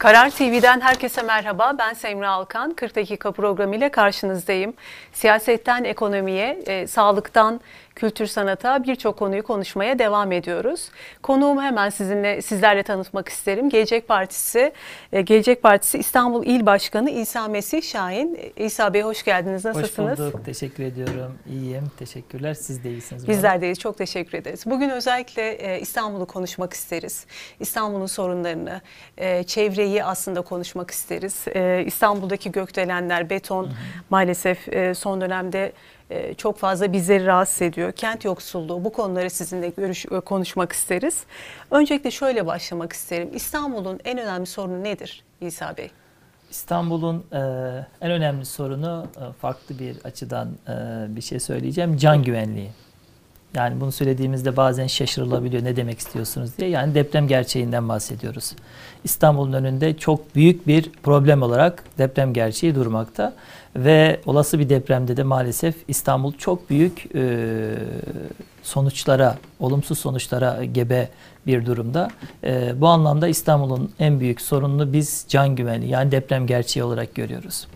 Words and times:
Karar 0.00 0.30
TV'den 0.30 0.80
herkese 0.80 1.22
merhaba. 1.22 1.74
Ben 1.78 1.94
Semra 1.94 2.30
Alkan. 2.30 2.74
40 2.74 2.96
dakika 2.96 3.32
programıyla 3.32 3.88
karşınızdayım. 3.88 4.74
Siyasetten 5.12 5.84
ekonomiye, 5.84 6.62
e, 6.66 6.86
sağlıktan 6.86 7.60
kültür 8.00 8.26
sanata 8.26 8.84
birçok 8.84 9.18
konuyu 9.18 9.42
konuşmaya 9.42 9.98
devam 9.98 10.32
ediyoruz. 10.32 10.88
Konuğumu 11.22 11.62
hemen 11.62 11.90
sizinle 11.90 12.42
sizlerle 12.42 12.82
tanıtmak 12.82 13.28
isterim. 13.28 13.70
Gelecek 13.70 14.08
Partisi 14.08 14.72
e, 15.12 15.22
Gelecek 15.22 15.62
Partisi 15.62 15.98
İstanbul 15.98 16.46
İl 16.46 16.66
Başkanı 16.66 17.10
İsa 17.10 17.48
Mesih 17.48 17.82
Şahin. 17.82 18.38
E, 18.56 18.64
İsa 18.64 18.94
Bey 18.94 19.02
hoş 19.02 19.24
geldiniz. 19.24 19.64
Nasılsınız? 19.64 20.18
Hoş 20.18 20.18
bulduk. 20.18 20.44
Teşekkür 20.44 20.84
ediyorum. 20.84 21.38
İyiyim. 21.46 21.90
Teşekkürler. 21.98 22.54
Siz 22.54 22.84
de 22.84 22.90
iyisiniz. 22.90 23.28
Bizler 23.28 23.60
deyiz. 23.60 23.78
Çok 23.78 23.98
teşekkür 23.98 24.38
ederiz. 24.38 24.62
Bugün 24.66 24.90
özellikle 24.90 25.50
e, 25.52 25.80
İstanbul'u 25.80 26.26
konuşmak 26.26 26.72
isteriz. 26.72 27.26
İstanbul'un 27.60 28.06
sorunlarını, 28.06 28.80
çevreyi 29.46 30.04
aslında 30.04 30.40
konuşmak 30.42 30.90
isteriz. 30.90 31.44
İstanbul'daki 31.86 32.52
gökdelenler, 32.52 33.30
beton 33.30 33.64
hı 33.64 33.68
hı. 33.68 33.72
maalesef 34.10 34.58
son 34.98 35.20
dönemde 35.20 35.72
e, 36.10 36.34
çok 36.34 36.58
fazla 36.58 36.92
bizleri 36.92 37.26
rahatsız 37.26 37.62
ediyor. 37.62 37.92
Kent 37.92 38.24
yoksulluğu 38.24 38.84
bu 38.84 38.92
konuları 38.92 39.30
sizinle 39.30 39.68
görüş, 39.68 40.06
e, 40.06 40.20
konuşmak 40.20 40.72
isteriz. 40.72 41.24
Öncelikle 41.70 42.10
şöyle 42.10 42.46
başlamak 42.46 42.92
isterim. 42.92 43.30
İstanbul'un 43.34 44.00
en 44.04 44.18
önemli 44.18 44.46
sorunu 44.46 44.84
nedir 44.84 45.24
İsa 45.40 45.76
Bey? 45.76 45.90
İstanbul'un 46.50 47.24
e, 47.32 47.38
en 48.00 48.10
önemli 48.10 48.44
sorunu 48.44 49.06
e, 49.16 49.32
farklı 49.32 49.78
bir 49.78 49.96
açıdan 50.04 50.48
e, 50.68 50.72
bir 51.16 51.20
şey 51.20 51.40
söyleyeceğim. 51.40 51.96
Can 51.96 52.24
güvenliği. 52.24 52.70
Yani 53.54 53.80
bunu 53.80 53.92
söylediğimizde 53.92 54.56
bazen 54.56 54.86
şaşırılabiliyor 54.86 55.64
ne 55.64 55.76
demek 55.76 55.98
istiyorsunuz 55.98 56.50
diye. 56.58 56.70
Yani 56.70 56.94
deprem 56.94 57.28
gerçeğinden 57.28 57.88
bahsediyoruz. 57.88 58.52
İstanbul'un 59.04 59.52
önünde 59.52 59.96
çok 59.96 60.34
büyük 60.34 60.66
bir 60.66 60.92
problem 60.92 61.42
olarak 61.42 61.84
deprem 61.98 62.32
gerçeği 62.32 62.74
durmakta. 62.74 63.34
Ve 63.76 64.20
olası 64.26 64.58
bir 64.58 64.68
depremde 64.68 65.16
de 65.16 65.22
maalesef 65.22 65.74
İstanbul 65.88 66.32
çok 66.32 66.70
büyük 66.70 67.06
e, 67.14 67.74
sonuçlara, 68.62 69.38
olumsuz 69.60 69.98
sonuçlara 69.98 70.64
gebe 70.64 71.08
bir 71.46 71.66
durumda. 71.66 72.10
E, 72.44 72.80
bu 72.80 72.88
anlamda 72.88 73.28
İstanbul'un 73.28 73.92
en 73.98 74.20
büyük 74.20 74.40
sorununu 74.40 74.92
biz 74.92 75.26
can 75.28 75.56
güvenliği 75.56 75.92
yani 75.92 76.12
deprem 76.12 76.46
gerçeği 76.46 76.84
olarak 76.84 77.14
görüyoruz. 77.14 77.66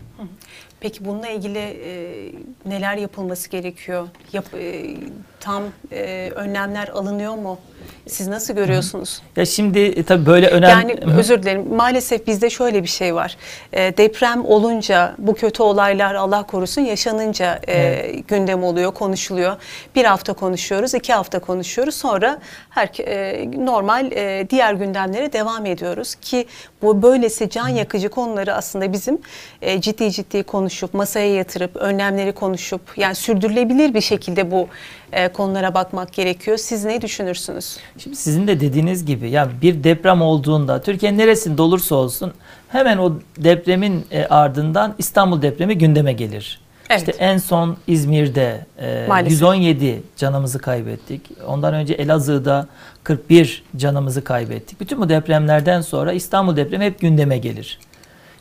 Peki 0.79 1.05
bununla 1.05 1.27
ilgili 1.27 1.57
e, 1.57 2.31
neler 2.65 2.97
yapılması 2.97 3.49
gerekiyor? 3.49 4.07
Yap, 4.33 4.45
e, 4.53 4.97
tam 5.39 5.63
e, 5.91 6.31
önlemler 6.35 6.87
alınıyor 6.87 7.35
mu? 7.35 7.59
Siz 8.07 8.27
nasıl 8.27 8.53
görüyorsunuz? 8.53 9.21
Ya 9.35 9.45
şimdi 9.45 9.79
e, 9.79 10.03
tabii 10.03 10.25
böyle 10.25 10.47
önemli... 10.47 10.91
Yani 10.91 11.19
özür 11.19 11.43
dilerim 11.43 11.75
maalesef 11.75 12.27
bizde 12.27 12.49
şöyle 12.49 12.83
bir 12.83 12.87
şey 12.87 13.15
var. 13.15 13.37
E, 13.73 13.97
deprem 13.97 14.45
olunca 14.45 15.15
bu 15.17 15.33
kötü 15.33 15.63
olaylar 15.63 16.15
Allah 16.15 16.43
korusun 16.43 16.81
yaşanınca 16.81 17.59
e, 17.67 17.73
evet. 17.73 18.27
gündem 18.27 18.63
oluyor, 18.63 18.93
konuşuluyor. 18.93 19.55
Bir 19.95 20.05
hafta 20.05 20.33
konuşuyoruz, 20.33 20.93
iki 20.93 21.13
hafta 21.13 21.39
konuşuyoruz. 21.39 21.95
Sonra 21.95 22.39
her 22.69 22.89
e, 22.99 23.49
normal 23.65 24.11
e, 24.11 24.47
diğer 24.49 24.73
gündemlere 24.73 25.33
devam 25.33 25.65
ediyoruz 25.65 26.15
ki 26.15 26.45
bu 26.81 27.01
böylesi 27.01 27.49
can 27.49 27.67
yakıcı 27.67 28.09
konuları 28.09 28.53
aslında 28.53 28.93
bizim 28.93 29.19
e, 29.61 29.81
ciddi 29.81 30.11
ciddi 30.11 30.43
konuşup 30.43 30.93
masaya 30.93 31.33
yatırıp 31.33 31.75
önlemleri 31.75 32.31
konuşup 32.31 32.81
yani 32.97 33.15
sürdürülebilir 33.15 33.93
bir 33.93 34.01
şekilde 34.01 34.51
bu 34.51 34.67
e, 35.15 35.27
konulara 35.27 35.73
bakmak 35.73 36.13
gerekiyor. 36.13 36.57
Siz 36.57 36.85
ne 36.85 37.01
düşünürsünüz? 37.01 37.77
Şimdi 37.97 38.15
sizin 38.15 38.47
de 38.47 38.59
dediğiniz 38.59 39.05
gibi 39.05 39.29
yani 39.29 39.51
bir 39.61 39.83
deprem 39.83 40.21
olduğunda 40.21 40.81
Türkiye 40.81 41.17
neresinde 41.17 41.61
olursa 41.61 41.95
olsun 41.95 42.33
hemen 42.69 42.97
o 42.97 43.13
depremin 43.37 44.05
e, 44.11 44.25
ardından 44.25 44.95
İstanbul 44.97 45.41
depremi 45.41 45.77
gündeme 45.77 46.13
gelir. 46.13 46.59
Evet. 46.89 46.99
İşte 46.99 47.11
en 47.11 47.37
son 47.37 47.77
İzmir'de 47.87 48.65
e, 48.79 49.07
117 49.25 50.03
canımızı 50.17 50.59
kaybettik. 50.59 51.21
Ondan 51.47 51.73
önce 51.73 51.93
Elazığ'da 51.93 52.67
41 53.03 53.63
canımızı 53.75 54.23
kaybettik. 54.23 54.79
Bütün 54.79 55.01
bu 55.01 55.09
depremlerden 55.09 55.81
sonra 55.81 56.13
İstanbul 56.13 56.55
depremi 56.55 56.85
hep 56.85 56.99
gündeme 56.99 57.37
gelir. 57.37 57.79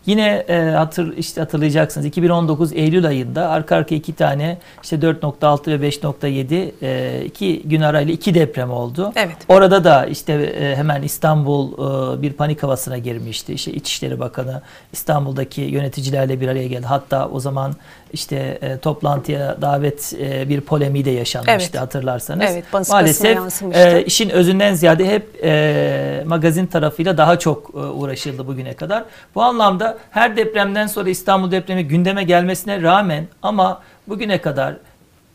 Yine 0.06 0.44
e, 0.48 0.70
hatır 0.70 1.16
işte 1.16 1.41
hatırlayacaksınız 1.41 2.06
2019 2.06 2.72
Eylül 2.72 3.06
ayında 3.06 3.48
arka 3.48 3.76
arka 3.76 3.94
iki 3.94 4.12
tane 4.12 4.59
işte 4.82 4.97
4.6 4.97 5.81
ve 5.81 5.88
5.7 5.88 6.72
e, 6.82 7.25
iki 7.25 7.62
gün 7.65 7.81
arayla 7.81 8.14
iki 8.14 8.34
deprem 8.34 8.70
oldu. 8.70 9.12
Evet. 9.16 9.37
Orada 9.48 9.84
da 9.84 10.06
işte 10.06 10.32
e, 10.32 10.76
hemen 10.76 11.03
İstanbul 11.03 11.72
e, 11.72 12.22
bir 12.22 12.32
panik 12.32 12.62
havasına 12.62 12.98
girmişti. 12.98 13.53
İşte 13.53 13.72
İçişleri 13.72 14.20
Bakanı 14.20 14.62
İstanbul'daki 14.93 15.60
yöneticilerle 15.60 16.41
bir 16.41 16.48
araya 16.48 16.69
geldi. 16.69 16.87
Hatta 16.87 17.28
o 17.28 17.41
zaman 17.41 17.75
işte 18.14 18.58
e, 18.62 18.78
toplantıya 18.78 19.56
davet 19.62 20.14
e, 20.20 20.48
bir 20.48 20.60
polemiği 20.60 21.04
de 21.04 21.10
yaşanmıştı 21.10 21.70
evet. 21.72 21.80
hatırlarsanız. 21.80 22.47
Evet, 22.50 22.64
Maalesef 22.91 23.38
e, 23.75 24.04
işin 24.04 24.30
özünden 24.30 24.75
ziyade 24.75 25.06
hep 25.06 25.44
e, 25.44 26.22
magazin 26.26 26.66
tarafıyla 26.66 27.16
daha 27.16 27.38
çok 27.38 27.70
e, 27.75 27.78
uğraşıldı 27.78 28.47
bugüne 28.47 28.75
kadar. 28.75 29.04
Bu 29.34 29.42
anlamda 29.42 29.98
her 30.10 30.36
depremden 30.36 30.86
sonra 30.86 31.10
İstanbul 31.10 31.50
depremi 31.50 31.88
gündeme 31.88 32.25
gelmesine 32.25 32.82
rağmen 32.82 33.28
ama 33.42 33.82
bugüne 34.08 34.41
kadar 34.41 34.75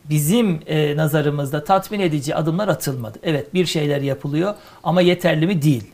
bizim 0.04 0.60
e, 0.66 0.96
nazarımızda 0.96 1.64
tatmin 1.64 2.00
edici 2.00 2.34
adımlar 2.34 2.68
atılmadı. 2.68 3.18
Evet 3.22 3.54
bir 3.54 3.66
şeyler 3.66 4.00
yapılıyor 4.00 4.54
ama 4.84 5.00
yeterli 5.00 5.46
mi 5.46 5.62
değil. 5.62 5.84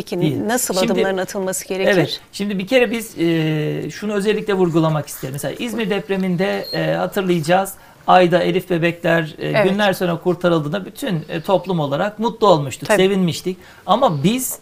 Peki 0.00 0.20
değil. 0.20 0.46
nasıl 0.46 0.74
şimdi, 0.74 0.92
adımların 0.92 1.18
atılması 1.18 1.68
gerekir? 1.68 1.90
Evet. 1.90 2.20
Şimdi 2.32 2.58
bir 2.58 2.66
kere 2.66 2.90
biz 2.90 3.18
e, 3.18 3.90
şunu 3.90 4.12
özellikle 4.12 4.54
vurgulamak 4.54 5.06
isterim. 5.06 5.32
Mesela 5.32 5.54
İzmir 5.58 5.90
depreminde 5.90 6.66
e, 6.72 6.94
hatırlayacağız. 6.94 7.72
Ayda 8.06 8.42
Elif 8.42 8.70
bebekler 8.70 9.34
e, 9.38 9.48
evet. 9.48 9.70
günler 9.70 9.92
sonra 9.92 10.18
kurtarıldığında 10.18 10.84
bütün 10.84 11.24
e, 11.28 11.40
toplum 11.40 11.80
olarak 11.80 12.18
mutlu 12.18 12.46
olmuştuk, 12.46 12.88
Tabii. 12.88 13.02
sevinmiştik. 13.02 13.56
Ama 13.86 14.22
biz 14.24 14.58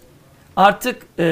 artık 0.59 1.03
e, 1.19 1.25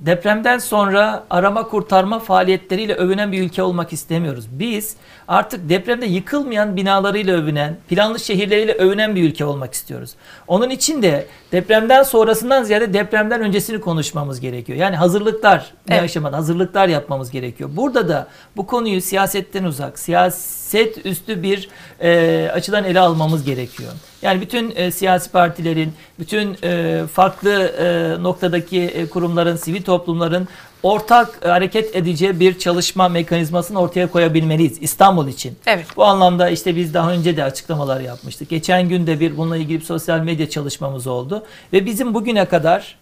depremden 0.00 0.58
sonra 0.58 1.24
arama 1.30 1.68
kurtarma 1.68 2.18
faaliyetleriyle 2.18 2.94
övünen 2.94 3.32
bir 3.32 3.42
ülke 3.42 3.62
olmak 3.62 3.92
istemiyoruz. 3.92 4.44
Biz 4.50 4.96
artık 5.28 5.68
depremde 5.68 6.06
yıkılmayan 6.06 6.76
binalarıyla 6.76 7.36
övünen, 7.36 7.76
planlı 7.88 8.20
şehirleriyle 8.20 8.72
övünen 8.72 9.16
bir 9.16 9.22
ülke 9.22 9.44
olmak 9.44 9.74
istiyoruz. 9.74 10.14
Onun 10.46 10.70
için 10.70 11.02
de 11.02 11.26
depremden 11.52 12.02
sonrasından 12.02 12.62
ziyade 12.62 12.92
depremden 12.92 13.40
öncesini 13.40 13.80
konuşmamız 13.80 14.40
gerekiyor. 14.40 14.78
Yani 14.78 14.96
hazırlıklar 14.96 15.72
ne 15.88 15.94
evet. 15.94 16.04
aşamada 16.04 16.36
hazırlıklar 16.36 16.88
yapmamız 16.88 17.30
gerekiyor. 17.30 17.70
Burada 17.72 18.08
da 18.08 18.26
bu 18.56 18.66
konuyu 18.66 19.00
siyasetten 19.00 19.64
uzak, 19.64 19.98
siyaset 20.74 21.06
üstü 21.06 21.42
bir 21.42 21.68
e, 22.00 22.50
açıdan 22.54 22.84
ele 22.84 23.00
almamız 23.00 23.44
gerekiyor. 23.44 23.92
Yani 24.22 24.40
bütün 24.40 24.72
e, 24.76 24.90
siyasi 24.90 25.30
partilerin, 25.30 25.92
bütün 26.18 26.56
e, 26.64 27.02
farklı 27.12 27.50
e, 27.52 28.22
noktadaki 28.22 28.80
e, 28.80 29.08
kurumların, 29.08 29.56
sivil 29.56 29.82
toplumların 29.82 30.48
ortak 30.82 31.46
hareket 31.46 31.96
edeceği 31.96 32.40
bir 32.40 32.58
çalışma 32.58 33.08
mekanizmasını 33.08 33.80
ortaya 33.80 34.06
koyabilmeliyiz 34.06 34.78
İstanbul 34.80 35.28
için. 35.28 35.56
Evet. 35.66 35.86
Bu 35.96 36.04
anlamda 36.04 36.50
işte 36.50 36.76
biz 36.76 36.94
daha 36.94 37.12
önce 37.12 37.36
de 37.36 37.44
açıklamalar 37.44 38.00
yapmıştık. 38.00 38.48
Geçen 38.48 38.88
gün 38.88 39.06
de 39.06 39.20
bir 39.20 39.36
bununla 39.36 39.56
ilgili 39.56 39.80
bir 39.80 39.84
sosyal 39.84 40.20
medya 40.20 40.50
çalışmamız 40.50 41.06
oldu 41.06 41.42
ve 41.72 41.86
bizim 41.86 42.14
bugüne 42.14 42.44
kadar 42.44 42.96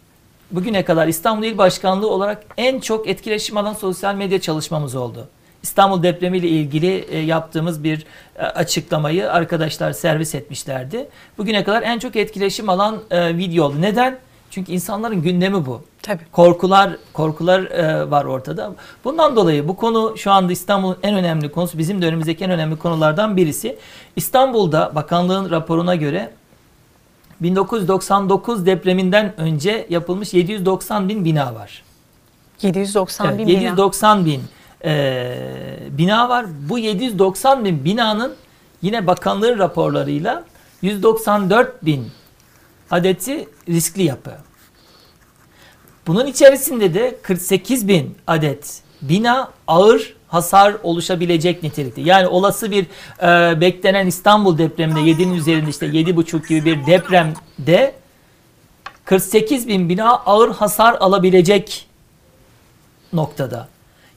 bugüne 0.51 0.85
kadar 0.85 1.09
İstanbul 1.09 1.45
İl 1.45 1.59
Başkanlığı 1.59 2.11
olarak 2.11 2.45
en 2.57 2.81
çok 2.81 3.09
etkileşim 3.09 3.57
alan 3.57 3.75
sosyal 3.75 4.15
medya 4.15 4.41
çalışmamız 4.41 4.95
oldu. 4.95 5.29
İstanbul 5.63 6.03
depremi 6.03 6.39
ile 6.39 6.49
ilgili 6.49 7.05
e, 7.11 7.19
yaptığımız 7.19 7.85
bir 7.85 8.07
e, 8.37 8.43
açıklamayı 8.43 9.33
arkadaşlar 9.33 9.93
servis 9.93 10.35
etmişlerdi. 10.35 11.09
Bugüne 11.39 11.65
kadar 11.65 11.83
en 11.83 11.99
çok 11.99 12.17
etkileşim 12.17 12.69
alan 12.69 12.99
e, 13.11 13.37
video 13.37 13.65
oldu. 13.65 13.77
Neden? 13.81 14.19
Çünkü 14.51 14.73
insanların 14.73 15.23
gündemi 15.23 15.67
bu. 15.67 15.83
Tabii. 16.03 16.23
Korkular 16.33 16.97
korkular 17.13 17.61
e, 17.61 18.11
var 18.11 18.25
ortada. 18.25 18.75
Bundan 19.05 19.37
dolayı 19.37 19.69
bu 19.69 19.77
konu 19.77 20.15
şu 20.17 20.31
anda 20.31 20.53
İstanbul'un 20.53 20.97
en 21.03 21.15
önemli 21.15 21.53
konusu, 21.53 21.79
bizim 21.79 22.03
de 22.03 22.07
önümüzdeki 22.07 22.45
en 22.45 22.51
önemli 22.51 22.77
konulardan 22.77 23.37
birisi. 23.37 23.79
İstanbul'da 24.17 24.93
bakanlığın 24.95 25.51
raporuna 25.51 25.95
göre 25.95 26.31
1999 27.41 28.67
depreminden 28.67 29.41
önce 29.41 29.87
yapılmış 29.91 30.35
790 30.35 31.09
bin 31.09 31.25
bina 31.25 31.55
var. 31.55 31.83
790 32.63 33.29
evet, 33.29 33.39
bin 33.39 33.47
790 33.47 34.25
bin 34.25 34.43
e, 34.85 35.39
bina 35.91 36.29
var. 36.29 36.47
Bu 36.69 36.79
790 36.79 37.65
bin 37.65 37.85
binanın 37.85 38.35
yine 38.83 39.07
bakanlığın 39.07 39.59
raporlarıyla 39.59 40.45
194 40.83 41.85
bin 41.85 42.07
adeti 42.91 43.49
riskli 43.69 44.03
yapı. 44.03 44.33
Bunun 46.07 46.27
içerisinde 46.27 46.95
de 46.95 47.19
48 47.23 47.89
bin 47.89 48.17
adet 48.27 48.83
bina 49.03 49.51
ağır 49.67 50.15
hasar 50.29 50.77
oluşabilecek 50.83 51.63
nitelikte. 51.63 52.01
Yani 52.01 52.27
olası 52.27 52.71
bir 52.71 52.87
e, 53.23 53.61
beklenen 53.61 54.07
İstanbul 54.07 54.59
depreminde 54.59 55.01
7'nin 55.01 55.35
üzerinde 55.35 55.71
işte 55.71 55.87
7,5 55.87 56.49
gibi 56.49 56.65
bir 56.65 56.87
depremde 56.87 57.95
48 59.05 59.69
bin 59.69 59.89
bina 59.89 60.17
ağır 60.17 60.51
hasar 60.51 60.97
alabilecek 61.01 61.87
noktada. 63.13 63.69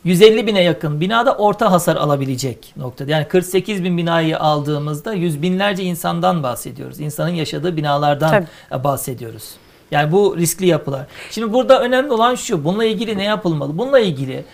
150 0.05 0.47
bine 0.47 0.63
yakın 0.63 1.01
binada 1.01 1.35
orta 1.35 1.71
hasar 1.71 1.95
alabilecek 1.95 2.73
noktada. 2.77 3.11
Yani 3.11 3.27
48 3.27 3.83
bin 3.83 3.97
binayı 3.97 4.39
aldığımızda 4.39 5.13
yüz 5.13 5.41
binlerce 5.41 5.83
insandan 5.83 6.43
bahsediyoruz. 6.43 6.99
İnsanın 6.99 7.29
yaşadığı 7.29 7.77
binalardan 7.77 8.45
Tabii. 8.69 8.83
bahsediyoruz. 8.83 9.51
Yani 9.91 10.11
bu 10.11 10.37
riskli 10.37 10.67
yapılar. 10.67 11.05
Şimdi 11.31 11.53
burada 11.53 11.81
önemli 11.81 12.11
olan 12.11 12.35
şu. 12.35 12.63
Bununla 12.63 12.85
ilgili 12.85 13.17
ne 13.17 13.23
yapılmalı? 13.23 13.77
Bununla 13.77 13.99
ilgili 13.99 14.45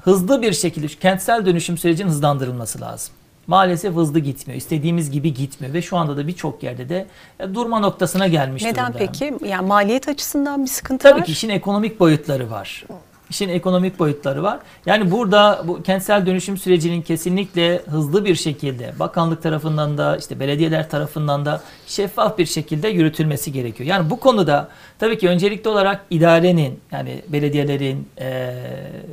hızlı 0.00 0.42
bir 0.42 0.52
şekilde 0.52 0.88
şu 0.88 0.98
kentsel 0.98 1.46
dönüşüm 1.46 1.78
sürecinin 1.78 2.08
hızlandırılması 2.08 2.80
lazım. 2.80 3.14
Maalesef 3.46 3.94
hızlı 3.94 4.18
gitmiyor. 4.18 4.58
İstediğimiz 4.58 5.10
gibi 5.10 5.34
gitmiyor 5.34 5.74
ve 5.74 5.82
şu 5.82 5.96
anda 5.96 6.16
da 6.16 6.26
birçok 6.26 6.62
yerde 6.62 6.88
de 6.88 7.06
e, 7.40 7.54
durma 7.54 7.78
noktasına 7.78 8.26
gelmiş 8.26 8.62
Neden 8.62 8.92
durumda. 8.92 8.98
peki? 8.98 9.34
Yani 9.44 9.66
maliyet 9.66 10.08
açısından 10.08 10.62
bir 10.64 10.70
sıkıntı 10.70 11.02
Tabii 11.02 11.20
var. 11.20 11.26
ki 11.26 11.32
işin 11.32 11.48
ekonomik 11.48 12.00
boyutları 12.00 12.50
var. 12.50 12.84
İşin 13.30 13.48
ekonomik 13.48 13.98
boyutları 13.98 14.42
var. 14.42 14.58
Yani 14.86 15.10
burada 15.10 15.62
bu 15.64 15.82
kentsel 15.82 16.26
dönüşüm 16.26 16.56
sürecinin 16.56 17.02
kesinlikle 17.02 17.82
hızlı 17.90 18.24
bir 18.24 18.34
şekilde 18.34 18.94
bakanlık 18.98 19.42
tarafından 19.42 19.98
da 19.98 20.16
işte 20.16 20.40
belediyeler 20.40 20.90
tarafından 20.90 21.44
da 21.44 21.60
şeffaf 21.86 22.38
bir 22.38 22.46
şekilde 22.46 22.88
yürütülmesi 22.88 23.52
gerekiyor. 23.52 23.88
Yani 23.88 24.10
bu 24.10 24.20
konuda 24.20 24.68
tabii 24.98 25.18
ki 25.18 25.28
öncelikli 25.28 25.68
olarak 25.68 26.04
idarenin 26.10 26.80
yani 26.92 27.22
belediyelerin, 27.28 28.08
eee, 28.20 28.54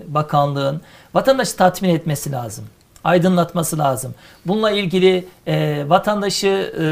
bakanlığın 0.07 0.81
vatandaşı 1.13 1.57
tatmin 1.57 1.89
etmesi 1.89 2.31
lazım 2.31 2.65
aydınlatması 3.03 3.77
lazım. 3.77 4.15
Bununla 4.45 4.71
ilgili 4.71 5.25
e, 5.47 5.85
vatandaşı 5.89 6.47
e, 6.47 6.83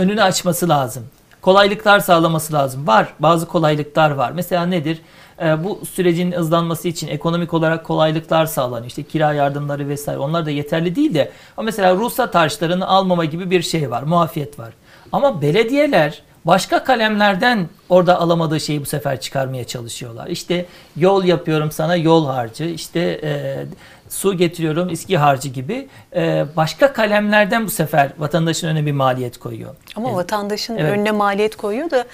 önünü 0.00 0.22
açması 0.22 0.68
lazım. 0.68 1.04
Kolaylıklar 1.42 2.00
sağlaması 2.00 2.52
lazım. 2.52 2.86
Var 2.86 3.08
bazı 3.18 3.46
kolaylıklar 3.46 4.10
var. 4.10 4.32
Mesela 4.34 4.66
nedir? 4.66 5.00
E, 5.42 5.64
bu 5.64 5.80
sürecin 5.86 6.32
hızlanması 6.32 6.88
için 6.88 7.08
ekonomik 7.08 7.54
olarak 7.54 7.84
kolaylıklar 7.84 8.46
sağlanıyor. 8.46 8.86
İşte 8.86 9.02
kira 9.02 9.32
yardımları 9.32 9.88
vesaire 9.88 10.18
onlar 10.18 10.46
da 10.46 10.50
yeterli 10.50 10.96
değil 10.96 11.14
de 11.14 11.32
ama 11.56 11.64
mesela 11.64 11.94
ruhsat 11.94 12.34
harçlarını 12.34 12.86
almama 12.88 13.24
gibi 13.24 13.50
bir 13.50 13.62
şey 13.62 13.90
var. 13.90 14.02
Muafiyet 14.02 14.58
var. 14.58 14.72
Ama 15.12 15.42
belediyeler 15.42 16.22
başka 16.44 16.84
kalemlerden 16.84 17.68
orada 17.88 18.20
alamadığı 18.20 18.60
şeyi 18.60 18.80
bu 18.80 18.86
sefer 18.86 19.20
çıkarmaya 19.20 19.64
çalışıyorlar. 19.64 20.26
İşte 20.26 20.66
yol 20.96 21.24
yapıyorum 21.24 21.70
sana 21.70 21.96
yol 21.96 22.26
harcı, 22.26 22.64
işte 22.64 23.20
e, 23.22 23.64
su 24.14 24.36
getiriyorum 24.36 24.88
iski 24.88 25.18
harcı 25.18 25.48
gibi 25.48 25.88
e, 26.16 26.44
başka 26.56 26.92
kalemlerden 26.92 27.66
bu 27.66 27.70
sefer 27.70 28.10
vatandaşın 28.18 28.68
önüne 28.68 28.86
bir 28.86 28.92
maliyet 28.92 29.38
koyuyor. 29.38 29.74
Ama 29.96 30.10
E, 30.10 30.14
vatandaşın 30.14 30.76
evet. 30.78 30.92
önüne 30.92 31.10
maliyet 31.10 31.56
koyuyor 31.56 31.90
da 31.90 32.04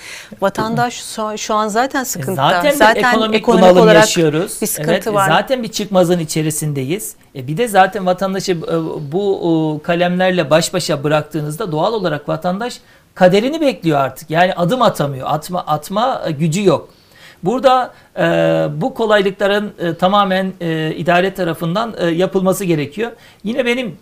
vatandaş 0.41 0.95
şu, 1.15 1.39
şu 1.39 1.55
an 1.55 1.69
zaten 1.69 2.03
e, 2.03 2.05
sıkıntıda. 2.05 2.73
Zaten, 2.75 2.95
bir 2.95 3.01
ekonomik, 3.01 3.47
bunalım 3.47 3.83
olarak 3.83 4.01
yaşıyoruz. 4.01 4.59
bir 4.63 4.67
sıkıntı 4.67 4.91
Evet, 4.91 5.07
e, 5.07 5.15
var. 5.15 5.29
Zaten 5.29 5.63
bir 5.63 5.69
çıkmazın 5.69 6.19
içerisindeyiz. 6.19 7.15
E, 7.35 7.47
bir 7.47 7.57
de 7.57 7.69
zaten 7.69 8.07
vatandaşı 8.07 8.53
e, 8.53 8.57
bu 9.13 9.81
e, 9.81 9.83
kalemlerle 9.83 10.51
baş 10.51 10.75
başa 10.75 11.05
bıraktığınızda 11.05 11.73
doğal 11.73 11.93
olarak 11.93 12.29
vatandaş 12.29 12.81
kaderini 13.15 13.61
bekliyor 13.61 13.99
artık. 14.01 14.31
Yani 14.31 14.55
adım 14.55 14.83
atamıyor. 14.83 15.27
Atma 15.31 15.61
atma 15.61 16.23
e, 16.27 16.31
gücü 16.31 16.65
yok. 16.65 16.89
Burada 17.43 17.95
e, 18.19 18.23
bu 18.81 18.95
kolaylıkların 18.95 19.73
e, 19.79 19.95
tamamen 19.95 20.53
e, 20.61 20.95
idare 20.97 21.35
tarafından 21.35 21.95
e, 21.99 22.07
yapılması 22.07 22.65
gerekiyor. 22.65 23.11
Yine 23.45 23.67
benim 23.67 23.97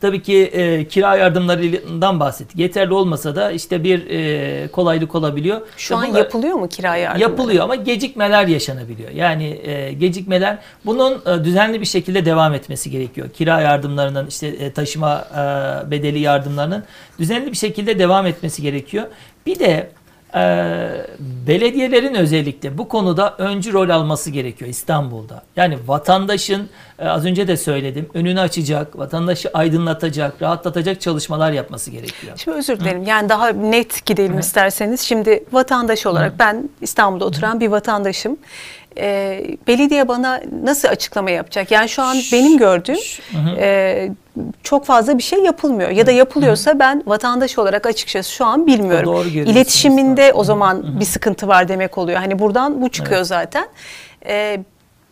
tabii 0.00 0.22
ki 0.22 0.36
e, 0.44 0.88
kira 0.88 1.16
yardımlarından 1.16 2.20
bahsettik. 2.20 2.58
Yeterli 2.58 2.94
olmasa 2.94 3.36
da 3.36 3.50
işte 3.50 3.84
bir 3.84 4.10
e, 4.10 4.68
kolaylık 4.68 5.14
olabiliyor. 5.14 5.60
Şu 5.76 5.94
Ve 5.94 5.98
an 5.98 6.08
bunlar- 6.08 6.18
yapılıyor 6.18 6.54
mu 6.54 6.68
kira 6.68 6.96
yardımları? 6.96 7.30
Yapılıyor 7.30 7.64
ama 7.64 7.74
gecikmeler 7.74 8.46
yaşanabiliyor. 8.46 9.10
Yani 9.10 9.60
e, 9.64 9.92
gecikmeler 9.92 10.58
bunun 10.86 11.12
e, 11.26 11.44
düzenli 11.44 11.80
bir 11.80 11.86
şekilde 11.86 12.24
devam 12.24 12.54
etmesi 12.54 12.90
gerekiyor. 12.90 13.28
Kira 13.30 13.60
yardımlarının 13.60 14.26
işte 14.26 14.46
e, 14.46 14.72
taşıma 14.72 15.24
e, 15.32 15.90
bedeli 15.90 16.18
yardımlarının 16.18 16.84
düzenli 17.18 17.52
bir 17.52 17.56
şekilde 17.56 17.98
devam 17.98 18.26
etmesi 18.26 18.62
gerekiyor. 18.62 19.04
Bir 19.46 19.58
de 19.58 19.90
e, 20.34 20.40
belediyelerin 21.46 22.14
özellikle 22.14 22.78
bu 22.78 22.88
konuda 22.88 23.34
öncü 23.38 23.72
rol 23.72 23.88
alması 23.88 24.30
gerekiyor 24.30 24.70
İstanbul'da. 24.70 25.42
Yani 25.56 25.78
vatandaşın 25.86 26.68
e, 26.98 27.08
az 27.08 27.24
önce 27.24 27.48
de 27.48 27.56
söyledim 27.56 28.08
önünü 28.14 28.40
açacak, 28.40 28.98
vatandaşı 28.98 29.50
aydınlatacak, 29.54 30.42
rahatlatacak 30.42 31.00
çalışmalar 31.00 31.52
yapması 31.52 31.90
gerekiyor. 31.90 32.32
Şimdi 32.36 32.56
özür 32.56 32.80
dilerim. 32.80 33.02
Yani 33.02 33.28
daha 33.28 33.48
net 33.48 34.06
gidelim 34.06 34.38
isterseniz. 34.38 35.00
Şimdi 35.00 35.44
vatandaş 35.52 36.06
olarak 36.06 36.38
ben 36.38 36.70
İstanbul'da 36.80 37.24
oturan 37.24 37.60
bir 37.60 37.68
vatandaşım. 37.68 38.36
Ee, 38.98 39.44
belediye 39.66 40.08
bana 40.08 40.40
nasıl 40.62 40.88
açıklama 40.88 41.30
yapacak? 41.30 41.70
Yani 41.70 41.88
şu 41.88 42.02
an 42.02 42.16
benim 42.32 42.58
gördüğüm 42.58 42.96
e, 43.58 44.08
çok 44.62 44.86
fazla 44.86 45.18
bir 45.18 45.22
şey 45.22 45.38
yapılmıyor. 45.38 45.90
Ya 45.90 46.06
da 46.06 46.10
yapılıyorsa 46.10 46.78
ben 46.78 47.02
vatandaş 47.06 47.58
olarak 47.58 47.86
açıkçası 47.86 48.32
şu 48.32 48.44
an 48.46 48.66
bilmiyorum. 48.66 49.06
Doğru. 49.06 49.28
İletişiminde 49.28 50.32
o 50.32 50.44
zaman 50.44 51.00
bir 51.00 51.04
sıkıntı 51.04 51.48
var 51.48 51.68
demek 51.68 51.98
oluyor. 51.98 52.18
Hani 52.18 52.38
buradan 52.38 52.82
bu 52.82 52.88
çıkıyor 52.88 53.22
zaten. 53.22 53.68
Ee, 54.26 54.60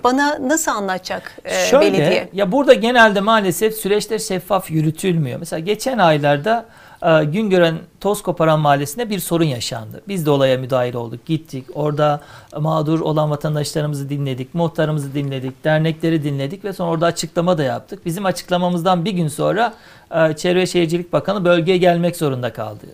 bana 0.04 0.38
nasıl 0.48 0.70
anlatacak 0.70 1.38
e, 1.44 1.66
Şöyle, 1.66 1.92
belediye? 1.92 2.28
ya 2.32 2.52
burada 2.52 2.74
genelde 2.74 3.20
maalesef 3.20 3.74
süreçler 3.74 4.18
şeffaf 4.18 4.70
yürütülmüyor. 4.70 5.38
Mesela 5.38 5.60
geçen 5.60 5.98
aylarda 5.98 6.66
e, 6.68 6.74
Güngören 7.04 7.78
Toz 8.00 8.22
Koparan 8.22 8.60
Mahallesi'nde 8.60 9.10
bir 9.10 9.18
sorun 9.18 9.44
yaşandı. 9.44 10.02
Biz 10.08 10.26
de 10.26 10.30
olaya 10.30 10.58
müdahil 10.58 10.94
olduk. 10.94 11.26
Gittik. 11.26 11.64
Orada 11.74 12.20
mağdur 12.60 13.00
olan 13.00 13.30
vatandaşlarımızı 13.30 14.08
dinledik. 14.08 14.54
Muhtarımızı 14.54 15.14
dinledik. 15.14 15.64
Dernekleri 15.64 16.24
dinledik 16.24 16.64
ve 16.64 16.72
sonra 16.72 16.90
orada 16.90 17.06
açıklama 17.06 17.58
da 17.58 17.62
yaptık. 17.62 18.06
Bizim 18.06 18.26
açıklamamızdan 18.26 19.04
bir 19.04 19.12
gün 19.12 19.28
sonra 19.28 19.74
e, 20.14 20.36
Çevre 20.36 20.66
Şehircilik 20.66 21.12
Bakanı 21.12 21.44
bölgeye 21.44 21.78
gelmek 21.78 22.16
zorunda 22.16 22.52
kaldı. 22.52 22.86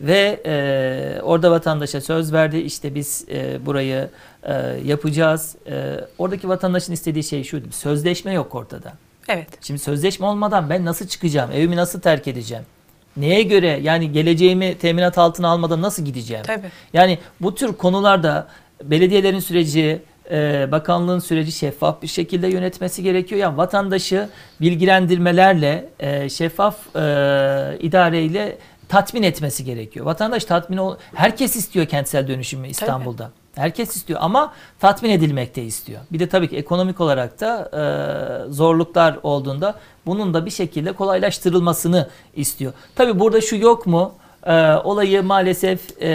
Ve 0.00 0.42
e, 0.46 1.22
orada 1.22 1.50
vatandaşa 1.50 2.00
söz 2.00 2.32
verdi. 2.32 2.56
İşte 2.58 2.94
biz 2.94 3.24
e, 3.30 3.66
burayı 3.66 4.08
e, 4.42 4.52
yapacağız. 4.84 5.56
E, 5.66 6.00
oradaki 6.18 6.48
vatandaşın 6.48 6.92
istediği 6.92 7.24
şey 7.24 7.44
şuydu. 7.44 7.66
Sözleşme 7.70 8.32
yok 8.32 8.54
ortada. 8.54 8.92
Evet. 9.28 9.48
Şimdi 9.60 9.80
sözleşme 9.80 10.26
olmadan 10.26 10.70
ben 10.70 10.84
nasıl 10.84 11.06
çıkacağım? 11.06 11.50
Evimi 11.52 11.76
nasıl 11.76 12.00
terk 12.00 12.28
edeceğim? 12.28 12.64
Neye 13.16 13.42
göre 13.42 13.80
yani 13.82 14.12
geleceğimi 14.12 14.78
teminat 14.78 15.18
altına 15.18 15.48
almadan 15.48 15.82
nasıl 15.82 16.04
gideceğim? 16.04 16.44
Tabii. 16.46 16.66
Yani 16.92 17.18
bu 17.40 17.54
tür 17.54 17.72
konularda 17.72 18.48
belediyelerin 18.84 19.38
süreci, 19.38 20.02
e, 20.30 20.68
bakanlığın 20.72 21.18
süreci 21.18 21.52
şeffaf 21.52 22.02
bir 22.02 22.06
şekilde 22.06 22.48
yönetmesi 22.48 23.02
gerekiyor. 23.02 23.40
Yani 23.40 23.56
vatandaşı 23.56 24.28
bilgilendirmelerle, 24.60 25.88
e, 26.00 26.28
şeffaf 26.28 26.96
e, 26.96 27.00
idareyle 27.80 28.58
tatmin 28.88 29.22
etmesi 29.22 29.64
gerekiyor. 29.64 30.06
Vatandaş 30.06 30.44
tatmin 30.44 30.76
ol 30.76 30.96
herkes 31.14 31.56
istiyor 31.56 31.86
kentsel 31.86 32.28
dönüşümü 32.28 32.68
İstanbul'da. 32.68 33.30
Herkes 33.54 33.96
istiyor 33.96 34.20
ama 34.22 34.52
tatmin 34.80 35.10
edilmek 35.10 35.56
de 35.56 35.62
istiyor. 35.64 36.00
Bir 36.12 36.18
de 36.18 36.28
tabii 36.28 36.48
ki 36.48 36.56
ekonomik 36.56 37.00
olarak 37.00 37.40
da 37.40 37.70
e, 38.48 38.52
zorluklar 38.52 39.18
olduğunda 39.22 39.74
bunun 40.06 40.34
da 40.34 40.46
bir 40.46 40.50
şekilde 40.50 40.92
kolaylaştırılmasını 40.92 42.08
istiyor. 42.36 42.72
Tabii 42.96 43.20
burada 43.20 43.40
şu 43.40 43.56
yok 43.56 43.86
mu? 43.86 44.12
E, 44.46 44.72
olayı 44.72 45.22
maalesef 45.22 46.02
e, 46.02 46.10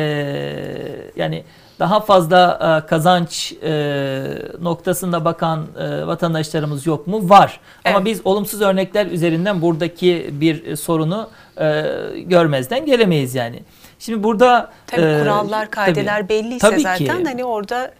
yani 1.16 1.44
daha 1.80 2.00
fazla 2.00 2.60
e, 2.84 2.88
kazanç 2.88 3.54
e, 3.64 4.24
noktasında 4.62 5.26
bakan 5.26 5.66
e, 5.80 6.08
vatandaşlarımız 6.08 6.86
yok 6.88 7.08
mu? 7.08 7.30
Var. 7.30 7.60
Ama 7.86 7.96
Evet. 7.98 8.06
biz 8.06 8.22
olumsuz 8.26 8.62
örnekler 8.62 9.06
üzerinden 9.06 9.62
buradaki 9.62 10.30
bir 10.32 10.76
sorunu 10.76 11.30
e, 11.60 11.86
görmezden 12.26 12.86
gelemeyiz 12.86 13.36
yani. 13.36 13.60
Şimdi 14.00 14.24
burada 14.24 14.72
Tabii 14.88 15.02
e, 15.02 15.20
kurallar, 15.20 15.72
kaideler 15.72 16.18
tabii, 16.20 16.30
belliyse 16.30 16.70
tabii 16.70 16.82
zaten 16.82 17.18
ki. 17.18 17.24
hani 17.26 17.46
orada 17.46 17.92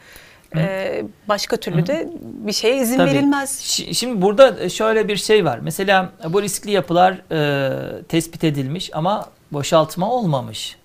e, 0.56 1.04
başka 1.28 1.58
türlü 1.58 1.88
de 1.88 2.10
bir 2.22 2.54
şeye 2.54 2.78
izin 2.78 2.98
Tabii. 2.98 3.12
verilmez. 3.12 3.62
Şi- 3.62 3.94
Şimdi 3.94 4.22
burada 4.22 4.70
şöyle 4.70 5.08
bir 5.08 5.16
şey 5.16 5.46
var. 5.46 5.60
Mesela 5.62 6.10
bu 6.30 6.42
riskli 6.42 6.72
yapılar 6.72 7.14
e, 7.32 8.02
tespit 8.04 8.44
edilmiş 8.44 8.90
ama 8.94 9.26
boşaltma 9.52 10.12
olmamış. 10.12 10.77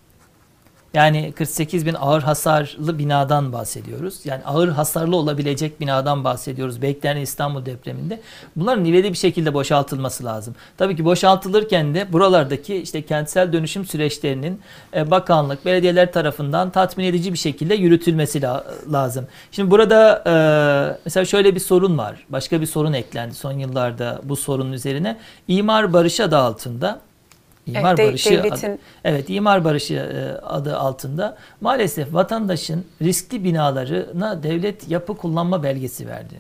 Yani 0.95 1.33
48 1.33 1.87
bin 1.87 1.95
ağır 1.95 2.23
hasarlı 2.23 2.99
binadan 2.99 3.53
bahsediyoruz. 3.53 4.21
Yani 4.25 4.43
ağır 4.45 4.69
hasarlı 4.69 5.17
olabilecek 5.17 5.81
binadan 5.81 6.25
bahsediyoruz. 6.25 6.83
Beklenen 6.83 7.21
İstanbul 7.21 7.67
depreminde. 7.67 8.21
Bunların 8.57 8.85
ivedi 8.85 9.13
bir 9.13 9.17
şekilde 9.17 9.55
boşaltılması 9.55 10.25
lazım. 10.25 10.55
Tabii 10.79 10.97
ki 10.97 11.05
boşaltılırken 11.05 11.95
de 11.95 12.13
buralardaki 12.13 12.77
işte 12.77 13.03
kentsel 13.03 13.53
dönüşüm 13.53 13.85
süreçlerinin 13.85 14.61
e, 14.97 15.11
bakanlık, 15.11 15.65
belediyeler 15.65 16.13
tarafından 16.13 16.71
tatmin 16.71 17.05
edici 17.05 17.33
bir 17.33 17.39
şekilde 17.39 17.75
yürütülmesi 17.75 18.43
la- 18.43 18.65
lazım. 18.93 19.27
Şimdi 19.53 19.71
burada 19.71 20.23
e, 20.27 20.35
mesela 21.05 21.25
şöyle 21.25 21.55
bir 21.55 21.61
sorun 21.61 21.99
var. 21.99 22.25
Başka 22.29 22.61
bir 22.61 22.67
sorun 22.67 22.93
eklendi 22.93 23.35
son 23.35 23.53
yıllarda 23.53 24.21
bu 24.25 24.37
sorunun 24.37 24.73
üzerine. 24.73 25.19
İmar 25.49 25.93
barış 25.93 26.21
adı 26.21 26.37
altında 26.37 27.01
İmar 27.67 27.97
de- 27.97 28.07
barışı 28.07 28.31
devletin- 28.31 28.73
adı, 28.73 28.79
evet 29.05 29.25
imar 29.31 29.65
barışı 29.65 29.95
e, 29.95 30.47
adı 30.47 30.77
altında 30.79 31.37
maalesef 31.61 32.15
vatandaşın 32.15 32.85
riskli 33.03 33.45
binalarına 33.45 34.43
devlet 34.43 34.89
yapı 34.91 35.17
kullanma 35.17 35.63
belgesi 35.63 36.07
verdi. 36.09 36.35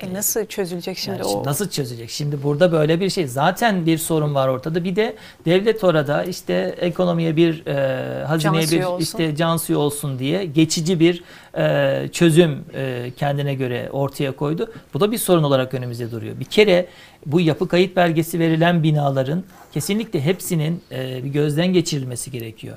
E 0.00 0.14
nasıl 0.14 0.46
çözülecek 0.46 0.98
şimdi 0.98 1.18
Yani 1.18 1.26
o? 1.28 1.44
nasıl 1.44 1.68
çözecek? 1.70 2.10
Şimdi 2.10 2.42
burada 2.42 2.72
böyle 2.72 3.00
bir 3.00 3.10
şey. 3.10 3.26
Zaten 3.26 3.86
bir 3.86 3.98
sorun 3.98 4.34
var 4.34 4.48
ortada. 4.48 4.84
Bir 4.84 4.96
de 4.96 5.16
devlet 5.44 5.84
orada 5.84 6.24
işte 6.24 6.74
ekonomiye 6.80 7.36
bir 7.36 7.66
e, 7.66 8.24
hazineye 8.24 8.66
Can 8.66 8.78
bir 8.80 8.84
olsun. 8.84 9.02
işte 9.02 9.36
can 9.36 9.56
suyu 9.56 9.78
olsun 9.78 10.18
diye 10.18 10.44
geçici 10.44 11.00
bir 11.00 11.24
e, 11.58 12.08
çözüm 12.12 12.64
e, 12.74 13.10
kendine 13.16 13.54
göre 13.54 13.88
ortaya 13.92 14.32
koydu. 14.32 14.72
Bu 14.94 15.00
da 15.00 15.12
bir 15.12 15.18
sorun 15.18 15.42
olarak 15.42 15.74
önümüzde 15.74 16.10
duruyor. 16.10 16.40
Bir 16.40 16.44
kere 16.44 16.86
bu 17.26 17.40
yapı 17.40 17.68
kayıt 17.68 17.96
belgesi 17.96 18.38
verilen 18.38 18.82
binaların 18.82 19.44
kesinlikle 19.74 20.20
hepsinin 20.20 20.82
e, 20.92 21.24
bir 21.24 21.28
gözden 21.30 21.66
geçirilmesi 21.66 22.30
gerekiyor. 22.30 22.76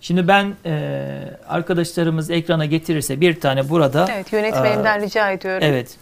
Şimdi 0.00 0.28
ben 0.28 0.54
e, 0.66 1.08
arkadaşlarımız 1.48 2.30
ekrana 2.30 2.64
getirirse 2.64 3.20
bir 3.20 3.40
tane 3.40 3.68
burada 3.68 4.08
Evet 4.14 4.32
yönetmenimden 4.32 5.02
rica 5.02 5.30
ediyorum. 5.30 5.62
evet 5.62 5.96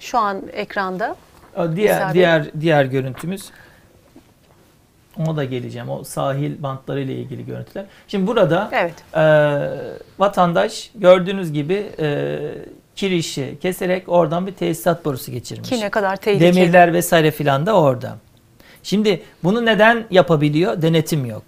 Şu 0.00 0.18
an 0.18 0.42
ekranda. 0.52 1.16
Diğer 1.56 1.94
Müsaade. 1.94 2.14
diğer 2.14 2.46
diğer 2.60 2.84
görüntümüz. 2.84 3.50
Ona 5.18 5.36
da 5.36 5.44
geleceğim. 5.44 5.90
O 5.90 6.04
sahil 6.04 6.62
bantları 6.62 7.00
ile 7.00 7.14
ilgili 7.14 7.46
görüntüler. 7.46 7.84
Şimdi 8.08 8.26
burada 8.26 8.70
Evet. 8.72 8.94
e, 9.14 9.22
vatandaş 10.18 10.90
gördüğünüz 10.94 11.52
gibi 11.52 11.86
e, 11.98 12.38
kirişi 12.96 13.58
keserek 13.62 14.08
oradan 14.08 14.46
bir 14.46 14.52
tesisat 14.52 15.04
borusu 15.04 15.32
geçirmiş. 15.32 15.68
Ki 15.68 15.80
ne 15.80 15.90
kadar 15.90 16.16
tehlikeli. 16.16 16.56
Demirler 16.56 16.92
vesaire 16.92 17.30
filan 17.30 17.66
da 17.66 17.80
orada. 17.80 18.16
Şimdi 18.82 19.22
bunu 19.44 19.66
neden 19.66 20.04
yapabiliyor? 20.10 20.82
Denetim 20.82 21.26
yok. 21.26 21.42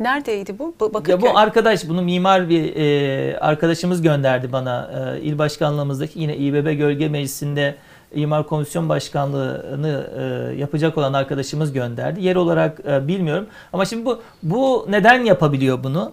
Neredeydi 0.00 0.58
bu? 0.58 0.74
Bu- 0.80 0.84
Ya 0.84 0.94
Bakırköy. 0.94 1.20
bu 1.30 1.38
arkadaş, 1.38 1.88
bunu 1.88 2.02
mimar 2.02 2.48
bir 2.48 2.76
e, 2.76 3.38
arkadaşımız 3.38 4.02
gönderdi 4.02 4.52
bana. 4.52 4.90
E, 5.16 5.20
il 5.20 5.38
başkanlığımızdaki 5.38 6.20
yine 6.20 6.36
İBB 6.36 6.72
Gölge 6.78 7.08
Meclisi'nde 7.08 7.74
İmar 8.14 8.46
Komisyon 8.46 8.88
Başkanlığı'nı 8.88 10.06
e, 10.18 10.56
yapacak 10.60 10.98
olan 10.98 11.12
arkadaşımız 11.12 11.72
gönderdi. 11.72 12.22
Yer 12.24 12.36
olarak 12.36 12.80
e, 12.90 13.08
bilmiyorum. 13.08 13.46
Ama 13.72 13.84
şimdi 13.84 14.04
bu 14.06 14.20
bu 14.42 14.86
neden 14.90 15.24
yapabiliyor 15.24 15.84
bunu? 15.84 16.12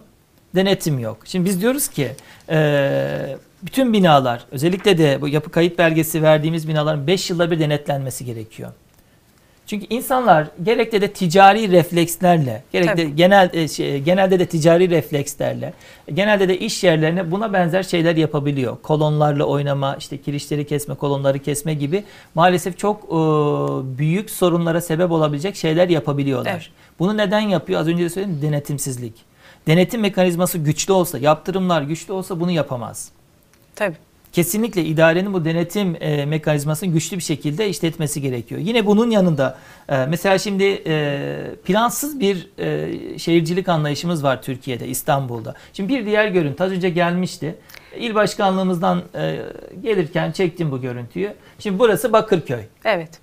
Denetim 0.56 1.00
yok. 1.00 1.18
Şimdi 1.26 1.46
biz 1.46 1.62
diyoruz 1.62 1.88
ki 1.88 2.12
e, 2.50 3.38
bütün 3.64 3.94
binalar 3.94 4.46
özellikle 4.52 4.98
de 4.98 5.18
bu 5.22 5.28
yapı 5.28 5.52
kayıt 5.52 5.78
belgesi 5.78 6.22
verdiğimiz 6.24 6.68
binaların 6.68 7.08
5 7.08 7.30
yılda 7.30 7.52
bir 7.52 7.60
denetlenmesi 7.60 8.26
gerekiyor. 8.26 8.72
Çünkü 9.68 9.86
insanlar 9.90 10.48
gerekte 10.64 11.02
de 11.02 11.12
ticari 11.12 11.72
reflekslerle, 11.72 12.64
gerekte 12.72 12.96
Tabii. 12.96 13.16
genel 13.16 13.50
e, 13.54 13.68
şey, 13.68 14.00
genelde 14.02 14.40
de 14.40 14.46
ticari 14.46 14.90
reflekslerle, 14.90 15.74
genelde 16.14 16.48
de 16.48 16.60
iş 16.60 16.84
yerlerine 16.84 17.32
buna 17.32 17.54
benzer 17.54 17.84
şeyler 17.84 18.16
yapabiliyor. 18.16 18.78
Kolonlarla 18.84 19.44
oynama, 19.44 19.96
işte 19.96 20.18
kirişleri 20.22 20.68
kesme, 20.68 20.96
kolonları 20.96 21.40
kesme 21.40 21.74
gibi 21.74 22.04
maalesef 22.36 22.78
çok 22.78 23.04
e, 23.04 23.18
büyük 23.98 24.30
sorunlara 24.30 24.82
sebep 24.82 25.12
olabilecek 25.12 25.56
şeyler 25.56 25.90
yapabiliyorlar. 25.90 26.52
Evet. 26.52 26.70
Bunu 27.00 27.18
neden 27.18 27.40
yapıyor? 27.40 27.82
Az 27.82 27.88
önce 27.88 28.04
de 28.04 28.10
söyledim 28.10 28.42
denetimsizlik. 28.42 29.14
Denetim 29.68 30.02
mekanizması 30.02 30.58
güçlü 30.58 30.94
olsa, 30.94 31.18
yaptırımlar 31.18 31.82
güçlü 31.82 32.14
olsa 32.14 32.40
bunu 32.40 32.52
yapamaz. 32.52 33.12
Tabii. 33.76 33.96
Kesinlikle 34.36 34.86
idarenin 34.86 35.34
bu 35.34 35.46
denetim 35.46 35.98
e, 36.00 36.26
mekanizmasını 36.26 36.90
güçlü 36.90 37.18
bir 37.18 37.24
şekilde 37.24 37.70
işletmesi 37.70 38.22
gerekiyor. 38.22 38.62
Yine 38.62 38.86
bunun 38.86 39.10
yanında 39.10 39.58
e, 39.90 40.06
mesela 40.06 40.38
şimdi 40.38 40.82
e, 40.88 41.56
plansız 41.66 42.20
bir 42.20 42.50
e, 42.60 43.20
şehircilik 43.20 43.70
anlayışımız 43.70 44.24
var 44.24 44.42
Türkiye'de, 44.42 44.88
İstanbul'da. 44.88 45.56
Şimdi 45.74 45.94
bir 45.94 46.06
diğer 46.06 46.28
görüntü 46.28 46.64
az 46.64 46.72
önce 46.72 46.90
gelmişti. 46.90 47.56
İl 47.98 48.16
başkanlığımızdan 48.16 49.04
e, 49.16 49.42
gelirken 49.82 50.32
çektim 50.32 50.72
bu 50.72 50.82
görüntüyü. 50.82 51.34
Şimdi 51.60 51.80
burası 51.80 52.14
Bakırköy. 52.14 52.64
Evet. 52.86 53.20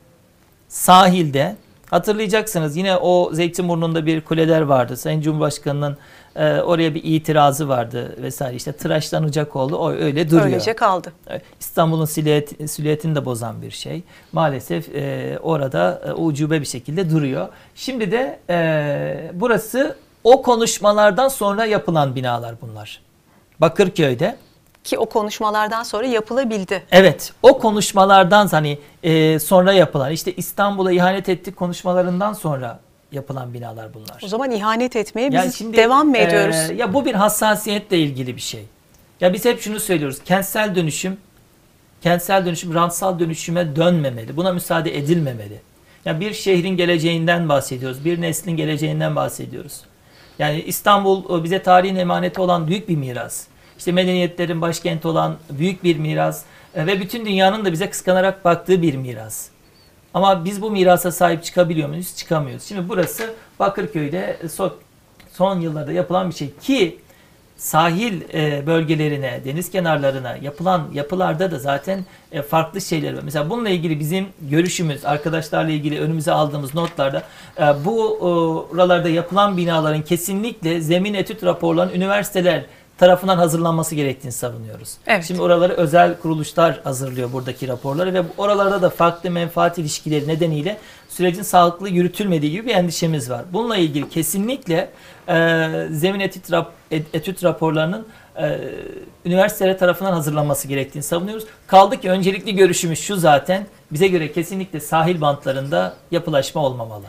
Sahilde 0.68 1.56
hatırlayacaksınız 1.92 2.76
yine 2.76 2.96
o 2.96 3.30
Zeytinburnu'nda 3.32 4.06
bir 4.06 4.20
kuleler 4.20 4.60
vardı. 4.60 4.96
Sayın 4.96 5.20
Cumhurbaşkanı'nın 5.20 5.96
e, 6.36 6.60
oraya 6.60 6.94
bir 6.94 7.04
itirazı 7.04 7.68
vardı 7.68 8.16
vesaire 8.22 8.56
işte 8.56 8.72
tıraşlanacak 8.72 9.56
oldu. 9.56 9.76
O 9.76 9.90
öyle 9.92 10.30
duruyor. 10.30 10.46
Öylece 10.46 10.76
kaldı. 10.76 11.12
İstanbul'un 11.60 12.04
silüet, 12.04 12.70
silüetini 12.70 13.14
de 13.14 13.24
bozan 13.24 13.62
bir 13.62 13.70
şey. 13.70 14.02
Maalesef 14.32 14.94
e, 14.94 15.38
orada 15.42 16.02
e, 16.06 16.12
ucube 16.12 16.60
bir 16.60 16.66
şekilde 16.66 17.10
duruyor. 17.10 17.48
Şimdi 17.74 18.10
de 18.10 18.38
e, 18.50 19.30
burası 19.34 19.96
o 20.24 20.42
konuşmalardan 20.42 21.28
sonra 21.28 21.64
yapılan 21.64 22.14
binalar 22.14 22.54
bunlar. 22.60 23.00
Bakırköy'de. 23.60 24.36
Ki 24.84 24.98
o 24.98 25.06
konuşmalardan 25.06 25.82
sonra 25.82 26.06
yapılabildi. 26.06 26.82
Evet 26.90 27.32
o 27.42 27.58
konuşmalardan 27.58 28.46
hani 28.46 28.78
e, 29.02 29.38
sonra 29.38 29.72
yapılan 29.72 30.12
işte 30.12 30.32
İstanbul'a 30.32 30.92
ihanet 30.92 31.28
ettik 31.28 31.56
konuşmalarından 31.56 32.32
sonra 32.32 32.80
yapılan 33.12 33.54
binalar 33.54 33.94
bunlar. 33.94 34.20
O 34.24 34.28
zaman 34.28 34.50
ihanet 34.50 34.96
etmeye 34.96 35.28
biz 35.28 35.34
Yani 35.34 35.52
şimdi, 35.52 35.76
devam 35.76 36.08
mı 36.08 36.18
e, 36.18 36.22
ediyoruz? 36.22 36.78
ya 36.78 36.94
bu 36.94 37.04
bir 37.04 37.14
hassasiyetle 37.14 37.98
ilgili 37.98 38.36
bir 38.36 38.40
şey. 38.40 38.64
Ya 39.20 39.32
biz 39.32 39.44
hep 39.44 39.60
şunu 39.60 39.80
söylüyoruz. 39.80 40.18
Kentsel 40.24 40.74
dönüşüm 40.74 41.18
kentsel 42.02 42.46
dönüşüm 42.46 42.74
rantsal 42.74 43.18
dönüşüme 43.18 43.76
dönmemeli. 43.76 44.36
Buna 44.36 44.52
müsaade 44.52 44.98
edilmemeli. 44.98 45.60
Ya 46.04 46.20
bir 46.20 46.32
şehrin 46.32 46.76
geleceğinden 46.76 47.48
bahsediyoruz. 47.48 48.04
Bir 48.04 48.20
neslin 48.20 48.56
geleceğinden 48.56 49.16
bahsediyoruz. 49.16 49.80
Yani 50.38 50.62
İstanbul 50.62 51.40
e, 51.40 51.44
bize 51.44 51.62
tarihin 51.62 51.96
emaneti 51.96 52.40
olan 52.40 52.66
büyük 52.66 52.88
bir 52.88 52.96
miras. 52.96 53.44
İşte 53.82 53.92
medeniyetlerin 53.92 54.60
başkenti 54.60 55.08
olan 55.08 55.36
büyük 55.50 55.84
bir 55.84 55.96
miras 55.96 56.42
e, 56.74 56.86
ve 56.86 57.00
bütün 57.00 57.26
dünyanın 57.26 57.64
da 57.64 57.72
bize 57.72 57.90
kıskanarak 57.90 58.44
baktığı 58.44 58.82
bir 58.82 58.94
miras. 58.94 59.48
Ama 60.14 60.44
biz 60.44 60.62
bu 60.62 60.70
mirasa 60.70 61.12
sahip 61.12 61.44
çıkabiliyor 61.44 61.88
muyuz? 61.88 62.16
Çıkamıyoruz. 62.16 62.64
Şimdi 62.64 62.88
burası 62.88 63.34
Bakırköy'de 63.58 64.36
son, 64.52 64.74
son 65.32 65.60
yıllarda 65.60 65.92
yapılan 65.92 66.30
bir 66.30 66.34
şey 66.34 66.54
ki 66.62 66.98
sahil 67.56 68.20
e, 68.34 68.66
bölgelerine, 68.66 69.40
deniz 69.44 69.70
kenarlarına 69.70 70.36
yapılan 70.36 70.88
yapılarda 70.94 71.50
da 71.50 71.58
zaten 71.58 72.04
e, 72.32 72.42
farklı 72.42 72.80
şeyler 72.80 73.16
var. 73.16 73.22
Mesela 73.24 73.50
bununla 73.50 73.68
ilgili 73.68 74.00
bizim 74.00 74.26
görüşümüz, 74.40 75.04
arkadaşlarla 75.04 75.70
ilgili 75.70 76.00
önümüze 76.00 76.32
aldığımız 76.32 76.74
notlarda 76.74 77.22
e, 77.58 77.62
bu 77.84 78.18
e, 78.20 78.24
oralarda 78.74 79.08
yapılan 79.08 79.56
binaların 79.56 80.02
kesinlikle 80.02 80.80
zemin 80.80 81.14
etüt 81.14 81.44
raporlarının 81.44 81.94
üniversiteler 81.94 82.64
tarafından 82.98 83.36
hazırlanması 83.36 83.94
gerektiğini 83.94 84.32
savunuyoruz. 84.32 84.94
Evet. 85.06 85.24
Şimdi 85.24 85.42
oraları 85.42 85.72
özel 85.72 86.18
kuruluşlar 86.18 86.80
hazırlıyor 86.84 87.32
buradaki 87.32 87.68
raporları 87.68 88.14
ve 88.14 88.22
oralarda 88.38 88.82
da 88.82 88.90
farklı 88.90 89.30
menfaat 89.30 89.78
ilişkileri 89.78 90.28
nedeniyle 90.28 90.78
sürecin 91.08 91.42
sağlıklı 91.42 91.88
yürütülmediği 91.88 92.52
gibi 92.52 92.66
bir 92.66 92.74
endişemiz 92.74 93.30
var. 93.30 93.42
Bununla 93.52 93.76
ilgili 93.76 94.08
kesinlikle 94.08 94.90
e, 95.28 95.68
zemin 95.90 96.20
etüt, 96.20 96.50
rap- 96.50 96.70
et- 96.90 97.06
etüt 97.14 97.44
raporlarının 97.44 98.06
e, 98.36 98.58
üniversiteler 99.24 99.78
tarafından 99.78 100.12
hazırlanması 100.12 100.68
gerektiğini 100.68 101.02
savunuyoruz. 101.02 101.44
Kaldı 101.66 102.00
ki 102.00 102.10
öncelikli 102.10 102.54
görüşümüz 102.56 102.98
şu 103.00 103.16
zaten 103.16 103.66
bize 103.92 104.08
göre 104.08 104.32
kesinlikle 104.32 104.80
sahil 104.80 105.20
bantlarında 105.20 105.94
yapılaşma 106.10 106.64
olmamalı. 106.64 107.04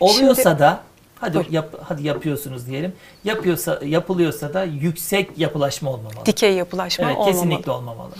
Oluyorsa 0.00 0.42
Şimdi- 0.42 0.58
da 0.58 0.80
hadi 1.22 1.34
Buyurun. 1.34 1.52
yap, 1.52 1.74
hadi 1.88 2.06
yapıyorsunuz 2.06 2.66
diyelim. 2.66 2.92
Yapıyorsa 3.24 3.80
yapılıyorsa 3.84 4.54
da 4.54 4.64
yüksek 4.64 5.38
yapılaşma 5.38 5.90
olmamalı. 5.90 6.26
Dikey 6.26 6.52
yapılaşma 6.54 7.04
Evet 7.06 7.16
olmamalı. 7.16 7.32
kesinlikle 7.34 7.70
olmamalı. 7.72 8.10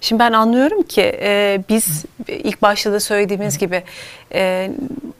Şimdi 0.00 0.20
ben 0.20 0.32
anlıyorum 0.32 0.82
ki 0.82 1.18
e, 1.22 1.62
biz 1.68 2.04
ilk 2.28 2.62
başta 2.62 2.92
da 2.92 3.00
söylediğimiz 3.00 3.58
gibi 3.58 3.82
e, 4.34 4.70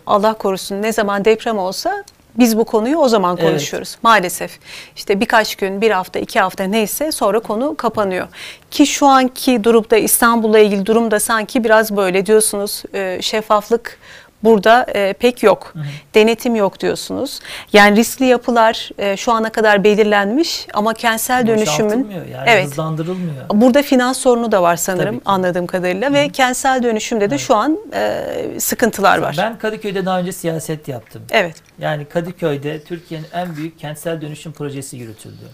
Allah 0.06 0.34
korusun 0.34 0.82
ne 0.82 0.92
zaman 0.92 1.24
deprem 1.24 1.58
olsa 1.58 2.04
biz 2.38 2.56
bu 2.58 2.64
konuyu 2.64 2.96
o 2.98 3.08
zaman 3.08 3.36
Evet. 3.40 3.50
konuşuyoruz. 3.50 3.98
Maalesef 4.02 4.58
işte 4.96 5.20
birkaç 5.20 5.56
gün, 5.56 5.80
bir 5.80 5.90
hafta, 5.90 6.18
iki 6.18 6.40
hafta 6.40 6.64
neyse 6.64 7.12
sonra 7.12 7.40
konu 7.40 7.74
kapanıyor. 7.76 8.28
Ki 8.70 8.86
şu 8.86 9.06
anki 9.06 9.64
durumda 9.64 9.96
İstanbul'la 9.96 10.58
ilgili 10.58 10.86
durumda 10.86 11.20
sanki 11.20 11.64
biraz 11.64 11.96
böyle 11.96 12.26
diyorsunuz 12.26 12.82
e, 12.94 13.18
şeffaflık 13.22 13.98
burada 14.44 14.86
e, 14.94 15.12
pek 15.12 15.42
yok. 15.42 15.74
Denetim 16.14 16.54
yok 16.54 16.80
diyorsunuz. 16.80 17.40
Yani 17.72 17.96
riskli 17.96 18.24
yapılar 18.24 18.90
e, 18.98 19.16
şu 19.16 19.32
ana 19.32 19.52
kadar 19.52 19.84
belirlenmiş 19.84 20.66
ama 20.74 20.94
kentsel 20.94 21.46
dönüşümün 21.46 22.10
yani 22.10 22.44
evet 22.46 22.66
hızlandırılmıyor. 22.66 23.44
Burada 23.50 23.82
finans 23.82 24.18
sorunu 24.18 24.52
da 24.52 24.62
var 24.62 24.76
sanırım 24.76 25.20
anladığım 25.24 25.66
kadarıyla 25.66 26.12
ve 26.12 26.28
kentsel 26.28 26.82
dönüşümde 26.82 27.30
de 27.30 27.38
şu 27.38 27.54
an 27.54 27.78
e, 27.94 28.24
sıkıntılar 28.58 29.18
var. 29.18 29.34
Ben 29.38 29.58
Kadıköy'de 29.58 30.06
daha 30.06 30.18
önce 30.18 30.32
siyaset 30.32 30.88
yaptım. 30.88 31.22
Evet. 31.30 31.56
Yani 31.78 32.04
Kadıköy'de 32.04 32.84
Türkiye'nin 32.84 33.26
en 33.32 33.56
büyük 33.56 33.78
kentsel 33.78 34.20
dönüşüm 34.20 34.52
projesi 34.52 34.96
yürütüldü. 34.96 35.44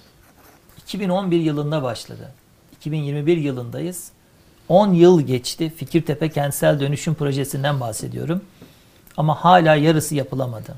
2011 0.78 1.40
yılında 1.40 1.82
başladı. 1.82 2.28
2021 2.72 3.36
yılındayız. 3.36 4.10
10 4.68 4.92
yıl 4.92 5.20
geçti. 5.20 5.72
Fikirtepe 5.76 6.28
Kentsel 6.28 6.80
Dönüşüm 6.80 7.14
Projesi'nden 7.14 7.80
bahsediyorum. 7.80 8.42
Ama 9.18 9.44
hala 9.44 9.74
yarısı 9.74 10.14
yapılamadı. 10.14 10.74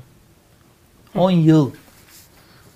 10 1.15 1.31
yıl 1.31 1.71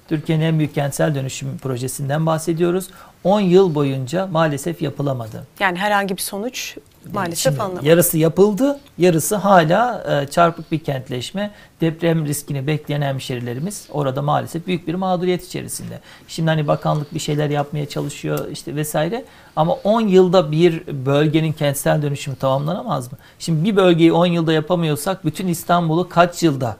Türkiye'nin 0.08 0.44
en 0.44 0.60
büyük 0.60 0.76
kentsel 0.76 1.16
dönüşüm 1.16 1.58
projesinden 1.58 2.26
bahsediyoruz. 2.26 2.90
10 3.24 3.40
yıl 3.40 3.76
boyunca 3.76 4.28
maalesef 4.28 4.82
yapılamadı. 4.82 5.48
Yani 5.60 5.78
herhangi 5.78 6.18
bir 6.18 6.22
sonuç 6.22 6.78
maalesef 7.14 7.54
Şimdi. 7.54 7.88
Yarısı 7.88 8.18
yapıldı, 8.18 8.80
yarısı 8.98 9.36
hala 9.36 10.04
e, 10.22 10.28
çarpık 10.28 10.72
bir 10.72 10.80
kentleşme. 10.80 11.52
Deprem 11.82 12.26
riskini 12.26 12.68
bekleyen 12.68 13.02
hemşerilerimiz 13.02 13.88
orada 13.92 14.22
maalesef 14.22 14.68
büyük 14.68 14.88
bir 14.88 14.96
mağduriyet 14.96 15.46
içerisinde. 15.46 16.00
Şimdi 16.28 16.50
hani 16.50 16.68
bakanlık 16.68 17.14
bir 17.14 17.20
şeyler 17.20 17.50
yapmaya 17.50 17.86
çalışıyor 17.86 18.48
işte 18.52 18.76
vesaire 18.76 19.26
ama 19.56 19.74
10 19.74 20.02
yılda 20.02 20.52
bir 20.52 21.06
bölgenin 21.06 21.54
kentsel 21.54 22.02
dönüşümü 22.02 22.36
tamamlanamaz 22.36 23.12
mı? 23.12 23.18
Şimdi 23.40 23.70
bir 23.70 23.76
bölgeyi 23.76 24.14
10 24.14 24.26
yılda 24.26 24.54
yapamıyorsak 24.54 25.26
bütün 25.26 25.48
İstanbul'u 25.48 26.10
kaç 26.10 26.44
yılda 26.44 26.78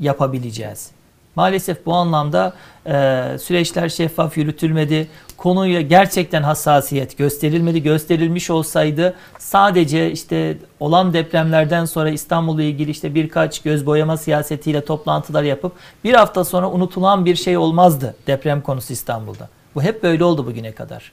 yapabileceğiz? 0.00 0.95
Maalesef 1.36 1.86
bu 1.86 1.94
anlamda 1.94 2.52
e, 2.86 2.92
süreçler 3.38 3.88
şeffaf 3.88 4.36
yürütülmedi. 4.36 5.08
Konuya 5.36 5.80
gerçekten 5.80 6.42
hassasiyet 6.42 7.18
gösterilmedi. 7.18 7.82
Gösterilmiş 7.82 8.50
olsaydı 8.50 9.14
sadece 9.38 10.12
işte 10.12 10.58
olan 10.80 11.12
depremlerden 11.12 11.84
sonra 11.84 12.10
İstanbul'la 12.10 12.62
ilgili 12.62 12.90
işte 12.90 13.14
birkaç 13.14 13.62
göz 13.62 13.86
boyama 13.86 14.16
siyasetiyle 14.16 14.84
toplantılar 14.84 15.42
yapıp 15.42 15.72
bir 16.04 16.14
hafta 16.14 16.44
sonra 16.44 16.70
unutulan 16.70 17.24
bir 17.24 17.36
şey 17.36 17.56
olmazdı 17.56 18.14
deprem 18.26 18.60
konusu 18.60 18.92
İstanbul'da. 18.92 19.48
Bu 19.74 19.82
hep 19.82 20.02
böyle 20.02 20.24
oldu 20.24 20.46
bugüne 20.46 20.72
kadar. 20.72 21.12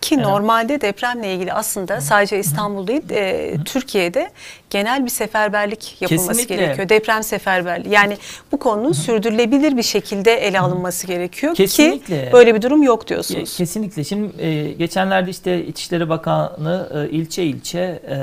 Ki 0.00 0.18
normalde 0.22 0.80
depremle 0.80 1.34
ilgili 1.34 1.52
aslında 1.52 2.00
sadece 2.00 2.38
İstanbul 2.38 2.86
değil 2.86 3.02
e, 3.10 3.54
Türkiye'de 3.64 4.30
genel 4.70 5.04
bir 5.04 5.10
seferberlik 5.10 6.02
yapılması 6.02 6.28
Kesinlikle. 6.28 6.56
gerekiyor. 6.56 6.88
Deprem 6.88 7.22
seferberliği. 7.22 7.94
Yani 7.94 8.16
bu 8.52 8.58
konunun 8.58 8.92
sürdürülebilir 8.92 9.76
bir 9.76 9.82
şekilde 9.82 10.34
ele 10.34 10.60
alınması 10.60 11.06
gerekiyor 11.06 11.54
Kesinlikle. 11.54 12.24
ki 12.24 12.32
böyle 12.32 12.54
bir 12.54 12.62
durum 12.62 12.82
yok 12.82 13.08
diyorsunuz. 13.08 13.56
Kesinlikle. 13.56 14.04
Şimdi 14.04 14.42
e, 14.42 14.72
geçenlerde 14.72 15.30
işte 15.30 15.66
İçişleri 15.66 16.08
Bakanı 16.08 16.88
e, 16.94 17.10
ilçe 17.10 17.42
ilçe 17.44 18.02
e, 18.10 18.16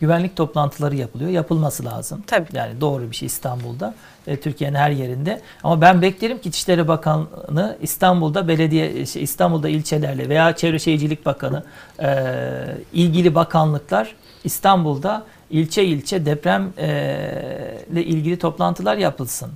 güvenlik 0.00 0.36
toplantıları 0.36 0.96
yapılıyor. 0.96 1.30
Yapılması 1.30 1.84
lazım. 1.84 2.22
Tabii. 2.26 2.48
Yani 2.52 2.80
doğru 2.80 3.10
bir 3.10 3.16
şey 3.16 3.26
İstanbul'da. 3.26 3.94
e, 4.26 4.40
Türkiye'nin 4.40 4.76
her 4.76 4.90
yerinde. 4.90 5.40
Ama 5.62 5.80
ben 5.80 6.02
beklerim 6.02 6.38
ki 6.38 6.48
İçişleri 6.48 6.88
Bakanı 6.88 7.76
İstanbul'da 7.82 8.48
belediye 8.48 9.06
şey, 9.06 9.22
İstanbul'da 9.22 9.68
ilçelerle 9.68 10.28
veya 10.28 10.56
Çevre 10.56 10.78
Şehircilik 10.78 11.26
Bakanı 11.26 11.64
e, 12.00 12.08
ilgili 12.92 13.34
bakanlıklar 13.34 14.14
İstanbul'da 14.44 15.22
ilçe 15.50 15.84
ilçe 15.84 16.26
depremle 16.26 18.04
ilgili 18.04 18.38
toplantılar 18.38 18.96
yapılsın. 18.96 19.50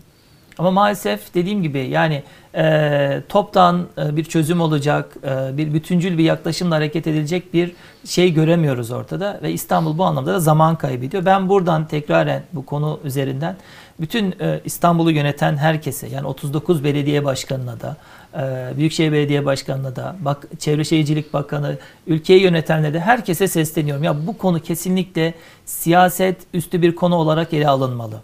Ama 0.63 0.71
maalesef 0.71 1.35
dediğim 1.35 1.63
gibi 1.63 1.79
yani 1.79 2.23
e, 2.55 3.23
toptan 3.29 3.87
e, 3.99 4.17
bir 4.17 4.25
çözüm 4.25 4.61
olacak, 4.61 5.17
e, 5.25 5.57
bir 5.57 5.75
bütüncül 5.75 6.19
bir 6.19 6.25
yaklaşımla 6.25 6.77
hareket 6.77 7.07
edilecek 7.07 7.55
bir 7.55 7.73
şey 8.05 8.35
göremiyoruz 8.35 8.91
ortada 8.91 9.41
ve 9.43 9.53
İstanbul 9.53 9.99
bu 9.99 10.05
anlamda 10.05 10.35
da 10.35 10.41
zaman 10.41 10.77
kaybediyor. 10.77 11.25
Ben 11.25 11.49
buradan 11.49 11.87
tekraren 11.87 12.43
bu 12.53 12.67
konu 12.67 13.01
üzerinden 13.05 13.57
bütün 14.01 14.35
e, 14.41 14.61
İstanbul'u 14.65 15.11
yöneten 15.11 15.57
herkese 15.57 16.07
yani 16.09 16.27
39 16.27 16.85
belediye 16.85 17.25
başkanına 17.25 17.81
da 17.81 17.97
e, 18.35 18.77
Büyükşehir 18.77 19.13
Belediye 19.13 19.45
Başkanı'na 19.45 19.97
da 19.97 20.17
bak 20.21 20.47
Çevre 20.59 20.85
Şehircilik 20.85 21.33
Bakanı, 21.33 21.79
ülkeyi 22.07 22.43
yönetenlere 22.43 22.95
de 22.95 23.01
herkese 23.01 23.49
sesleniyorum. 23.49 24.05
Ya 24.05 24.27
bu 24.27 24.39
konu 24.39 24.61
kesinlikle 24.61 25.35
siyaset 25.65 26.37
üstü 26.55 26.83
bir 26.83 26.97
konu 26.97 27.17
olarak 27.17 27.53
ele 27.53 27.69
alınmalı. 27.69 28.21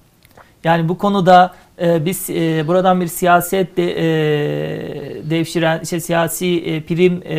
Yani 0.65 0.89
bu 0.89 0.99
konuda 0.99 1.55
e, 1.81 2.05
biz 2.05 2.31
e, 2.31 2.65
buradan 2.67 3.01
bir 3.01 3.07
siyaset 3.07 3.77
de, 3.77 3.93
e, 3.93 5.31
devşiren, 5.31 5.81
işte 5.83 6.01
siyasi 6.01 6.47
e, 6.47 6.81
prim 6.81 7.23
e, 7.25 7.39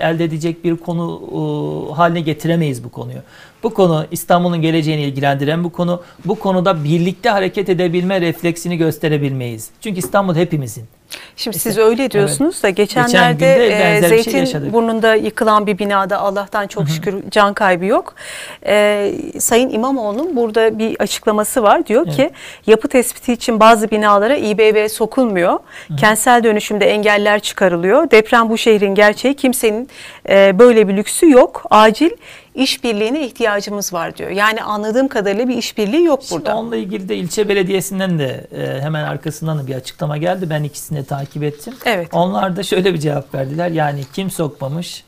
elde 0.00 0.24
edecek 0.24 0.64
bir 0.64 0.76
konu 0.76 1.20
e, 1.32 1.94
haline 1.94 2.20
getiremeyiz 2.20 2.84
bu 2.84 2.90
konuyu. 2.90 3.18
Bu 3.64 3.74
konu 3.74 4.06
İstanbul'un 4.10 4.62
geleceğini 4.62 5.02
ilgilendiren 5.02 5.64
bu 5.64 5.72
konu. 5.72 6.02
Bu 6.24 6.38
konuda 6.38 6.84
birlikte 6.84 7.30
hareket 7.30 7.68
edebilme 7.68 8.20
refleksini 8.20 8.76
gösterebilmeyiz. 8.76 9.70
Çünkü 9.80 9.98
İstanbul 9.98 10.34
hepimizin. 10.34 10.84
Şimdi 11.36 11.58
siz 11.58 11.78
öyle 11.78 12.10
diyorsunuz 12.10 12.62
da 12.62 12.70
Geçen 12.70 13.06
geçenlerde 13.06 13.70
benzer 13.70 13.96
e, 13.96 14.08
şey 14.08 14.22
Zeytin 14.22 14.38
yaşadık. 14.38 14.72
burnunda 14.72 15.14
yıkılan 15.14 15.66
bir 15.66 15.78
binada 15.78 16.18
Allah'tan 16.18 16.66
çok 16.66 16.88
şükür 16.88 17.14
can 17.30 17.54
kaybı 17.54 17.84
yok. 17.84 18.14
E, 18.66 19.12
Sayın 19.38 19.70
İmamoğlu'nun 19.70 20.36
burada 20.36 20.78
bir 20.78 20.96
açıklaması 21.00 21.62
var. 21.62 21.86
Diyor 21.86 22.06
ki 22.06 22.30
yapı 22.66 22.88
tespiti 22.88 23.32
için 23.32 23.60
bazı 23.60 23.90
binalara 23.90 24.36
İBB 24.36 24.90
sokulmuyor. 24.90 25.58
Kentsel 25.96 26.44
dönüşümde 26.44 26.90
engeller 26.90 27.40
çıkarılıyor. 27.40 28.10
Deprem 28.10 28.50
bu 28.50 28.58
şehrin 28.58 28.94
gerçeği. 28.94 29.34
Kimsenin 29.34 29.88
e, 30.28 30.58
böyle 30.58 30.88
bir 30.88 30.96
lüksü 30.96 31.30
yok. 31.30 31.64
Acil 31.70 32.10
işbirliğine 32.54 33.26
ihtiyacımız 33.26 33.92
var 33.92 34.16
diyor. 34.16 34.30
Yani 34.30 34.62
anladığım 34.62 35.08
kadarıyla 35.08 35.48
bir 35.48 35.56
işbirliği 35.56 36.04
yok 36.04 36.22
Şimdi 36.22 36.40
burada. 36.40 36.56
onunla 36.56 36.76
ilgili 36.76 37.08
de 37.08 37.16
ilçe 37.16 37.48
belediyesinden 37.48 38.18
de 38.18 38.46
e, 38.56 38.80
hemen 38.80 39.04
arkasından 39.04 39.58
da 39.58 39.66
bir 39.66 39.74
açıklama 39.74 40.16
geldi. 40.16 40.50
Ben 40.50 40.62
ikisini 40.62 40.98
de 40.98 41.04
takip 41.04 41.42
ettim. 41.42 41.74
Evet. 41.84 42.08
Onlar 42.12 42.56
da 42.56 42.62
şöyle 42.62 42.94
bir 42.94 42.98
cevap 42.98 43.34
verdiler. 43.34 43.70
Yani 43.70 44.00
kim 44.12 44.30
sokmamış, 44.30 45.04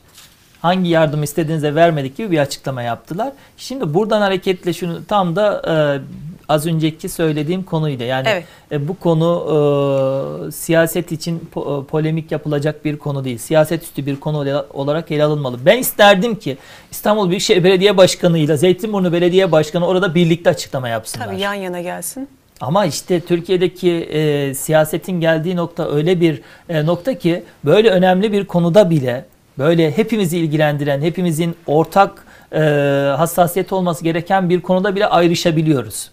hangi 0.62 0.90
yardım 0.90 1.22
istediğinize 1.22 1.74
vermedik 1.74 2.16
gibi 2.16 2.30
bir 2.30 2.38
açıklama 2.38 2.82
yaptılar. 2.82 3.32
Şimdi 3.56 3.94
buradan 3.94 4.20
hareketle 4.20 4.72
şunu 4.72 5.04
tam 5.06 5.37
da 5.37 5.62
e, 5.68 5.74
az 6.48 6.66
önceki 6.66 7.09
söylediğim 7.09 7.62
konuyla 7.62 8.04
yani 8.06 8.28
Evet. 8.28 8.44
e, 8.72 8.88
bu 8.88 8.98
konu 8.98 9.26
e, 10.48 10.52
siyaset 10.52 11.12
için 11.12 11.48
po- 11.54 11.82
e, 11.82 11.87
polemik 11.87 12.32
yapılacak 12.32 12.85
bir 12.85 12.96
konu 12.98 13.24
değil. 13.24 13.38
Siyaset 13.38 13.82
üstü 13.82 14.06
bir 14.06 14.16
konu 14.20 14.38
ola- 14.38 14.66
olarak 14.74 15.11
ele 15.11 15.24
alınmalı. 15.24 15.59
Ben 15.66 15.78
isterdim 15.78 16.35
ki 16.35 16.56
İstanbul 16.90 17.28
Büyükşehir 17.30 17.64
Belediye 17.64 17.96
Başkanı 17.96 18.38
ile 18.38 18.56
Zeytinburnu 18.56 19.12
Belediye 19.12 19.52
Başkanı 19.52 19.87
orada 19.87 20.14
birlikte 20.14 20.50
açıklama 20.50 20.88
yapsınlar. 20.88 21.26
Tabii 21.26 21.40
yan 21.40 21.54
yana 21.54 21.80
gelsin. 21.80 22.28
Ama 22.61 22.87
işte 22.87 23.20
Türkiye'deki 23.20 23.90
e, 23.92 24.54
siyasetin 24.54 25.20
geldiği 25.20 25.56
nokta 25.56 25.90
öyle 25.90 26.20
bir 26.20 26.40
e, 26.68 26.87
nokta 26.87 27.18
ki 27.18 27.42
böyle 27.64 27.90
önemli 27.90 28.32
bir 28.32 28.44
konuda 28.44 28.90
bile 28.90 29.24
böyle 29.59 29.96
hepimizi 29.96 30.38
ilgilendiren, 30.38 31.00
hepimizin 31.02 31.54
ortak 31.66 32.24
e, 32.52 32.59
hassasiyet 33.16 33.72
olması 33.72 34.04
gereken 34.04 34.50
bir 34.50 34.61
konuda 34.61 34.96
bile 34.96 35.06
ayrışabiliyoruz. 35.06 36.11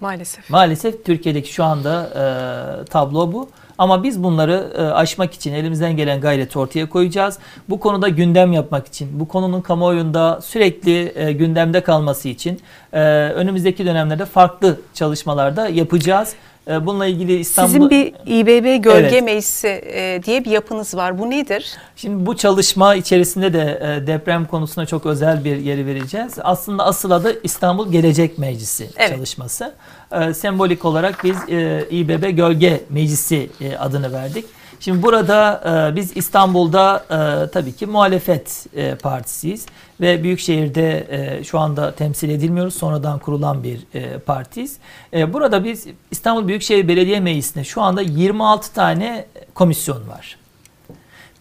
Maalesef. 0.00 0.50
Maalesef 0.50 1.04
Türkiye'deki 1.04 1.52
şu 1.52 1.64
anda 1.64 2.10
e, 2.10 2.84
tablo 2.84 3.32
bu. 3.32 3.48
Ama 3.78 4.02
biz 4.02 4.22
bunları 4.22 4.72
e, 4.78 4.82
aşmak 4.82 5.34
için 5.34 5.52
elimizden 5.54 5.96
gelen 5.96 6.20
gayreti 6.20 6.58
ortaya 6.58 6.88
koyacağız. 6.88 7.38
Bu 7.68 7.80
konuda 7.80 8.08
gündem 8.08 8.52
yapmak 8.52 8.86
için, 8.86 9.20
bu 9.20 9.28
konunun 9.28 9.60
kamuoyunda 9.60 10.40
sürekli 10.42 11.12
e, 11.16 11.32
gündemde 11.32 11.80
kalması 11.80 12.28
için 12.28 12.60
e, 12.92 13.00
önümüzdeki 13.34 13.86
dönemlerde 13.86 14.24
farklı 14.24 14.80
çalışmalarda 14.94 15.68
yapacağız. 15.68 16.34
E, 16.70 16.86
bununla 16.86 17.06
ilgili 17.06 17.38
İstanbul... 17.38 17.68
Sizin 17.68 17.90
bir 17.90 18.12
İBB 18.26 18.82
Gölge 18.82 19.08
Evet. 19.08 19.22
Meclisi 19.22 19.68
e, 19.68 20.20
diye 20.24 20.44
bir 20.44 20.50
yapınız 20.50 20.94
var. 20.94 21.18
Bu 21.18 21.30
nedir? 21.30 21.72
Şimdi 21.96 22.26
bu 22.26 22.36
çalışma 22.36 22.94
içerisinde 22.94 23.52
de 23.52 23.80
e, 24.02 24.06
deprem 24.06 24.44
konusuna 24.46 24.86
çok 24.86 25.06
özel 25.06 25.44
bir 25.44 25.56
yeri 25.56 25.86
vereceğiz. 25.86 26.34
Aslında 26.42 26.84
asıl 26.84 27.10
adı 27.10 27.40
İstanbul 27.42 27.92
Gelecek 27.92 28.38
Meclisi 28.38 28.88
Evet. 28.96 29.10
çalışması. 29.14 29.74
E, 30.12 30.34
sembolik 30.34 30.84
olarak 30.84 31.24
biz 31.24 31.36
e, 31.48 31.84
İBB 31.90 32.36
Gölge 32.36 32.80
Meclisi 32.90 33.50
e, 33.60 33.76
adını 33.76 34.12
verdik. 34.12 34.44
Şimdi 34.80 35.02
burada 35.02 35.62
e, 35.92 35.96
biz 35.96 36.16
İstanbul'da 36.16 37.04
e, 37.10 37.50
tabii 37.50 37.72
ki 37.72 37.86
muhalefet 37.86 38.66
e, 38.76 38.94
partisiyiz 38.94 39.66
ve 40.00 40.22
Büyükşehir'de 40.22 41.06
e, 41.10 41.44
şu 41.44 41.58
anda 41.58 41.94
temsil 41.94 42.28
edilmiyoruz. 42.28 42.74
Sonradan 42.74 43.18
kurulan 43.18 43.62
bir 43.62 43.80
e, 43.94 44.18
partiyiz. 44.18 44.76
E, 45.12 45.32
burada 45.32 45.64
biz 45.64 45.86
İstanbul 46.10 46.48
Büyükşehir 46.48 46.88
Belediye 46.88 47.20
Meclisi'nde 47.20 47.64
şu 47.64 47.82
anda 47.82 48.02
26 48.02 48.72
tane 48.74 49.26
komisyon 49.54 50.08
var. 50.08 50.38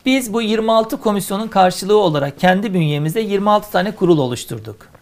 Biz 0.06 0.34
bu 0.34 0.41
26 0.41 1.02
komisyonun 1.02 1.47
karşılığı 1.47 1.97
olarak 1.97 2.39
kendi 2.39 2.73
bünyemizde 2.73 3.19
26 3.19 3.71
tane 3.71 3.91
kurul 3.91 4.17
oluşturduk. 4.17 4.96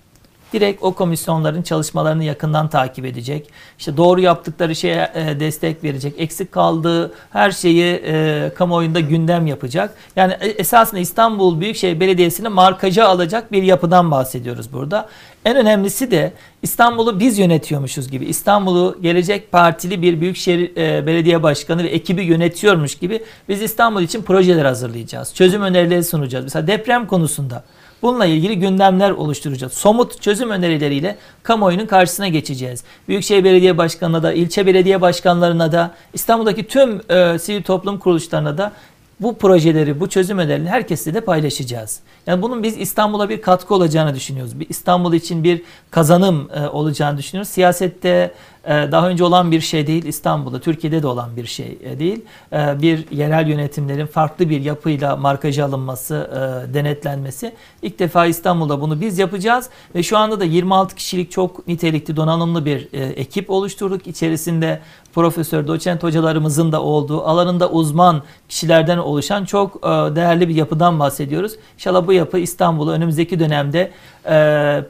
Direkt 0.53 0.83
o 0.83 0.93
komisyonların 0.93 1.61
çalışmalarını 1.61 2.23
yakından 2.23 2.69
takip 2.69 3.05
edecek. 3.05 3.49
İşte 3.79 3.97
doğru 3.97 4.21
yaptıkları 4.21 4.75
şeye 4.75 5.11
e, 5.15 5.39
destek 5.39 5.83
verecek. 5.83 6.13
Eksik 6.17 6.51
kaldığı 6.51 7.13
her 7.29 7.51
şeyi 7.51 8.01
e, 8.05 8.51
kamuoyunda 8.55 8.99
gündem 8.99 9.47
yapacak. 9.47 9.93
Yani 10.15 10.33
e, 10.39 10.47
esasında 10.47 10.99
İstanbul 10.99 11.59
Büyükşehir 11.59 11.99
Belediyesi'ni 11.99 12.49
markaja 12.49 13.07
alacak 13.07 13.51
bir 13.51 13.63
yapıdan 13.63 14.11
bahsediyoruz 14.11 14.73
burada. 14.73 15.09
En 15.45 15.55
önemlisi 15.55 16.11
de 16.11 16.33
İstanbul'u 16.61 17.19
biz 17.19 17.39
yönetiyormuşuz 17.39 18.11
gibi. 18.11 18.25
İstanbul'u 18.25 18.97
gelecek 19.01 19.51
partili 19.51 20.01
bir 20.01 20.21
büyükşehir 20.21 20.75
belediye 21.05 21.43
başkanı 21.43 21.83
ve 21.83 21.87
ekibi 21.87 22.23
yönetiyormuş 22.23 22.95
gibi 22.95 23.23
biz 23.49 23.61
İstanbul 23.61 24.01
için 24.01 24.21
projeler 24.21 24.65
hazırlayacağız. 24.65 25.35
Çözüm 25.35 25.61
önerileri 25.61 26.03
sunacağız. 26.03 26.43
Mesela 26.43 26.67
deprem 26.67 27.07
konusunda 27.07 27.63
Bununla 28.05 28.25
ilgili 28.25 28.59
gündemler 28.59 29.11
oluşturacağız. 29.11 29.73
Somut 29.73 30.21
çözüm 30.21 30.49
önerileriyle 30.49 31.17
kamuoyunun 31.43 31.85
karşısına 31.85 32.27
geçeceğiz. 32.27 32.83
Büyükşehir 33.07 33.43
Belediye 33.43 33.77
Başkanı'na 33.77 34.23
da, 34.23 34.33
ilçe 34.33 34.65
belediye 34.65 35.01
başkanlarına 35.01 35.71
da, 35.71 35.91
İstanbul'daki 36.13 36.67
tüm 36.67 37.01
e, 37.09 37.39
sivil 37.39 37.63
toplum 37.63 37.99
kuruluşlarına 37.99 38.57
da 38.57 38.71
bu 39.19 39.37
projeleri, 39.37 39.99
bu 39.99 40.09
çözüm 40.09 40.37
önerilerini 40.37 40.69
herkesle 40.69 41.13
de 41.13 41.21
paylaşacağız. 41.21 41.99
Yani 42.27 42.41
bunun 42.41 42.63
biz 42.63 42.77
İstanbul'a 42.77 43.29
bir 43.29 43.41
katkı 43.41 43.73
olacağını 43.73 44.15
düşünüyoruz. 44.15 44.59
Bir 44.59 44.69
İstanbul 44.69 45.13
için 45.13 45.43
bir 45.43 45.61
kazanım 45.91 46.49
e, 46.55 46.67
olacağını 46.67 47.17
düşünüyoruz. 47.17 47.49
Siyasette 47.49 48.33
daha 48.67 49.09
önce 49.09 49.23
olan 49.23 49.51
bir 49.51 49.61
şey 49.61 49.87
değil, 49.87 50.05
İstanbul'da, 50.05 50.59
Türkiye'de 50.59 51.03
de 51.03 51.07
olan 51.07 51.35
bir 51.35 51.45
şey 51.45 51.77
e, 51.83 51.99
değil. 51.99 52.21
E, 52.53 52.81
bir 52.81 53.11
yerel 53.11 53.47
yönetimlerin 53.47 54.05
farklı 54.05 54.49
bir 54.49 54.61
yapıyla 54.61 55.15
markaja 55.15 55.65
alınması, 55.65 56.29
e, 56.69 56.73
denetlenmesi. 56.73 57.53
İlk 57.81 57.99
defa 57.99 58.25
İstanbul'da 58.25 58.81
bunu 58.81 59.01
biz 59.01 59.19
yapacağız 59.19 59.69
ve 59.95 60.03
şu 60.03 60.17
anda 60.17 60.39
da 60.39 60.45
26 60.45 60.95
kişilik 60.95 61.31
çok 61.31 61.67
nitelikli, 61.67 62.15
donanımlı 62.15 62.65
bir 62.65 62.87
e, 62.93 63.03
ekip 63.03 63.49
oluşturduk. 63.49 64.07
İçerisinde 64.07 64.79
profesör, 65.13 65.67
doçent 65.67 66.03
hocalarımızın 66.03 66.71
da 66.71 66.81
olduğu, 66.81 67.21
alanında 67.21 67.69
uzman 67.69 68.23
kişilerden 68.49 68.97
oluşan 68.97 69.45
çok 69.45 69.83
değerli 70.15 70.49
bir 70.49 70.55
yapıdan 70.55 70.99
bahsediyoruz. 70.99 71.55
İnşallah 71.73 72.07
bu 72.07 72.13
yapı 72.13 72.37
İstanbul'u 72.39 72.91
önümüzdeki 72.91 73.39
dönemde 73.39 73.91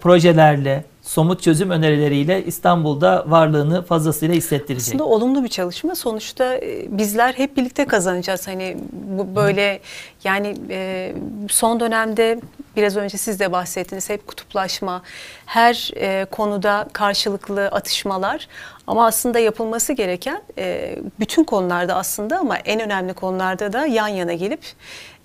projelerle, 0.01 0.85
somut 1.05 1.41
çözüm 1.41 1.69
önerileriyle 1.69 2.45
İstanbul'da 2.45 3.23
varlığını 3.27 3.85
fazlasıyla 3.85 4.35
hissettirecek. 4.35 4.87
Aslında 4.87 5.05
olumlu 5.05 5.43
bir 5.43 5.49
çalışma. 5.49 5.95
Sonuçta 5.95 6.55
e, 6.55 6.97
bizler 6.97 7.33
hep 7.33 7.57
birlikte 7.57 7.85
kazanacağız. 7.85 8.47
Hani 8.47 8.77
bu 8.91 9.35
böyle 9.35 9.79
yani 10.23 10.55
e, 10.69 11.13
son 11.49 11.79
dönemde 11.79 12.39
biraz 12.75 12.97
önce 12.97 13.17
siz 13.17 13.39
de 13.39 13.51
bahsettiniz 13.51 14.09
hep 14.09 14.27
kutuplaşma, 14.27 15.01
her 15.45 15.91
e, 15.95 16.25
konuda 16.25 16.87
karşılıklı 16.93 17.67
atışmalar 17.67 18.47
ama 18.87 19.05
aslında 19.05 19.39
yapılması 19.39 19.93
gereken 19.93 20.41
e, 20.57 20.95
bütün 21.19 21.43
konularda 21.43 21.95
aslında 21.95 22.39
ama 22.39 22.57
en 22.57 22.79
önemli 22.79 23.13
konularda 23.13 23.73
da 23.73 23.85
yan 23.85 24.07
yana 24.07 24.33
gelip 24.33 24.59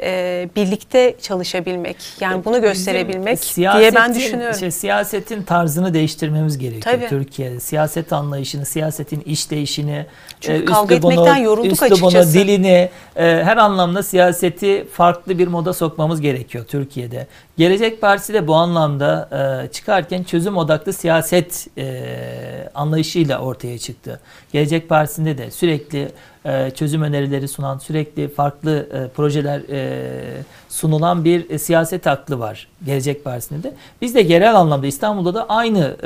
e, 0.03 0.49
birlikte 0.57 1.17
çalışabilmek. 1.23 1.97
Yani 2.21 2.45
bunu 2.45 2.61
gösterebilmek 2.61 3.57
diye 3.57 3.95
ben 3.95 4.15
düşünüyorum. 4.15 4.55
Işte, 4.55 4.71
siyasetin 4.71 5.43
tarzını 5.43 5.95
değiştirmemiz 5.95 6.59
gerekiyor 6.59 6.97
Tabii. 6.97 7.09
Türkiye'de. 7.09 7.61
Siyaset 7.61 8.13
anlayışını, 8.13 8.67
siyasetin 8.67 9.21
işleyişini, 9.21 10.07
Çünkü 10.41 10.65
kavga 10.65 10.95
etmekten 10.95 11.37
yorulduk 11.37 11.73
üslubunu, 11.73 12.07
açıkçası. 12.07 12.35
dilini, 12.35 12.91
e, 13.17 13.25
her 13.25 13.57
anlamda 13.57 14.03
siyaseti 14.03 14.87
farklı 14.93 15.39
bir 15.39 15.49
moda 15.49 15.73
sokmamız 15.73 16.21
gerekiyor 16.21 16.65
Türkiye'de. 16.65 17.27
Gelecek 17.59 18.01
Partisi 18.01 18.35
de 18.35 18.47
bu 18.47 18.55
anlamda 18.55 19.29
e, 19.33 19.73
çıkarken 19.73 20.23
çözüm 20.23 20.57
odaklı 20.57 20.93
siyaset 20.93 21.67
e, 21.79 22.71
anlayışıyla 22.75 23.39
ortaya 23.39 23.79
çıktı. 23.79 24.21
Gelecek 24.53 24.89
Partisi'nde 24.89 25.39
de 25.39 25.51
sürekli 25.51 26.09
e, 26.40 26.40
çözüm 26.75 27.03
önerileri 27.03 27.49
sunan, 27.49 27.79
sürekli 27.79 28.29
farklı 28.29 28.89
e, 28.93 29.09
projeler 29.09 29.61
e, 29.71 30.43
sunulan 30.69 31.25
bir 31.25 31.51
e, 31.51 31.59
siyaset 31.59 32.07
aklı 32.07 32.39
var 32.39 32.69
Gelecek 32.87 33.25
Partisi'nde 33.25 33.63
de. 33.63 33.75
Biz 34.03 34.15
de 34.15 34.23
genel 34.23 34.57
anlamda 34.57 34.87
İstanbul'da 34.87 35.35
da 35.35 35.47
aynı 35.49 35.97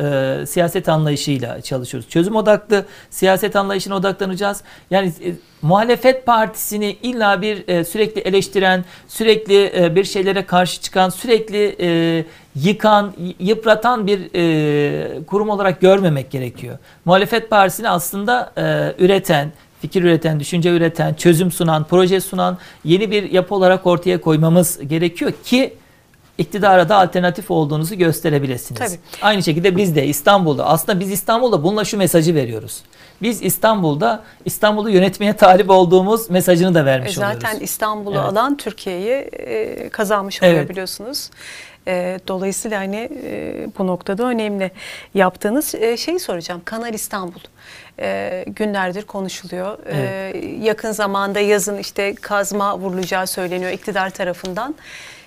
e, 0.42 0.46
siyaset 0.46 0.88
anlayışıyla 0.88 1.60
çalışıyoruz. 1.60 2.08
Çözüm 2.10 2.36
odaklı 2.36 2.84
siyaset 3.10 3.56
anlayışına 3.56 3.94
odaklanacağız. 3.94 4.62
Yani 4.90 5.08
e, 5.08 5.34
muhalefet 5.62 6.26
partisini 6.26 6.96
illa 7.02 7.42
bir 7.42 7.68
e, 7.68 7.84
sürekli 7.84 8.20
eleştiren, 8.20 8.84
sürekli 9.08 9.72
e, 9.76 9.94
bir 9.94 10.04
şeylere 10.04 10.46
karşı 10.46 10.80
çıkan, 10.80 11.08
sürekli 11.08 11.76
e, 11.80 12.24
yıkan, 12.54 13.12
yıpratan 13.38 14.06
bir 14.06 14.20
e, 14.34 15.24
kurum 15.24 15.48
olarak 15.48 15.80
görmemek 15.80 16.30
gerekiyor. 16.30 16.78
Muhalefet 17.04 17.50
partisini 17.50 17.88
aslında 17.88 18.52
e, 18.56 18.94
üreten, 19.04 19.52
fikir 19.84 20.02
üreten, 20.02 20.40
düşünce 20.40 20.70
üreten, 20.70 21.14
çözüm 21.14 21.50
sunan, 21.50 21.84
proje 21.84 22.20
sunan 22.20 22.58
yeni 22.84 23.10
bir 23.10 23.30
yapı 23.30 23.54
olarak 23.54 23.86
ortaya 23.86 24.20
koymamız 24.20 24.78
gerekiyor 24.88 25.32
ki 25.44 25.74
iktidara 26.38 26.88
da 26.88 26.96
alternatif 26.96 27.50
olduğunuzu 27.50 27.94
gösterebilirsiniz. 27.94 28.80
Tabii. 28.80 28.98
Aynı 29.22 29.42
şekilde 29.42 29.76
biz 29.76 29.96
de 29.96 30.06
İstanbul'da 30.06 30.66
aslında 30.66 31.00
biz 31.00 31.10
İstanbul'da 31.10 31.62
bununla 31.62 31.84
şu 31.84 31.98
mesajı 31.98 32.34
veriyoruz. 32.34 32.82
Biz 33.22 33.42
İstanbul'da 33.42 34.22
İstanbul'u 34.44 34.90
yönetmeye 34.90 35.33
talip 35.37 35.70
olduğumuz 35.70 36.31
mesajını 36.31 36.74
da 36.74 36.81
E, 36.81 36.85
vermiş 36.85 37.14
Zaten 37.14 37.37
oluyoruz. 37.48 37.62
İstanbul'u 37.62 38.14
Evet. 38.18 38.24
alan 38.24 38.57
Türkiye'yi 38.57 39.11
e, 39.12 39.88
kazanmış 39.88 40.42
oluyor 40.42 40.57
Evet. 40.57 40.68
biliyorsunuz. 40.70 41.31
E, 41.87 42.20
dolayısıyla 42.29 42.81
hani 42.81 43.11
e, 43.24 43.66
bu 43.79 43.87
noktada 43.87 44.24
önemli 44.24 44.70
yaptığınız 45.14 45.74
e, 45.74 45.96
şeyi 45.96 46.18
soracağım. 46.20 46.62
Kanal 46.64 46.94
İstanbul 46.94 47.40
e, 47.98 48.44
günlerdir 48.48 49.03
konuşuluyor. 49.03 49.79
E, 49.87 50.33
yakın 50.62 50.92
zamanda 50.92 51.40
yazın 51.40 51.79
işte 51.79 52.14
kazma 52.14 52.79
vurulacağı 52.79 53.27
söyleniyor 53.27 53.70
iktidar 53.70 54.11
tarafından. 54.11 54.74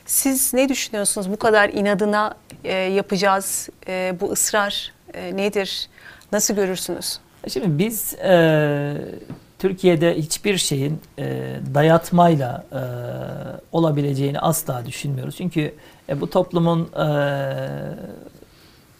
Siz 0.06 0.54
ne 0.54 0.70
düşünüyorsunuz? 0.70 1.32
Bu 1.32 1.38
kadar 1.38 1.70
inadına 1.70 2.36
e, 2.64 2.74
yapacağız. 2.74 3.70
E, 3.88 4.16
bu 4.22 4.32
ısrar 4.32 4.94
e, 5.14 5.38
nedir? 5.38 5.90
Nasıl 6.32 6.56
görürsünüz? 6.56 7.20
Şimdi 7.48 7.80
biz 7.80 8.14
e, 8.14 8.98
Türkiye'de 9.60 10.18
hiçbir 10.18 10.58
şeyin 10.58 11.02
e, 11.20 11.56
dayatmayla 11.74 12.66
e, 12.72 12.82
olabileceğini 13.72 14.40
asla 14.40 14.86
düşünmüyoruz. 14.86 15.36
Çünkü 15.36 15.74
e, 16.10 16.22
bu 16.22 16.30
toplumun 16.30 16.90
e, 16.94 17.08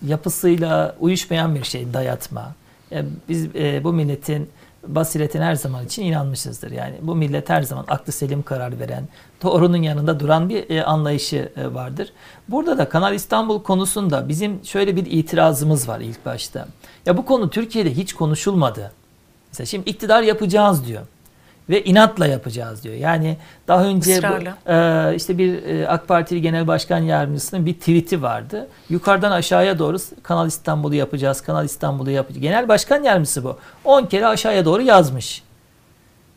yapısıyla 0.06 0.96
uyuşmayan 1.00 1.56
bir 1.56 1.64
şey 1.64 1.94
dayatma. 1.94 2.56
E, 2.92 3.04
biz 3.30 3.56
e, 3.56 3.84
bu 3.84 3.94
milletin 3.94 4.50
basiretine 4.88 5.44
her 5.44 5.56
zaman 5.56 5.86
için 5.86 6.04
inanmışızdır. 6.04 6.72
Yani 6.72 6.96
bu 7.02 7.16
millet 7.16 7.50
her 7.50 7.62
zaman 7.62 7.86
aklı 7.88 8.14
selim 8.14 8.44
karar 8.44 8.80
veren, 8.80 9.08
doğrunun 9.44 9.82
yanında 9.82 10.20
duran 10.20 10.50
bir 10.50 10.70
e, 10.70 10.84
anlayışı 10.84 11.52
e, 11.56 11.74
vardır. 11.74 12.14
Burada 12.50 12.78
da 12.78 12.90
Kanal 12.90 13.14
İstanbul 13.14 13.64
konusunda 13.64 14.30
bizim 14.30 14.66
şöyle 14.66 14.96
bir 14.96 15.06
itirazımız 15.06 15.88
var 15.88 16.00
ilk 16.00 16.26
başta. 16.26 16.68
Ya 17.06 17.18
bu 17.18 17.26
konu 17.26 17.50
Türkiye'de 17.50 17.94
hiç 17.94 18.14
konuşulmadı. 18.14 18.92
Mesela 19.52 19.66
şimdi 19.66 19.90
iktidar 19.90 20.22
yapacağız 20.22 20.88
diyor. 20.88 21.02
Ve 21.70 21.84
inatla 21.84 22.28
yapacağız 22.28 22.84
diyor. 22.84 22.96
Yani 22.96 23.38
daha 23.68 23.84
önce 23.84 24.22
bu, 24.24 24.72
e, 24.72 25.16
işte 25.16 25.38
bir 25.38 25.64
e, 25.66 25.88
AK 25.88 26.08
Partili 26.08 26.42
Genel 26.42 26.68
Başkan 26.68 27.00
Yardımcısının 27.00 27.66
bir 27.66 27.74
tweet'i 27.74 28.22
vardı. 28.22 28.68
Yukarıdan 28.90 29.32
aşağıya 29.32 29.80
doğru 29.80 29.98
Kanal 30.24 30.48
İstanbul'u 30.48 30.96
yapacağız, 30.96 31.42
Kanal 31.42 31.66
İstanbul'u 31.66 32.12
yapacağız. 32.12 32.42
Genel 32.42 32.68
Başkan 32.68 33.04
Yardımcısı 33.04 33.44
bu. 33.44 33.58
10 33.86 34.06
kere 34.06 34.28
aşağıya 34.28 34.66
doğru 34.66 34.82
yazmış. 34.82 35.44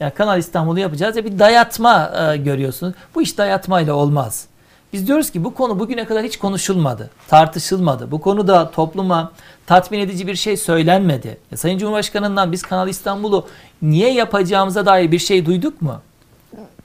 Yani 0.01 0.14
Kanal 0.14 0.38
İstanbul'u 0.38 0.79
yapacağız 0.79 1.16
ya 1.16 1.25
bir 1.25 1.38
dayatma 1.38 2.12
e, 2.16 2.37
görüyorsunuz. 2.37 2.95
Bu 3.14 3.23
iş 3.23 3.38
dayatmayla 3.38 3.95
olmaz. 3.95 4.47
Biz 4.92 5.07
diyoruz 5.07 5.31
ki 5.31 5.44
bu 5.44 5.55
konu 5.55 5.79
bugüne 5.79 6.05
kadar 6.05 6.24
hiç 6.24 6.38
konuşulmadı, 6.38 7.11
tartışılmadı. 7.29 8.11
Bu 8.11 8.20
konuda 8.20 8.70
topluma 8.70 9.33
tatmin 9.66 9.98
edici 9.98 10.26
bir 10.26 10.35
şey 10.35 10.57
söylenmedi. 10.57 11.37
Ya 11.50 11.57
Sayın 11.57 11.79
Cumhurbaşkanı'ndan 11.79 12.53
biz 12.53 12.62
Kanal 12.62 12.88
İstanbul'u 12.88 13.46
niye 13.83 14.12
yapacağımıza 14.12 14.87
dair 14.87 15.12
bir 15.12 15.18
şey 15.18 15.46
duyduk 15.46 15.83
mu? 15.83 16.00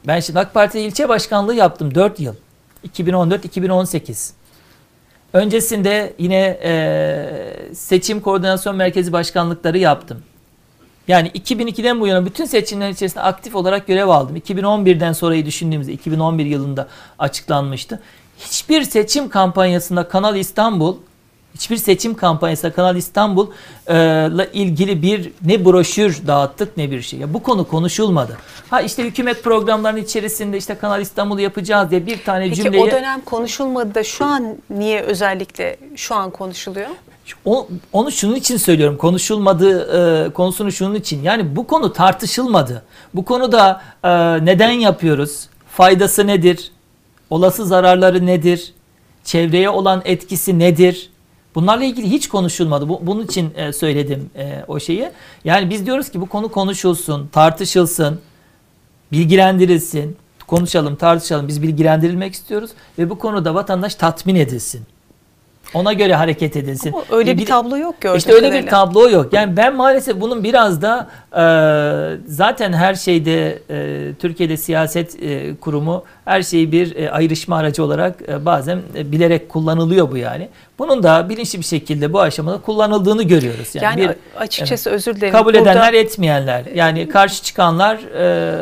Ben 0.08 0.20
şimdi 0.20 0.40
AK 0.40 0.54
Parti 0.54 0.80
ilçe 0.80 1.10
başkanlığı 1.10 1.56
yaptım 1.56 1.96
4 1.96 2.20
yıl. 2.20 2.36
2014-2018. 2.88 4.32
Öncesinde 5.34 6.14
yine 6.20 6.60
e, 6.64 7.74
seçim 7.74 8.22
koordinasyon 8.22 8.76
merkezi 8.76 9.14
başkanlıkları 9.14 9.78
yaptım. 9.78 10.24
Yani 11.08 11.28
2002'den 11.28 12.02
bu 12.02 12.08
yana 12.08 12.26
bütün 12.26 12.46
seçimler 12.46 12.90
içerisinde 12.90 13.24
aktif 13.24 13.56
olarak 13.56 13.88
görev 13.88 14.08
aldım. 14.08 14.38
2011'den 14.38 15.14
sonrayı 15.14 15.46
düşündüğümüzde 15.46 15.94
2011 15.94 16.46
yılında 16.46 16.88
açıklanmıştı. 17.20 18.02
Hiçbir 18.40 18.84
seçim 18.84 19.30
kampanyasında 19.30 20.08
Kanal 20.08 20.36
İstanbul 20.36 20.96
hiçbir 21.56 21.78
seçim 21.78 22.14
kampanyasında 22.14 22.74
Kanal 22.74 22.96
İstanbul 22.96 23.48
e, 23.90 24.28
ilgili 24.54 25.02
bir 25.02 25.32
ne 25.46 25.66
broşür 25.66 26.28
dağıttık 26.28 26.78
ne 26.78 26.92
bir 26.92 27.02
şey. 27.02 27.20
Ya 27.20 27.34
bu 27.34 27.44
konu 27.44 27.68
konuşulmadı. 27.68 28.38
Ha 28.70 28.82
işte 28.82 29.04
hükümet 29.04 29.44
programlarının 29.44 30.02
içerisinde 30.02 30.58
işte 30.58 30.76
Kanal 30.76 31.02
İstanbul'u 31.02 31.42
yapacağız 31.42 31.92
diye 31.92 32.06
bir 32.06 32.24
tane 32.24 32.44
Peki 32.44 32.64
cümleyi 32.64 32.84
o 32.84 32.92
dönem 32.92 33.22
konuşulmadı 33.22 33.96
da 33.96 34.04
şu 34.04 34.26
an 34.26 34.58
niye 34.70 35.02
özellikle 35.02 35.78
şu 35.96 36.16
an 36.16 36.32
konuşuluyor? 36.32 36.90
Onu 37.94 38.12
şunun 38.12 38.36
için 38.36 38.58
söylüyorum. 38.58 38.98
Konuşulmadığı 38.98 40.26
e, 40.28 40.34
konusunu 40.34 40.72
şunun 40.72 40.96
için. 40.96 41.24
Yani 41.24 41.56
bu 41.56 41.68
konu 41.68 41.94
tartışılmadı. 41.94 42.84
Bu 43.14 43.26
konuda 43.26 43.82
e, 44.04 44.10
neden 44.46 44.72
yapıyoruz? 44.72 45.50
Faydası 45.70 46.28
nedir? 46.28 46.72
Olası 47.30 47.66
zararları 47.66 48.26
nedir? 48.26 48.74
Çevreye 49.24 49.70
olan 49.70 50.02
etkisi 50.06 50.60
nedir? 50.60 51.10
Bunlarla 51.56 51.84
ilgili 51.84 52.10
hiç 52.10 52.30
konuşulmadı. 52.30 52.90
Bu, 52.90 53.00
bunun 53.04 53.26
için 53.26 53.54
e, 53.56 53.74
söyledim 53.74 54.30
e, 54.36 54.66
o 54.68 54.80
şeyi. 54.80 55.12
Yani 55.44 55.70
biz 55.70 55.86
diyoruz 55.86 56.10
ki 56.10 56.22
bu 56.22 56.26
konu 56.26 56.52
konuşulsun, 56.52 57.28
tartışılsın, 57.28 58.20
bilgilendirilsin, 59.12 60.18
konuşalım, 60.48 60.96
tartışalım. 60.96 61.48
Biz 61.48 61.62
bilgilendirilmek 61.62 62.34
istiyoruz 62.34 62.72
ve 63.00 63.10
bu 63.10 63.20
konuda 63.20 63.56
vatandaş 63.56 63.96
tatmin 63.96 64.36
edilsin. 64.36 64.82
Ona 65.74 65.94
göre 65.94 66.16
hareket 66.16 66.56
edilsin. 66.56 66.94
Ama 66.94 67.04
öyle 67.12 67.34
bir, 67.34 67.42
bir 67.42 67.46
tablo 67.46 67.78
yok 67.78 68.02
gördüğüm 68.02 68.18
İşte 68.18 68.34
öyle 68.34 68.52
bir 68.52 68.68
tablo 68.68 69.10
yok. 69.10 69.34
Yani 69.34 69.58
ben 69.58 69.76
maalesef 69.76 70.22
bunun 70.22 70.44
biraz 70.44 70.82
da 70.82 71.08
e, 71.36 71.42
zaten 72.28 72.74
her 72.74 72.96
şeyde 72.96 73.60
e, 73.70 74.12
Türkiye'de 74.20 74.58
siyaset 74.58 75.24
e, 75.24 75.56
kurumu 75.56 76.04
her 76.26 76.42
şeyi 76.42 76.72
bir 76.72 76.96
e, 76.96 77.12
ayrışma 77.12 77.58
aracı 77.58 77.84
olarak 77.84 78.16
e, 78.30 78.46
bazen 78.46 78.80
e, 78.98 79.12
bilerek 79.12 79.50
kullanılıyor 79.50 80.12
bu 80.12 80.18
yani. 80.18 80.50
Bunun 80.80 81.04
da 81.04 81.30
bilinçli 81.30 81.60
bir 81.60 81.64
şekilde 81.66 82.14
bu 82.14 82.22
aşamada 82.22 82.58
kullanıldığını 82.62 83.24
görüyoruz. 83.24 83.76
Yani, 83.76 84.02
Yani 84.02 84.10
bir 84.10 84.40
açıkçası 84.42 84.90
özür 84.90 85.16
dilerim. 85.16 85.32
kabul 85.34 85.54
Burada- 85.54 85.72
edenler 85.72 85.94
etmeyenler 85.94 86.64
yani 86.76 87.10
karşı 87.10 87.44
çıkanlar 87.44 87.96
e, 88.18 88.56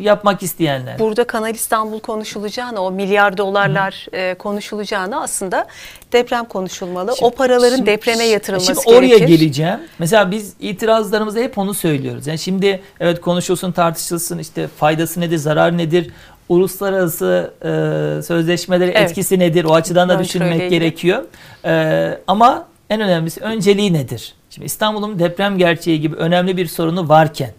yapmak 0.00 0.42
isteyenler. 0.42 0.98
Burada 0.98 1.24
Kanal 1.24 1.54
İstanbul 1.54 2.00
konuşulacağına, 2.00 2.80
o 2.82 2.90
milyar 2.90 3.36
dolarlar 3.38 4.06
e, 4.12 4.34
konuşulacağına 4.34 5.22
aslında 5.22 5.66
deprem 6.12 6.44
konuşulmalı. 6.44 7.14
o 7.20 7.30
paraların 7.30 7.76
Şimdi- 7.76 7.90
depreme 7.90 8.24
yatırılması 8.24 8.82
şimdi 8.84 8.96
oraya 8.98 9.06
gerekir. 9.06 9.28
geleceğim. 9.38 9.78
Mesela 9.98 10.30
biz 10.30 10.54
itirazlarımızda 10.60 11.40
hep 11.40 11.58
onu 11.58 11.74
söylüyoruz. 11.74 11.95
Yani 12.26 12.38
şimdi 12.38 12.80
evet 13.00 13.20
konuşulsun, 13.20 13.72
tartışılsın 13.72 14.38
işte 14.38 14.68
faydası 14.68 15.20
nedir, 15.20 15.36
zarar 15.36 15.78
nedir? 15.78 16.10
Uluslararası 16.48 17.52
e, 17.62 18.22
sözleşmeleri 18.22 18.90
Evet. 18.90 19.10
etkisi 19.10 19.38
nedir? 19.38 19.64
O 19.64 19.74
açıdan 19.74 20.08
da 20.08 20.18
düşünmek 20.18 20.70
gerekiyor. 20.70 21.24
E, 21.64 22.18
ama 22.26 22.66
en 22.90 23.00
önemlisi 23.00 23.40
önceliği 23.40 23.92
nedir? 23.92 24.34
Şimdi 24.50 24.66
İstanbul'un 24.66 25.18
deprem 25.18 25.58
gerçeği 25.58 26.00
gibi 26.00 26.16
önemli 26.16 26.56
bir 26.56 26.66
sorunu 26.66 27.08
varken 27.08 27.50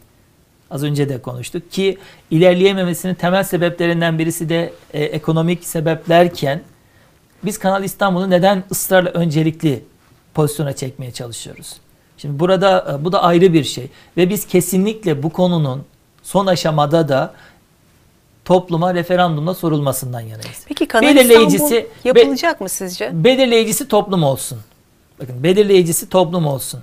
Az 0.72 0.84
önce 0.84 1.10
de 1.10 1.22
konuştuk 1.22 1.72
ki 1.72 1.98
ilerleyememesinin 2.32 3.14
temel 3.14 3.44
sebeplerinden 3.44 4.20
birisi 4.20 4.50
de 4.50 4.74
e, 4.94 5.04
ekonomik 5.04 5.66
sebeplerken 5.66 6.62
biz 7.44 7.60
Kanal 7.60 7.84
İstanbul'u 7.84 8.30
neden 8.30 8.64
ısrarla 8.72 9.10
öncelikli 9.10 9.84
pozisyona 10.34 10.74
çekmeye 10.74 11.12
çalışıyoruz? 11.12 11.74
Şimdi 12.18 12.40
burada 12.40 12.98
e, 13.00 13.06
bu 13.06 13.12
da 13.12 13.24
ayrı 13.24 13.54
bir 13.54 13.64
şey 13.64 13.88
ve 14.18 14.30
biz 14.30 14.48
kesinlikle 14.48 15.24
bu 15.24 15.30
konunun 15.30 15.84
son 16.24 16.46
aşamada 16.48 17.10
da 17.10 17.34
topluma 18.46 18.94
referandumla 18.94 19.54
sorulmasından 19.54 20.20
yanayız. 20.22 20.64
Peki 20.68 20.88
Kanal 20.88 21.08
Belirleyicisi- 21.08 21.54
İstanbul 21.56 22.20
yapılacak 22.20 22.62
mı 22.62 22.70
sizce? 22.70 23.12
Belirleyicisi 23.24 23.88
toplum 23.88 24.24
olsun. 24.24 24.60
Bakın 25.22 25.44
belirleyicisi 25.44 26.10
toplum 26.10 26.46
olsun. 26.48 26.80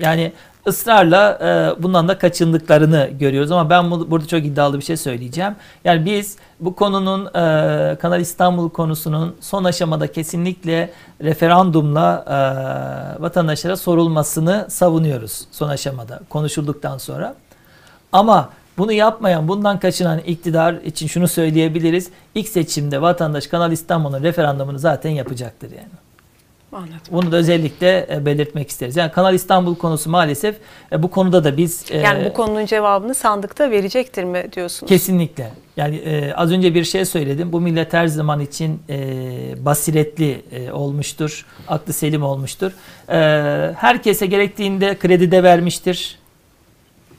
Yani 0.00 0.32
ısrarla 0.66 1.38
e, 1.78 1.82
bundan 1.82 2.08
da 2.08 2.18
kaçındıklarını 2.18 3.10
görüyoruz 3.20 3.50
ama 3.52 3.70
ben 3.70 3.90
bu- 3.90 4.10
burada 4.10 4.26
çok 4.26 4.44
iddialı 4.44 4.78
bir 4.78 4.84
şey 4.84 4.96
söyleyeceğim. 4.96 5.56
Yani 5.84 6.04
biz 6.04 6.36
bu 6.60 6.74
konunun 6.74 7.26
e, 7.26 7.96
Kanal 7.96 8.20
İstanbul 8.20 8.70
konusunun 8.70 9.36
son 9.40 9.64
aşamada 9.64 10.12
kesinlikle 10.12 10.90
referandumla 11.22 12.24
e, 12.26 13.22
vatandaşlara 13.22 13.76
sorulmasını 13.76 14.66
savunuyoruz 14.70 15.44
son 15.52 15.68
aşamada 15.68 16.20
konuşulduktan 16.28 16.98
sonra. 16.98 17.34
Ama 18.12 18.48
bunu 18.78 18.92
yapmayan, 18.92 19.48
bundan 19.48 19.78
kaçınan 19.80 20.18
iktidar 20.18 20.74
için 20.74 21.06
şunu 21.06 21.28
söyleyebiliriz. 21.28 22.10
İlk 22.34 22.48
seçimde 22.48 23.02
vatandaş 23.02 23.46
Kanal 23.46 23.72
İstanbul'un 23.72 24.22
referandumunu 24.22 24.78
zaten 24.78 25.10
yapacaktır 25.10 25.70
yani. 25.70 25.88
Anladım. 26.72 26.96
Bunu 27.10 27.32
da 27.32 27.36
özellikle 27.36 28.06
e, 28.10 28.26
belirtmek 28.26 28.70
isteriz. 28.70 28.96
Yani 28.96 29.12
Kanal 29.12 29.34
İstanbul 29.34 29.74
konusu 29.74 30.10
maalesef 30.10 30.56
e, 30.92 31.02
bu 31.02 31.10
konuda 31.10 31.44
da 31.44 31.56
biz 31.56 31.84
e, 31.90 31.98
Yani 31.98 32.24
bu 32.24 32.32
konunun 32.32 32.66
cevabını 32.66 33.14
sandıkta 33.14 33.70
verecektir 33.70 34.24
mi 34.24 34.46
diyorsunuz? 34.52 34.88
kesinlikle 34.88 35.50
yani 35.76 35.96
e, 35.96 36.32
az 36.34 36.52
önce 36.52 36.74
bir 36.74 36.84
şey 36.84 37.04
söyledim. 37.04 37.52
Bu 37.52 37.60
millet 37.60 37.92
her 37.92 38.06
zaman 38.06 38.40
için 38.40 38.82
e, 38.90 38.94
basiretli 39.64 40.42
e, 40.52 40.72
olmuştur, 40.72 41.46
aklı 41.68 41.92
selim 41.92 42.22
olmuştur. 42.22 42.72
E, 43.08 43.18
herkese 43.76 44.26
gerektiğinde 44.26 44.98
kredi 44.98 45.30
de 45.30 45.42
vermiştir, 45.42 46.18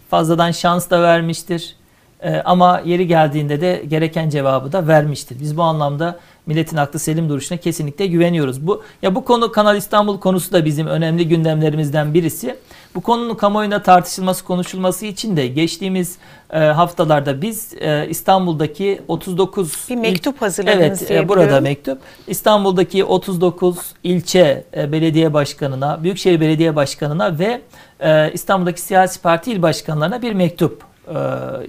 fazladan 0.09 0.51
şans 0.51 0.89
da 0.89 1.01
vermiştir. 1.01 1.75
E, 2.21 2.35
ama 2.45 2.81
yeri 2.85 3.07
geldiğinde 3.07 3.61
de 3.61 3.83
gereken 3.87 4.29
cevabı 4.29 4.71
da 4.71 4.87
vermiştir. 4.87 5.39
Biz 5.39 5.57
bu 5.57 5.63
anlamda 5.63 6.19
milletin 6.45 6.77
aklı 6.77 6.99
selim 6.99 7.29
duruşuna 7.29 7.57
kesinlikle 7.57 8.07
güveniyoruz. 8.07 8.67
Bu 8.67 8.83
ya 9.01 9.15
bu 9.15 9.25
konu 9.25 9.51
Kanal 9.51 9.77
İstanbul 9.77 10.19
konusu 10.19 10.51
da 10.51 10.65
bizim 10.65 10.87
önemli 10.87 11.27
gündemlerimizden 11.27 12.13
birisi. 12.13 12.55
Bu 12.95 13.01
konunun 13.01 13.35
kamuoyunda 13.35 13.81
tartışılması, 13.81 14.45
konuşulması 14.45 15.05
için 15.05 15.37
de 15.37 15.47
geçtiğimiz 15.47 16.17
e, 16.53 16.59
haftalarda 16.59 17.41
biz 17.41 17.73
e, 17.73 18.07
İstanbul'daki 18.09 19.01
39 19.07 19.85
Bir 19.89 19.95
mektup 19.95 20.41
hazırladınız 20.41 21.01
Evet, 21.01 21.11
e, 21.11 21.29
burada 21.29 21.61
mektup. 21.61 21.99
İstanbul'daki 22.27 23.05
39 23.05 23.77
ilçe 24.03 24.63
e, 24.77 24.91
belediye 24.91 25.33
başkanına, 25.33 26.03
Büyükşehir 26.03 26.39
Belediye 26.39 26.75
Başkanına 26.75 27.39
ve 27.39 27.61
e, 27.99 28.31
İstanbul'daki 28.33 28.81
siyasi 28.81 29.21
parti 29.21 29.51
il 29.51 29.61
başkanlarına 29.61 30.21
bir 30.21 30.33
mektup 30.33 30.92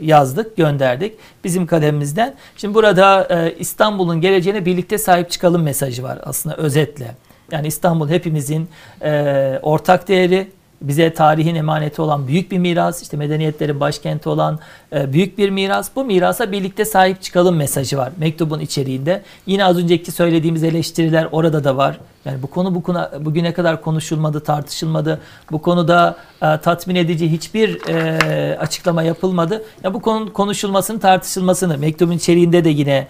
yazdık, 0.01 0.57
gönderdik 0.57 1.15
bizim 1.45 1.67
kalemimizden. 1.67 2.35
Şimdi 2.57 2.75
burada 2.75 3.29
e, 3.31 3.55
İstanbul'un 3.59 4.21
geleceğine 4.21 4.65
birlikte 4.65 4.99
sahip 4.99 5.31
çıkalım 5.31 5.63
mesajı 5.63 6.03
var 6.03 6.19
aslında 6.25 6.57
özetle. 6.57 7.15
Yani 7.51 7.67
İstanbul 7.67 8.09
hepimizin 8.09 8.69
e, 9.03 9.59
ortak 9.63 10.09
değeri, 10.09 10.49
bize 10.83 11.15
tarihin 11.15 11.55
emaneti 11.55 12.03
olan 12.03 12.29
büyük 12.29 12.51
bir 12.51 12.59
miras, 12.59 13.03
işte 13.03 13.17
medeniyetlerin 13.17 13.81
başkenti 13.81 14.29
olan 14.29 14.59
e, 14.93 15.13
büyük 15.13 15.39
bir 15.39 15.51
miras. 15.51 15.91
Bu 15.97 16.05
mirasa 16.05 16.53
birlikte 16.53 16.85
sahip 16.85 17.23
çıkalım 17.23 17.57
mesajı 17.57 17.99
var 17.99 18.13
mektubun 18.19 18.61
içeriğinde. 18.61 19.23
Yine 19.47 19.65
az 19.65 19.79
önceki 19.79 20.13
söylediğimiz 20.13 20.65
eleştiriler 20.65 21.29
orada 21.33 21.65
da 21.65 21.77
var. 21.77 22.01
Yani 22.25 22.43
bu 22.43 22.47
konu 22.47 22.75
bu 22.75 22.83
konu 22.83 23.09
bugüne 23.21 23.53
kadar 23.53 23.83
konuşulmadı, 23.83 24.41
tartışılmadı. 24.41 25.21
Bu 25.51 25.63
konuda 25.63 26.17
e, 26.43 26.61
tatmin 26.61 26.95
edici 26.95 27.33
hiçbir 27.33 27.89
e, 27.89 28.59
açıklama 28.59 29.03
yapılmadı. 29.03 29.63
Ya 29.85 29.95
bu 29.95 30.01
konunun 30.01 30.27
konuşulmasını, 30.27 31.01
tartışılmasını 31.01 31.79
mektubun 31.79 32.13
içeriğinde 32.13 32.65
de 32.65 32.69
yine 32.69 33.09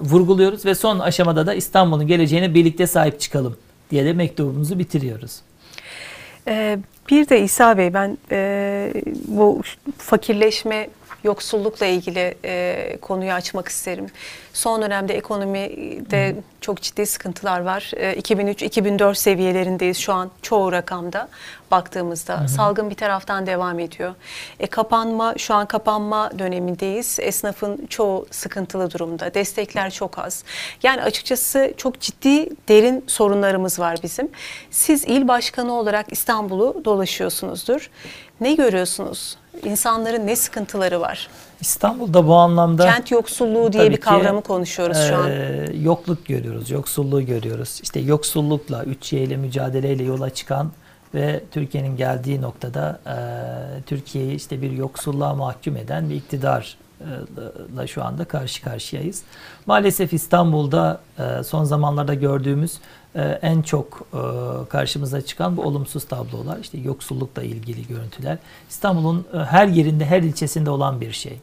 vurguluyoruz 0.00 0.64
ve 0.64 0.74
son 0.74 0.98
aşamada 0.98 1.46
da 1.46 1.54
İstanbul'un 1.54 2.06
geleceğine 2.06 2.54
birlikte 2.54 2.86
sahip 2.86 3.20
çıkalım 3.20 3.56
diye 3.90 4.04
de 4.04 4.12
mektubumuzu 4.12 4.78
bitiriyoruz. 4.78 5.40
Ee, 6.50 6.78
bir 7.10 7.28
de 7.28 7.40
İsa 7.40 7.78
Bey 7.78 7.94
ben 7.94 8.18
e, 8.32 8.92
bu 9.28 9.62
fakirleşme, 9.98 10.88
yoksullukla 11.24 11.86
ilgili 11.86 12.34
e, 12.44 12.96
konuyu 13.02 13.32
açmak 13.32 13.68
isterim. 13.68 14.06
Son 14.52 14.82
dönemde 14.82 15.14
ekonomide 15.14 16.36
çok 16.60 16.82
ciddi 16.82 17.06
sıkıntılar 17.06 17.60
var. 17.60 17.90
E, 17.96 18.20
2003-2004 18.20 19.14
seviyelerindeyiz 19.14 19.98
şu 19.98 20.12
an 20.12 20.30
çoğu 20.42 20.72
rakamda 20.72 21.28
baktığımızda. 21.70 22.48
Salgın 22.48 22.90
bir 22.90 22.94
taraftan 22.94 23.46
devam 23.46 23.78
ediyor. 23.78 24.14
E, 24.60 24.66
kapanma, 24.66 25.34
şu 25.38 25.54
an 25.54 25.66
kapanma 25.66 26.38
dönemindeyiz. 26.38 27.18
Esnafın 27.20 27.86
çoğu 27.86 28.26
sıkıntılı 28.30 28.90
durumda. 28.90 29.34
Destekler 29.34 29.90
çok 29.90 30.18
az. 30.18 30.44
Yani 30.82 31.02
açıkçası 31.02 31.74
çok 31.76 32.00
ciddi 32.00 32.48
derin 32.68 33.04
sorunlarımız 33.06 33.78
var 33.78 33.98
bizim. 34.02 34.28
Siz 34.70 35.04
il 35.04 35.28
başkanı 35.28 35.72
olarak 35.72 36.12
İstanbul'u 36.12 36.82
dolaşıyorsunuzdur. 36.84 37.90
Ne 38.40 38.54
görüyorsunuz? 38.54 39.36
İnsanların 39.64 40.26
ne 40.26 40.36
sıkıntıları 40.36 41.00
var? 41.00 41.28
İstanbul'da 41.60 42.26
bu 42.26 42.34
anlamda 42.34 42.82
Kent 42.84 43.10
yoksulluğu 43.10 43.72
diye 43.72 43.90
bir 43.90 43.96
ki, 43.96 44.00
kavramı 44.00 44.42
konuşuyoruz 44.42 44.98
şu 45.08 45.16
an. 45.16 45.30
Yokluk 45.82 46.26
görüyoruz, 46.26 46.70
yoksulluğu 46.70 47.26
görüyoruz. 47.26 47.80
İşte 47.82 48.00
yoksullukla, 48.00 48.84
3Y 48.84 49.16
ile 49.16 49.36
mücadeleyle 49.36 50.04
yola 50.04 50.30
çıkan 50.30 50.72
ve 51.14 51.40
Türkiye'nin 51.50 51.96
geldiği 51.96 52.42
noktada 52.42 53.00
e, 53.06 53.14
Türkiye'yi 53.82 54.34
işte 54.34 54.62
bir 54.62 54.70
yoksulluğa 54.70 55.34
mahkum 55.34 55.76
eden 55.76 56.10
bir 56.10 56.14
iktidarla 56.14 57.86
şu 57.86 58.04
anda 58.04 58.24
karşı 58.24 58.62
karşıyayız. 58.62 59.22
Maalesef 59.66 60.12
İstanbul'da 60.12 61.00
son 61.44 61.64
zamanlarda 61.64 62.14
gördüğümüz 62.14 62.78
en 63.42 63.62
çok 63.62 64.00
e, 64.14 64.18
karşımıza 64.68 65.20
çıkan 65.20 65.56
bu 65.56 65.62
olumsuz 65.62 66.04
tablolar, 66.04 66.58
işte 66.58 66.78
yoksullukla 66.78 67.42
ilgili 67.42 67.86
görüntüler. 67.86 68.38
İstanbul'un 68.70 69.26
e, 69.34 69.38
her 69.38 69.66
yerinde, 69.66 70.04
her 70.06 70.22
ilçesinde 70.22 70.70
olan 70.70 71.00
bir 71.00 71.12
şey. 71.12 71.38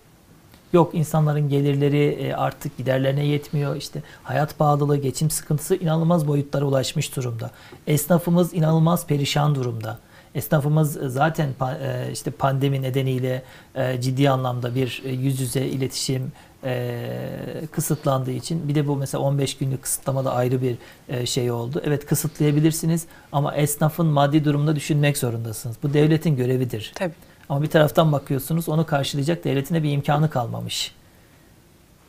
Yok 0.73 0.95
insanların 0.95 1.49
gelirleri 1.49 2.03
e, 2.03 2.33
artık 2.33 2.77
giderlerine 2.77 3.25
yetmiyor. 3.25 3.75
İşte 3.75 4.01
hayat 4.23 4.57
pahalılığı, 4.57 4.97
geçim 4.97 5.29
sıkıntısı 5.29 5.75
inanılmaz 5.75 6.27
boyutlara 6.27 6.65
ulaşmış 6.65 7.15
durumda. 7.15 7.51
Esnafımız 7.87 8.53
inanılmaz 8.53 9.07
perişan 9.07 9.55
durumda. 9.55 9.99
Esnafımız 10.35 10.97
e, 10.97 11.09
zaten 11.09 11.49
e, 11.81 12.11
işte 12.13 12.31
pandemi 12.31 12.81
nedeniyle 12.81 13.43
e, 13.75 14.01
ciddi 14.01 14.29
anlamda 14.29 14.75
bir 14.75 15.01
e, 15.05 15.11
yüz 15.11 15.39
yüze 15.39 15.65
iletişim 15.65 16.31
e, 16.67 17.67
kısıtlandığı 17.71 18.31
için 18.31 18.67
bir 18.67 18.75
de 18.75 18.87
bu 18.87 18.95
mesela 18.95 19.23
15 19.23 19.57
günlük 19.57 19.83
kısıtlama 19.83 20.25
da 20.25 20.33
ayrı 20.33 20.61
bir 20.61 20.75
e, 21.09 21.25
şey 21.25 21.51
oldu. 21.51 21.81
Evet 21.85 22.05
kısıtlayabilirsiniz 22.05 23.05
ama 23.31 23.55
esnafın 23.55 24.05
maddi 24.05 24.45
durumda 24.45 24.75
düşünmek 24.75 25.17
zorundasınız. 25.17 25.77
Bu 25.83 25.93
devletin 25.93 26.35
görevidir. 26.35 26.91
Tabii. 26.95 27.13
Ama 27.49 27.61
bir 27.61 27.67
taraftan 27.67 28.11
bakıyorsunuz 28.11 28.69
onu 28.69 28.85
karşılayacak 28.85 29.43
devletin 29.43 29.75
de 29.75 29.83
bir 29.83 29.91
imkanı 29.91 30.29
kalmamış. 30.29 30.91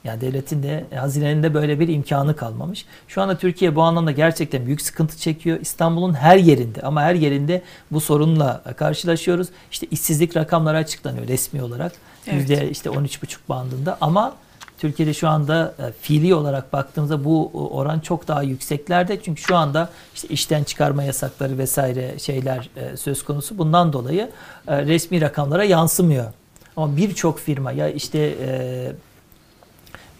Yani 0.04 0.20
devletin 0.20 0.62
de 0.62 0.84
hazinenin 0.94 1.42
de 1.42 1.54
böyle 1.54 1.80
bir 1.80 1.88
imkanı 1.88 2.36
kalmamış. 2.36 2.86
Şu 3.08 3.22
anda 3.22 3.38
Türkiye 3.38 3.76
bu 3.76 3.82
anlamda 3.82 4.12
gerçekten 4.12 4.66
büyük 4.66 4.82
sıkıntı 4.82 5.18
çekiyor. 5.18 5.58
İstanbul'un 5.60 6.14
her 6.14 6.36
yerinde 6.36 6.82
ama 6.82 7.02
her 7.02 7.14
yerinde 7.14 7.62
bu 7.90 8.00
sorunla 8.00 8.62
karşılaşıyoruz. 8.76 9.48
İşte 9.70 9.86
işsizlik 9.90 10.36
rakamları 10.36 10.76
açıklanıyor 10.76 11.28
resmi 11.28 11.62
olarak. 11.62 11.92
Evet. 12.26 12.40
Yüzde 12.40 12.70
işte 12.70 12.90
13,5 12.90 13.36
bandında 13.48 13.98
ama 14.00 14.34
Türkiye'de 14.78 15.14
şu 15.14 15.28
anda 15.28 15.74
e, 15.78 15.92
fiili 16.00 16.34
olarak 16.34 16.72
baktığımızda 16.72 17.24
bu 17.24 17.50
oran 17.54 18.00
çok 18.00 18.28
daha 18.28 18.42
yükseklerde. 18.42 19.22
Çünkü 19.22 19.42
şu 19.42 19.56
anda 19.56 19.90
işte 20.14 20.28
işten 20.28 20.64
çıkarma 20.64 21.02
yasakları 21.02 21.58
vesaire 21.58 22.18
şeyler 22.18 22.70
e, 22.76 22.96
söz 22.96 23.24
konusu. 23.24 23.58
Bundan 23.58 23.92
dolayı 23.92 24.30
e, 24.68 24.86
resmi 24.86 25.20
rakamlara 25.20 25.64
yansımıyor. 25.64 26.32
Ama 26.76 26.96
birçok 26.96 27.38
firma 27.38 27.72
ya 27.72 27.88
işte 27.88 28.18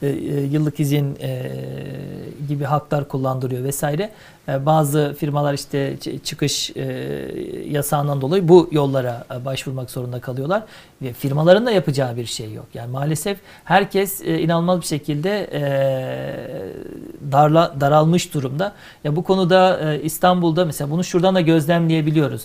e, 0.03 0.07
e, 0.07 0.41
yıllık 0.41 0.81
izin 0.81 1.17
e, 1.21 1.53
gibi 2.49 2.65
haklar 2.65 3.09
kullandırıyor 3.09 3.65
vesaire. 3.65 4.11
Bazı 4.49 5.17
firmalar 5.19 5.55
işte 5.55 5.97
çıkış 6.25 6.71
e, 6.77 6.83
yasağından 7.71 8.21
dolayı 8.21 8.49
bu 8.49 8.69
yollara 8.73 9.25
başvurmak 9.45 9.91
zorunda 9.91 10.21
kalıyorlar 10.21 10.63
ve 11.03 11.13
firmaların 11.13 11.67
da 11.67 11.71
yapacağı 11.71 12.17
bir 12.17 12.27
şey 12.27 12.53
yok. 12.53 12.67
Yani 12.75 12.91
maalesef 12.91 13.39
herkes 13.65 14.21
inanılmaz 14.21 14.81
bir 14.81 14.87
şekilde 14.87 15.51
e, 15.53 15.63
darla, 17.33 17.75
daralmış 17.81 18.35
durumda. 18.35 18.73
Ya 19.05 19.17
bu 19.17 19.25
konuda 19.25 19.95
İstanbul'da 19.95 20.65
mesela 20.65 20.91
bunu 20.91 21.05
şuradan 21.05 21.35
da 21.35 21.41
gözlemleyebiliyoruz. 21.41 22.43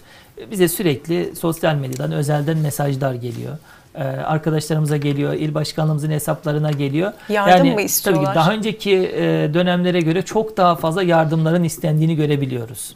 Bize 0.51 0.67
sürekli 0.67 1.35
sosyal 1.35 1.75
medyadan 1.75 2.11
özelden 2.11 2.57
mesajlar 2.57 3.13
geliyor. 3.13 3.57
Ee, 3.95 4.03
arkadaşlarımıza 4.03 4.97
geliyor, 4.97 5.34
il 5.34 5.53
başkanlığımızın 5.53 6.12
hesaplarına 6.12 6.71
geliyor. 6.71 7.13
Yardım 7.29 7.65
yani, 7.65 7.73
mı 7.73 7.82
istiyorlar? 7.82 8.23
Tabii 8.23 8.34
ki 8.34 8.39
daha 8.39 8.53
önceki 8.53 8.91
e, 9.15 9.53
dönemlere 9.53 10.01
göre 10.01 10.21
çok 10.21 10.58
daha 10.58 10.75
fazla 10.75 11.03
yardımların 11.03 11.63
istendiğini 11.63 12.15
görebiliyoruz. 12.15 12.95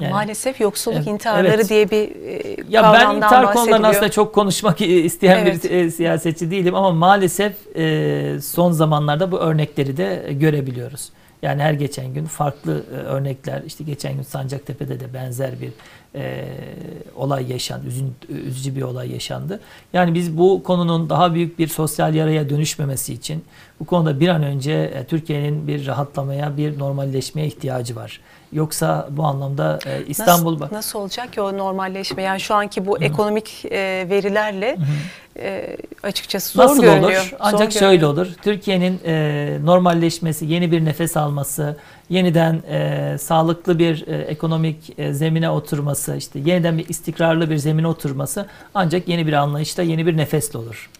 Ya 0.00 0.04
yani, 0.04 0.12
maalesef 0.12 0.60
yoksulluk 0.60 1.06
intiharları 1.06 1.48
evet. 1.48 1.68
diye 1.68 1.90
bir 1.90 2.26
e, 2.26 2.56
ya 2.68 2.92
ben 2.92 3.16
intihar 3.16 3.52
konularında 3.52 3.88
aslında 3.88 4.10
çok 4.10 4.34
konuşmak 4.34 4.80
isteyen 4.80 5.38
evet. 5.38 5.64
bir 5.64 5.70
e, 5.70 5.90
siyasetçi 5.90 6.50
değilim 6.50 6.74
ama 6.74 6.90
maalesef 6.90 7.76
e, 7.76 8.40
son 8.42 8.72
zamanlarda 8.72 9.32
bu 9.32 9.38
örnekleri 9.38 9.96
de 9.96 10.28
görebiliyoruz. 10.32 11.10
Yani 11.42 11.62
her 11.62 11.72
geçen 11.72 12.14
gün 12.14 12.24
farklı 12.24 12.84
e, 12.92 12.96
örnekler 12.96 13.62
işte 13.66 13.84
geçen 13.84 14.14
gün 14.14 14.22
Sancaktepe'de 14.22 15.00
de 15.00 15.14
benzer 15.14 15.60
bir 15.60 15.70
e, 16.14 16.44
olay 17.16 17.52
yaşandı. 17.52 17.86
Üzün, 17.86 18.14
üzücü 18.28 18.76
bir 18.76 18.82
olay 18.82 19.12
yaşandı. 19.12 19.60
Yani 19.92 20.14
biz 20.14 20.38
bu 20.38 20.62
konunun 20.62 21.10
daha 21.10 21.34
büyük 21.34 21.58
bir 21.58 21.68
sosyal 21.68 22.14
yaraya 22.14 22.48
dönüşmemesi 22.48 23.14
için 23.14 23.44
bu 23.80 23.84
konuda 23.84 24.20
bir 24.20 24.28
an 24.28 24.42
önce 24.42 24.72
e, 24.72 25.04
Türkiye'nin 25.04 25.68
bir 25.68 25.86
rahatlamaya, 25.86 26.56
bir 26.56 26.78
normalleşmeye 26.78 27.46
ihtiyacı 27.46 27.96
var. 27.96 28.20
Yoksa 28.52 29.08
bu 29.10 29.24
anlamda 29.24 29.78
e, 29.86 30.04
İstanbul... 30.06 30.60
Nasıl, 30.60 30.74
nasıl 30.74 30.98
olacak 30.98 31.32
ki 31.32 31.40
o 31.40 31.58
normalleşme? 31.58 32.22
Yani 32.22 32.40
şu 32.40 32.54
anki 32.54 32.86
bu 32.86 32.98
Hı. 32.98 33.04
ekonomik 33.04 33.64
e, 33.64 34.06
verilerle 34.10 34.76
e, 35.38 35.76
açıkçası 36.02 36.52
zor 36.52 36.64
nasıl 36.64 36.82
görünüyor. 36.82 37.20
olur? 37.20 37.32
Ancak 37.40 37.72
zor 37.72 37.80
şöyle 37.80 37.96
görünüyor. 37.96 38.26
olur. 38.26 38.34
Türkiye'nin 38.42 39.00
e, 39.06 39.58
normalleşmesi, 39.64 40.46
yeni 40.46 40.72
bir 40.72 40.84
nefes 40.84 41.16
alması, 41.16 41.76
yeniden 42.10 42.62
e, 42.70 43.16
sağlıklı 43.18 43.78
bir 43.78 44.06
e, 44.06 44.16
ekonomik 44.16 44.98
e, 44.98 45.12
zemine 45.12 45.50
oturması, 45.50 46.16
işte 46.16 46.38
yeniden 46.38 46.78
bir 46.78 46.88
istikrarlı 46.88 47.50
bir 47.50 47.56
zemine 47.56 47.86
oturması 47.86 48.46
ancak 48.74 49.08
yeni 49.08 49.26
bir 49.26 49.32
anlayışla, 49.32 49.82
yeni 49.82 50.06
bir 50.06 50.16
nefesle 50.16 50.58
olur. 50.58 50.90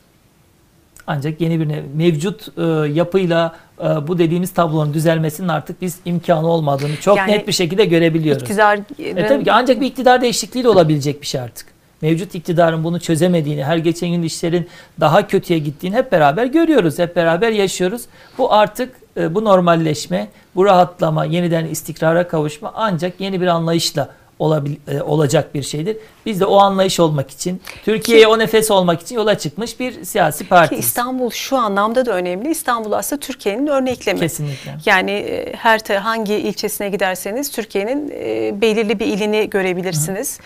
Ancak 1.10 1.40
yeni 1.40 1.60
bir 1.60 1.66
mevcut 1.94 2.58
e, 2.58 2.62
yapıyla 2.92 3.56
e, 3.80 3.84
bu 3.84 4.18
dediğimiz 4.18 4.52
tablonun 4.52 4.94
düzelmesinin 4.94 5.48
artık 5.48 5.82
biz 5.82 5.98
imkanı 6.04 6.46
olmadığını 6.46 6.96
çok 6.96 7.16
yani, 7.16 7.32
net 7.32 7.48
bir 7.48 7.52
şekilde 7.52 7.84
görebiliyoruz. 7.84 8.42
İktidar 8.42 8.78
e, 8.98 9.26
tabii 9.26 9.44
ki 9.44 9.52
ancak 9.52 9.80
bir 9.80 9.86
iktidar 9.86 10.22
değişikliği 10.22 10.64
de 10.64 10.68
olabilecek 10.68 11.22
bir 11.22 11.26
şey 11.26 11.40
artık. 11.40 11.66
Mevcut 12.02 12.34
iktidarın 12.34 12.84
bunu 12.84 13.00
çözemediğini, 13.00 13.64
her 13.64 13.76
geçen 13.76 14.10
gün 14.10 14.22
işlerin 14.22 14.68
daha 15.00 15.26
kötüye 15.26 15.58
gittiğini 15.58 15.96
hep 15.96 16.12
beraber 16.12 16.46
görüyoruz, 16.46 16.98
hep 16.98 17.16
beraber 17.16 17.50
yaşıyoruz. 17.50 18.02
Bu 18.38 18.52
artık 18.52 18.94
e, 19.16 19.34
bu 19.34 19.44
normalleşme, 19.44 20.28
bu 20.54 20.64
rahatlama, 20.64 21.24
yeniden 21.24 21.66
istikrara 21.66 22.28
kavuşma 22.28 22.72
ancak 22.74 23.20
yeni 23.20 23.40
bir 23.40 23.46
anlayışla 23.46 24.08
olabil, 24.38 24.76
e, 24.88 25.02
olacak 25.02 25.54
bir 25.54 25.62
şeydir. 25.62 25.96
Biz 26.28 26.40
de 26.40 26.44
o 26.44 26.58
anlayış 26.58 27.00
olmak 27.00 27.30
için, 27.30 27.60
Türkiye'ye 27.84 28.26
o 28.26 28.38
nefes 28.38 28.70
olmak 28.70 29.02
için 29.02 29.14
yola 29.14 29.38
çıkmış 29.38 29.80
bir 29.80 30.04
siyasi 30.04 30.48
parti. 30.48 30.74
İstanbul 30.74 31.30
şu 31.30 31.56
anlamda 31.56 32.06
da 32.06 32.12
önemli. 32.12 32.50
İstanbul 32.50 32.92
aslında 32.92 33.20
Türkiye'nin 33.20 33.66
örneklemi. 33.66 34.20
Kesinlikle. 34.20 34.76
Yani 34.86 35.10
e, 35.10 35.52
her 35.56 35.80
hangi 35.96 36.34
ilçesine 36.34 36.88
giderseniz 36.88 37.50
Türkiye'nin 37.50 38.10
e, 38.10 38.60
belirli 38.60 39.00
bir 39.00 39.06
ilini 39.06 39.50
görebilirsiniz. 39.50 40.38
Hı. 40.38 40.42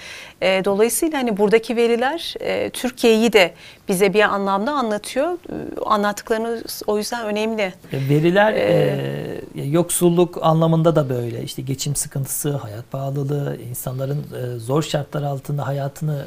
E, 0.47 0.65
dolayısıyla 0.65 1.19
hani 1.19 1.37
buradaki 1.37 1.77
veriler 1.77 2.35
Türkiye'yi 2.73 3.33
de 3.33 3.55
bize 3.89 4.15
bir 4.15 4.23
anlamda 4.23 4.73
anlatıyor. 4.73 5.39
Anlattıklarınız 5.87 6.83
o 6.87 6.99
yüzden 6.99 7.27
önemli. 7.27 7.73
Veriler 7.93 8.53
ee, 8.53 9.41
yoksulluk 9.55 10.39
anlamında 10.43 10.97
da 10.97 11.09
böyle. 11.09 11.43
İşte 11.43 11.63
geçim 11.63 11.97
sıkıntısı, 11.97 12.57
hayat 12.57 12.91
pahalılığı, 12.91 13.57
insanların 13.71 14.25
zor 14.59 14.83
şartlar 14.83 15.23
altında 15.23 15.67
hayatını 15.73 16.27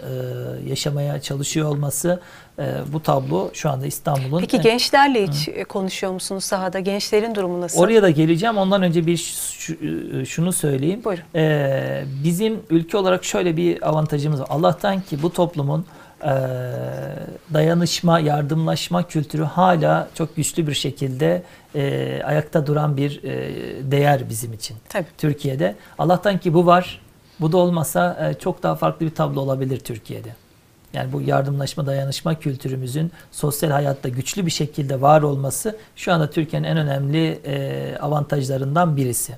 e, 0.65 0.69
yaşamaya 0.69 1.21
çalışıyor 1.21 1.69
olması 1.69 2.19
e, 2.59 2.63
bu 2.93 3.03
tablo 3.03 3.49
şu 3.53 3.69
anda 3.69 3.85
İstanbul'un. 3.85 4.39
Peki 4.39 4.61
gençlerle 4.61 5.27
hiç 5.27 5.47
hı. 5.47 5.65
konuşuyor 5.65 6.13
musunuz 6.13 6.43
sahada? 6.43 6.79
Gençlerin 6.79 7.35
durumu 7.35 7.61
nasıl? 7.61 7.79
Oraya 7.79 8.01
da 8.01 8.09
geleceğim. 8.09 8.57
Ondan 8.57 8.83
önce 8.83 9.05
bir 9.05 9.17
şunu 10.25 10.53
söyleyeyim. 10.53 11.01
Buyurun. 11.03 11.23
E, 11.35 12.03
bizim 12.23 12.59
ülke 12.69 12.97
olarak 12.97 13.25
şöyle 13.25 13.57
bir 13.57 13.89
avantajımız 13.89 14.41
var. 14.41 14.47
Allah'tan 14.49 15.01
ki 15.01 15.21
bu 15.23 15.33
toplumun 15.33 15.85
e, 16.21 16.31
dayanışma, 17.53 18.19
yardımlaşma 18.19 19.07
kültürü 19.07 19.43
hala 19.43 20.09
çok 20.15 20.35
güçlü 20.35 20.67
bir 20.67 20.73
şekilde 20.73 21.43
e, 21.75 22.21
ayakta 22.23 22.67
duran 22.67 22.97
bir 22.97 23.23
e, 23.23 23.91
değer 23.91 24.29
bizim 24.29 24.53
için. 24.53 24.77
Tabii. 24.89 25.05
Türkiye'de. 25.17 25.75
Allah'tan 25.97 26.37
ki 26.37 26.53
bu 26.53 26.65
var. 26.65 27.04
Bu 27.39 27.51
da 27.51 27.57
olmasa 27.57 28.29
e, 28.29 28.39
çok 28.39 28.63
daha 28.63 28.75
farklı 28.75 29.05
bir 29.05 29.15
tablo 29.15 29.41
olabilir 29.41 29.79
Türkiye'de. 29.79 30.29
Yani 30.93 31.13
bu 31.13 31.21
yardımlaşma, 31.21 31.85
dayanışma 31.85 32.39
kültürümüzün 32.39 33.11
sosyal 33.31 33.71
hayatta 33.71 34.09
güçlü 34.09 34.45
bir 34.45 34.51
şekilde 34.51 35.01
var 35.01 35.21
olması 35.21 35.77
şu 35.95 36.13
anda 36.13 36.29
Türkiye'nin 36.29 36.67
en 36.67 36.77
önemli 36.77 37.39
e, 37.45 37.97
avantajlarından 37.97 38.97
birisi. 38.97 39.33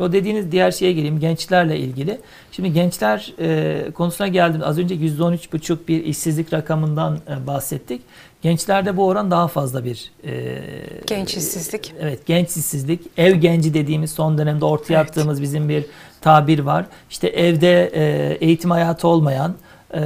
O 0.00 0.12
dediğiniz 0.12 0.52
diğer 0.52 0.70
şeye 0.70 0.92
geleyim 0.92 1.20
gençlerle 1.20 1.78
ilgili. 1.78 2.20
Şimdi 2.52 2.72
gençler 2.72 3.34
e, 3.40 3.90
konusuna 3.94 4.28
geldim. 4.28 4.60
Az 4.64 4.78
önce 4.78 4.94
%13,5 4.94 5.78
bir 5.88 6.04
işsizlik 6.04 6.52
rakamından 6.52 7.18
e, 7.28 7.46
bahsettik. 7.46 8.02
Gençlerde 8.42 8.96
bu 8.96 9.06
oran 9.06 9.30
daha 9.30 9.48
fazla 9.48 9.84
bir 9.84 10.10
e, 10.24 10.62
genç 11.06 11.36
işsizlik. 11.36 11.94
Evet, 12.00 12.26
genç 12.26 12.48
işsizlik. 12.56 13.00
Ev 13.16 13.34
genci 13.34 13.74
dediğimiz 13.74 14.10
son 14.10 14.38
dönemde 14.38 14.64
ortaya 14.64 14.94
evet. 14.94 15.10
attığımız 15.10 15.42
bizim 15.42 15.68
bir 15.68 15.84
tabir 16.28 16.58
var. 16.58 16.86
İşte 17.10 17.28
evde 17.28 17.90
e, 17.94 18.34
eğitim 18.40 18.70
hayatı 18.70 19.08
olmayan, 19.08 19.54
e, 19.94 20.00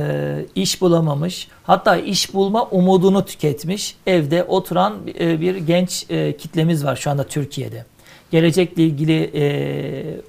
iş 0.55 0.81
bulamamış, 0.81 1.49
hatta 1.63 1.97
iş 1.97 2.35
bulma 2.35 2.65
umudunu 2.65 3.25
tüketmiş, 3.25 3.97
evde 4.07 4.45
oturan 4.45 4.95
e, 5.21 5.41
bir 5.41 5.57
genç 5.57 6.07
e, 6.11 6.37
kitlemiz 6.37 6.85
var 6.85 6.97
şu 6.97 7.11
anda 7.11 7.25
Türkiye'de 7.25 7.85
gelecekle 8.33 8.83
ilgili 8.83 9.31
e, 9.35 9.45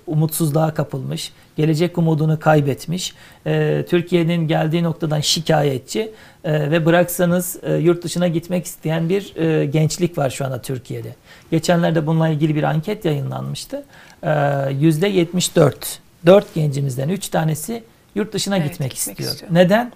umutsuzluğa 0.08 0.73
kapılmış, 0.73 1.32
gelecek 1.58 1.97
umudunu 1.97 2.39
kaybetmiş, 2.39 3.13
e, 3.45 3.86
Türkiye'nin 3.89 4.47
geldiği 4.47 4.84
noktadan 4.84 5.19
şikayetçi 5.19 6.12
e, 6.43 6.71
ve 6.71 6.86
bıraksanız 6.86 7.60
e, 7.63 7.73
yurt 7.73 8.03
dışına 8.03 8.27
gitmek 8.27 8.65
isteyen 8.65 9.10
bir 9.10 9.36
e, 9.36 9.65
gençlik 9.65 10.17
var 10.17 10.29
şu 10.29 10.45
anda 10.45 10.62
Türkiye'de. 10.62 11.15
Geçenlerde 11.51 12.08
bununla 12.08 12.29
ilgili 12.29 12.56
bir 12.56 12.63
anket 12.63 13.06
yayınlanmıştı. 13.06 13.84
E, 14.23 14.27
%74, 14.27 15.73
4 16.25 16.53
gencimizden 16.53 17.09
3 17.09 17.27
tanesi 17.27 17.83
yurt 18.15 18.33
dışına 18.33 18.58
evet, 18.58 18.71
gitmek, 18.71 18.91
gitmek 18.91 19.19
istiyor. 19.19 19.31
istiyor. 19.31 19.54
Neden? 19.54 19.91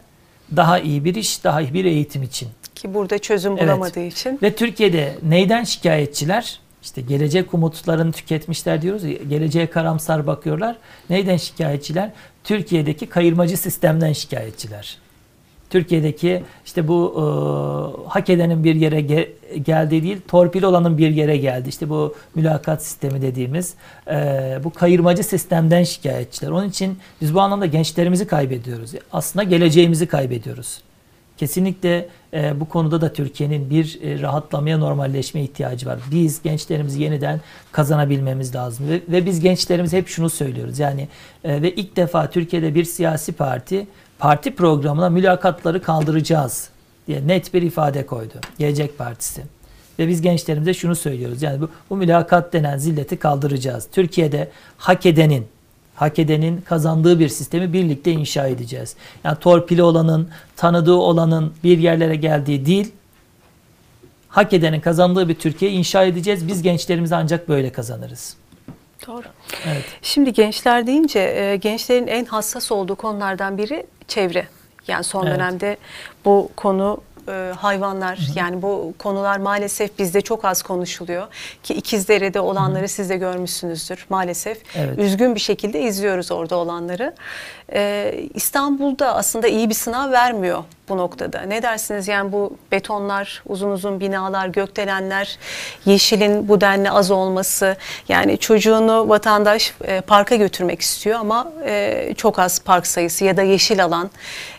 Daha 0.56 0.80
iyi 0.80 1.06
bir 1.06 1.16
iş, 1.16 1.43
daha 1.43 1.62
iyi 1.62 1.74
bir 1.74 1.86
eğitim 1.86 2.24
için. 2.24 2.49
Ki 2.76 2.93
burada 2.93 3.18
çözüm 3.18 3.58
bulamadığı 3.58 3.99
evet. 3.99 4.14
için. 4.14 4.39
Ve 4.41 4.56
Türkiye'de 4.56 5.16
neyden 5.24 5.64
şikayetçiler? 5.64 6.60
İşte 6.84 7.02
gelecek 7.02 7.54
umutlarını 7.54 8.12
tüketmişler 8.12 8.82
diyoruz 8.82 9.04
ya, 9.04 9.14
geleceğe 9.30 9.68
karamsar 9.68 10.28
bakıyorlar. 10.28 10.76
Neyden 11.10 11.38
şikayetçiler? 11.38 12.12
Türkiye'deki 12.43 13.06
kayırmacı 13.06 13.58
sistemden 13.58 14.14
şikayetçiler. 14.14 14.97
Türkiye'deki 15.70 16.43
işte 16.65 16.88
bu 16.88 17.13
e, 17.15 18.09
hak 18.09 18.30
edenin 18.30 18.63
bir 18.63 18.76
yere 18.76 18.99
ge- 18.99 19.30
geldiği 19.57 20.03
değil, 20.03 20.18
torpil 20.28 20.63
olanın 20.63 20.97
bir 20.97 21.09
yere 21.09 21.38
geldi. 21.38 21.70
İşte 21.70 21.89
bu 21.89 22.15
mülakat 22.36 22.84
sistemi 22.84 23.22
dediğimiz 23.22 23.74
e, 24.07 24.13
bu 24.63 24.70
kayırmacı 24.70 25.24
sistemden 25.24 25.84
şikayetçiler. 25.84 26.51
Onun 26.51 26.70
için 26.70 26.97
biz 27.22 27.34
bu 27.34 27.41
anlamda 27.41 27.65
gençlerimizi 27.65 28.28
kaybediyoruz. 28.28 28.91
Aslında 29.11 29.43
geleceğimizi 29.43 30.07
kaybediyoruz. 30.07 30.82
Kesinlikle 31.38 32.07
e, 32.34 32.59
bu 32.59 32.70
konuda 32.70 33.01
da 33.01 33.13
Türkiye'nin 33.13 33.70
bir 33.70 33.99
e, 34.03 34.22
rahatlamaya, 34.22 34.78
normalleşmeye 34.78 35.43
ihtiyacı 35.43 35.86
var. 35.88 35.99
Biz 36.11 36.41
gençlerimizi 36.41 37.01
yeniden 37.01 37.41
kazanabilmemiz 37.72 38.55
lazım. 38.55 38.89
Ve, 38.89 39.01
ve 39.09 39.26
biz 39.26 39.39
gençlerimiz 39.39 39.93
hep 39.93 40.07
şunu 40.07 40.30
söylüyoruz. 40.30 40.80
Yani 40.80 41.07
e, 41.43 41.61
ve 41.61 41.72
ilk 41.76 41.95
defa 41.95 42.30
Türkiye'de 42.30 42.76
bir 42.76 42.84
siyasi 42.84 43.32
parti 43.32 43.88
parti 44.20 44.55
programına 44.55 45.09
mülakatları 45.09 45.82
kaldıracağız 45.82 46.70
diye 47.07 47.28
net 47.28 47.53
bir 47.53 47.61
ifade 47.61 48.05
koydu. 48.05 48.34
Gelecek 48.59 48.97
Partisi. 48.97 49.43
Ve 49.99 50.07
biz 50.07 50.22
gençlerimize 50.22 50.74
şunu 50.74 50.95
söylüyoruz. 50.95 51.41
Yani 51.41 51.61
bu, 51.61 51.70
bu 51.89 51.97
mülakat 51.97 52.53
denen 52.53 52.78
zilleti 52.78 53.18
kaldıracağız. 53.18 53.88
Türkiye'de 53.91 54.51
hak 54.78 55.05
edenin, 55.05 55.47
hak 55.95 56.20
edenin 56.20 56.61
kazandığı 56.61 57.20
bir 57.20 57.30
sistemi 57.30 57.74
birlikte 57.74 58.11
inşa 58.11 58.47
edeceğiz. 58.47 58.95
Yani 59.24 59.39
torpili 59.39 59.84
olanın, 59.84 60.30
tanıdığı 60.55 60.93
olanın 60.95 61.53
bir 61.63 61.78
yerlere 61.78 62.15
geldiği 62.15 62.65
değil, 62.65 62.91
hak 64.30 64.53
edenin 64.53 64.80
kazandığı 64.80 65.30
bir 65.30 65.36
Türkiye 65.36 65.72
inşa 65.72 66.03
edeceğiz. 66.03 66.47
Biz 66.47 66.61
gençlerimizi 66.61 67.15
ancak 67.15 67.49
böyle 67.49 67.72
kazanırız. 67.72 68.36
Doğru. 69.07 69.24
Evet. 69.65 69.86
Şimdi 70.01 70.34
gençler 70.34 70.88
deyince 70.88 71.20
e, 71.20 71.55
gençlerin 71.55 72.07
en 72.07 72.26
hassas 72.26 72.72
olduğu 72.72 72.95
konulardan 72.95 73.57
biri 73.57 73.86
çevre. 74.08 74.47
Yani 74.88 75.03
son 75.03 75.26
Evet. 75.26 75.36
dönemde 75.36 75.78
bu 76.26 76.49
konu 76.55 77.01
e, 77.30 77.53
hayvanlar 77.58 78.20
yani 78.36 78.62
bu 78.62 78.93
konular 78.99 79.38
maalesef 79.38 79.99
bizde 79.99 80.22
çok 80.22 80.45
az 80.45 80.62
konuşuluyor 80.62 81.28
ki 81.64 81.74
ikizleri 81.74 82.39
olanları 82.39 82.88
siz 82.88 83.10
de 83.10 83.18
görmüşsünüzdür 83.18 84.05
maalesef. 84.10 84.62
Evet. 84.76 84.99
Üzgün 84.99 85.36
bir 85.36 85.39
şekilde 85.39 85.82
izliyoruz 85.82 86.32
orada 86.32 86.55
olanları. 86.55 87.16
E, 87.74 88.14
İstanbul'da 88.34 89.16
aslında 89.16 89.47
iyi 89.47 89.70
bir 89.70 89.74
sınav 89.74 90.12
vermiyor 90.12 90.64
bu 90.90 90.98
noktada. 90.98 91.42
Ne 91.42 91.62
dersiniz 91.62 92.08
yani 92.08 92.32
bu 92.32 92.54
betonlar, 92.72 93.44
uzun 93.46 93.72
uzun 93.72 94.00
binalar, 94.00 94.48
gökdelenler, 94.48 95.38
yeşilin 95.86 96.48
bu 96.48 96.62
denli 96.62 96.92
az 96.92 97.12
olması 97.12 97.76
yani 98.10 98.38
çocuğunu 98.38 99.10
vatandaş 99.10 99.74
e, 99.86 100.02
parka 100.02 100.36
götürmek 100.36 100.82
istiyor 100.82 101.20
ama 101.20 101.52
e, 101.66 102.14
çok 102.18 102.40
az 102.40 102.60
park 102.60 102.88
sayısı 102.88 103.26
ya 103.26 103.38
da 103.38 103.42
yeşil 103.42 103.84
alan. 103.84 104.10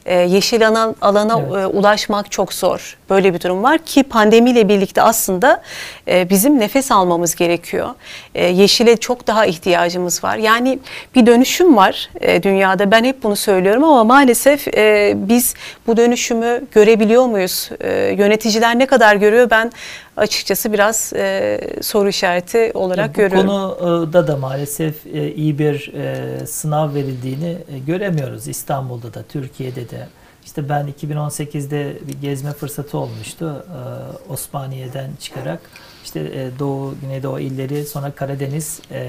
E, 0.06 0.14
yeşil 0.18 0.68
alan, 0.68 0.96
alana 1.00 1.40
Evet. 1.40 1.62
e, 1.62 1.66
ulaşmak 1.66 2.30
çok 2.30 2.52
zor. 2.52 2.96
Böyle 3.10 3.34
bir 3.34 3.40
durum 3.40 3.62
var 3.62 3.78
ki 3.78 4.02
pandemiyle 4.02 4.68
birlikte 4.68 5.02
aslında 5.02 5.62
e, 6.08 6.30
bizim 6.30 6.58
nefes 6.60 6.92
almamız 6.92 7.34
gerekiyor. 7.34 7.88
E, 8.34 8.46
yeşile 8.46 8.96
çok 8.96 9.26
daha 9.26 9.46
ihtiyacımız 9.46 10.24
var. 10.24 10.36
Yani 10.36 10.78
bir 11.14 11.26
dönüşüm 11.26 11.76
var 11.76 12.10
e, 12.20 12.42
dünyada. 12.42 12.90
Ben 12.90 13.04
hep 13.04 13.22
bunu 13.22 13.36
söylüyorum 13.36 13.84
ama 13.84 14.04
maalesef 14.04 14.68
e, 14.68 15.12
biz 15.16 15.54
bu 15.86 15.96
dönüşümü 16.18 16.64
görebiliyor 16.72 17.26
muyuz? 17.26 17.70
E, 17.80 17.92
yöneticiler 18.18 18.78
ne 18.78 18.86
kadar 18.86 19.16
görüyor? 19.16 19.50
Ben 19.50 19.72
açıkçası 20.16 20.72
biraz 20.72 21.12
e, 21.16 21.60
soru 21.82 22.08
işareti 22.08 22.70
olarak 22.74 23.10
Bu 23.10 23.12
görüyorum. 23.12 23.46
konuda 23.48 24.26
da 24.26 24.36
maalesef 24.36 25.06
e, 25.06 25.34
iyi 25.34 25.58
bir 25.58 25.92
e, 25.94 26.46
sınav 26.46 26.94
verildiğini 26.94 27.58
e, 27.74 27.78
göremiyoruz 27.78 28.48
İstanbul'da 28.48 29.14
da, 29.14 29.22
Türkiye'de 29.22 29.90
de. 29.90 30.06
İşte 30.44 30.68
ben 30.68 30.94
2018'de 31.02 31.96
bir 32.08 32.20
gezme 32.20 32.52
fırsatı 32.52 32.98
olmuştu 32.98 33.66
e, 33.68 34.32
Osmaniye'den 34.32 35.10
çıkarak. 35.20 35.60
İşte 36.04 36.20
e, 36.20 36.58
Doğu, 36.58 36.94
Güneydoğu 37.02 37.40
illeri 37.40 37.86
sonra 37.86 38.10
Karadeniz, 38.10 38.80
e, 38.90 39.06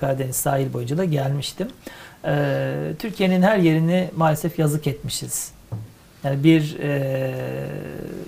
Karadeniz 0.00 0.36
sahil 0.36 0.72
boyunca 0.72 0.98
da 0.98 1.04
gelmiştim. 1.04 1.68
E, 2.24 2.74
Türkiye'nin 2.98 3.42
her 3.42 3.58
yerini 3.58 4.10
maalesef 4.16 4.58
yazık 4.58 4.86
etmişiz. 4.86 5.52
Yani 6.24 6.44
bir 6.44 6.78
e, 6.78 7.34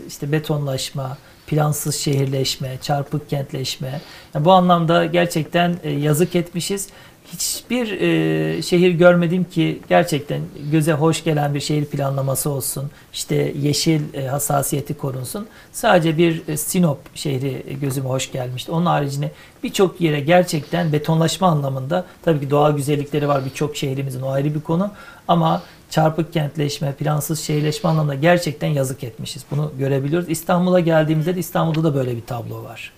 işte 0.09 0.33
betonlaşma, 0.33 1.19
plansız 1.47 1.97
şehirleşme, 1.97 2.79
çarpık 2.83 3.31
kentleşme. 3.31 4.01
Yani 4.35 4.45
bu 4.45 4.53
anlamda 4.53 5.05
gerçekten 5.07 5.77
e, 5.83 5.91
yazık 5.91 6.37
etmişiz. 6.37 6.89
Hiçbir 7.33 8.01
e, 8.01 8.63
şehir 8.63 8.91
görmedim 8.91 9.45
ki 9.45 9.81
gerçekten 9.89 10.41
göze 10.73 10.93
hoş 10.93 11.25
gelen 11.25 11.55
bir 11.55 11.61
şehir 11.61 11.85
planlaması 11.85 12.51
olsun. 12.51 12.91
İşte 13.13 13.53
yeşil 13.61 14.15
e, 14.15 14.27
hassasiyeti 14.27 14.95
korunsun. 14.95 15.47
Sadece 15.73 16.19
bir 16.19 16.49
e, 16.49 16.57
Sinop 16.57 16.99
şehri 17.15 17.77
gözüme 17.81 18.09
hoş 18.09 18.33
gelmişti. 18.33 18.73
Onun 18.73 18.87
haricinde 18.87 19.31
birçok 19.63 20.01
yere 20.01 20.21
gerçekten 20.21 20.93
betonlaşma 20.93 21.49
anlamında 21.49 22.05
tabii 22.25 22.41
ki 22.41 22.51
doğal 22.51 22.77
güzellikleri 22.77 23.29
var 23.29 23.45
birçok 23.45 23.77
şehrimizin 23.77 24.23
o 24.23 24.31
ayrı 24.31 24.55
bir 24.55 24.61
konu 24.61 24.91
ama 25.29 25.63
çarpık 25.95 26.33
kentleşme, 26.33 26.93
plansız 26.93 27.41
şehirleşme 27.41 27.91
anlamında 27.91 28.15
gerçekten 28.15 28.69
yazık 28.69 29.05
etmişiz. 29.05 29.45
Bunu 29.51 29.73
görebiliyoruz. 29.79 30.29
İstanbul'a 30.29 30.81
geldiğimizde 30.81 31.37
de 31.37 31.41
İstanbul'da 31.41 31.85
da 31.85 31.95
böyle 31.95 32.17
bir 32.17 32.27
tablo 32.27 32.65
var. 32.65 32.93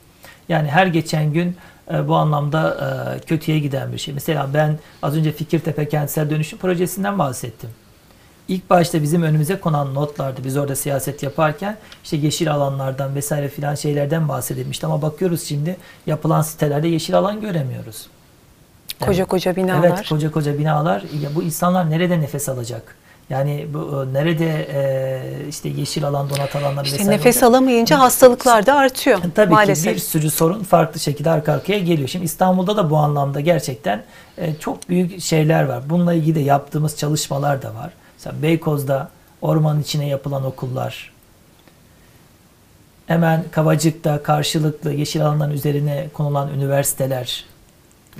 Yani 0.49 0.68
her 0.68 0.86
geçen 0.86 1.32
gün 1.32 1.57
e, 1.92 2.09
bu 2.09 2.14
anlamda 2.14 2.76
e, 3.16 3.20
kötüye 3.26 3.59
giden 3.59 3.92
bir 3.92 3.99
şey. 3.99 4.14
Mesela 4.14 4.51
ben 4.55 4.78
az 5.03 5.16
önce 5.16 5.32
Fikirtepe 5.32 5.88
Kentsel 5.88 6.30
Dönüşüm 6.30 6.59
Projesi'nden 6.59 7.18
bahsettim. 7.18 7.70
İlk 8.49 8.70
başta 8.70 9.03
bizim 9.03 9.22
önümüze 9.22 9.61
konan 9.61 9.94
notlardı. 9.94 10.44
Biz 10.44 10.57
orada 10.57 10.76
siyaset 10.76 11.22
yaparken 11.22 11.78
işte 12.05 12.16
yeşil 12.16 12.55
alanlardan 12.55 13.14
vesaire 13.14 13.49
filan 13.49 13.74
şeylerden 13.74 14.28
bahsedilmişti. 14.28 14.86
Ama 14.86 15.03
bakıyoruz 15.03 15.42
şimdi 15.42 15.76
yapılan 16.07 16.42
sitelerde 16.42 16.88
yeşil 16.88 17.18
alan 17.18 17.40
göremiyoruz. 17.40 18.07
Koca 19.01 19.24
koca 19.24 19.57
binalar. 19.57 19.88
Evet 19.88 20.09
koca 20.09 20.30
koca 20.30 20.59
binalar. 20.59 21.01
Ya 21.22 21.34
bu 21.34 21.42
insanlar 21.42 21.90
nerede 21.90 22.20
nefes 22.20 22.49
alacak? 22.49 22.97
Yani 23.30 23.66
bu 23.74 24.05
e, 24.11 24.12
nerede 24.12 24.68
e, 24.72 25.49
işte 25.49 25.68
yeşil 25.68 26.05
alan, 26.05 26.30
donat 26.30 26.57
alanlar 26.57 26.84
İşte 26.84 26.99
vesaire 26.99 27.16
nefes 27.16 27.36
olacak? 27.36 27.51
alamayınca 27.51 27.99
hastalıklar 27.99 28.66
da 28.66 28.74
artıyor 28.74 29.18
Tabii 29.34 29.53
maalesef. 29.53 29.84
ki 29.92 29.94
bir 29.94 30.01
sürü 30.01 30.30
sorun 30.30 30.62
farklı 30.62 31.01
şekilde 31.01 31.30
arka 31.30 31.53
arkaya 31.53 31.78
geliyor. 31.78 32.09
Şimdi 32.09 32.24
İstanbul'da 32.24 32.76
da 32.76 32.90
bu 32.90 32.97
anlamda 32.97 33.40
gerçekten 33.40 34.03
e, 34.38 34.55
çok 34.55 34.88
büyük 34.88 35.20
şeyler 35.22 35.62
var. 35.64 35.82
Bununla 35.90 36.14
ilgili 36.14 36.34
de 36.34 36.40
yaptığımız 36.40 36.97
çalışmalar 36.97 37.62
da 37.62 37.74
var. 37.74 37.90
Mesela 38.16 38.42
Beykoz'da 38.42 39.09
ormanın 39.42 39.82
içine 39.82 40.09
yapılan 40.09 40.44
okullar, 40.44 41.12
hemen 43.07 43.44
Kavacık'ta 43.51 44.22
karşılıklı 44.22 44.92
yeşil 44.92 45.22
alanların 45.26 45.53
üzerine 45.53 46.07
konulan 46.14 46.49
üniversiteler, 46.55 47.44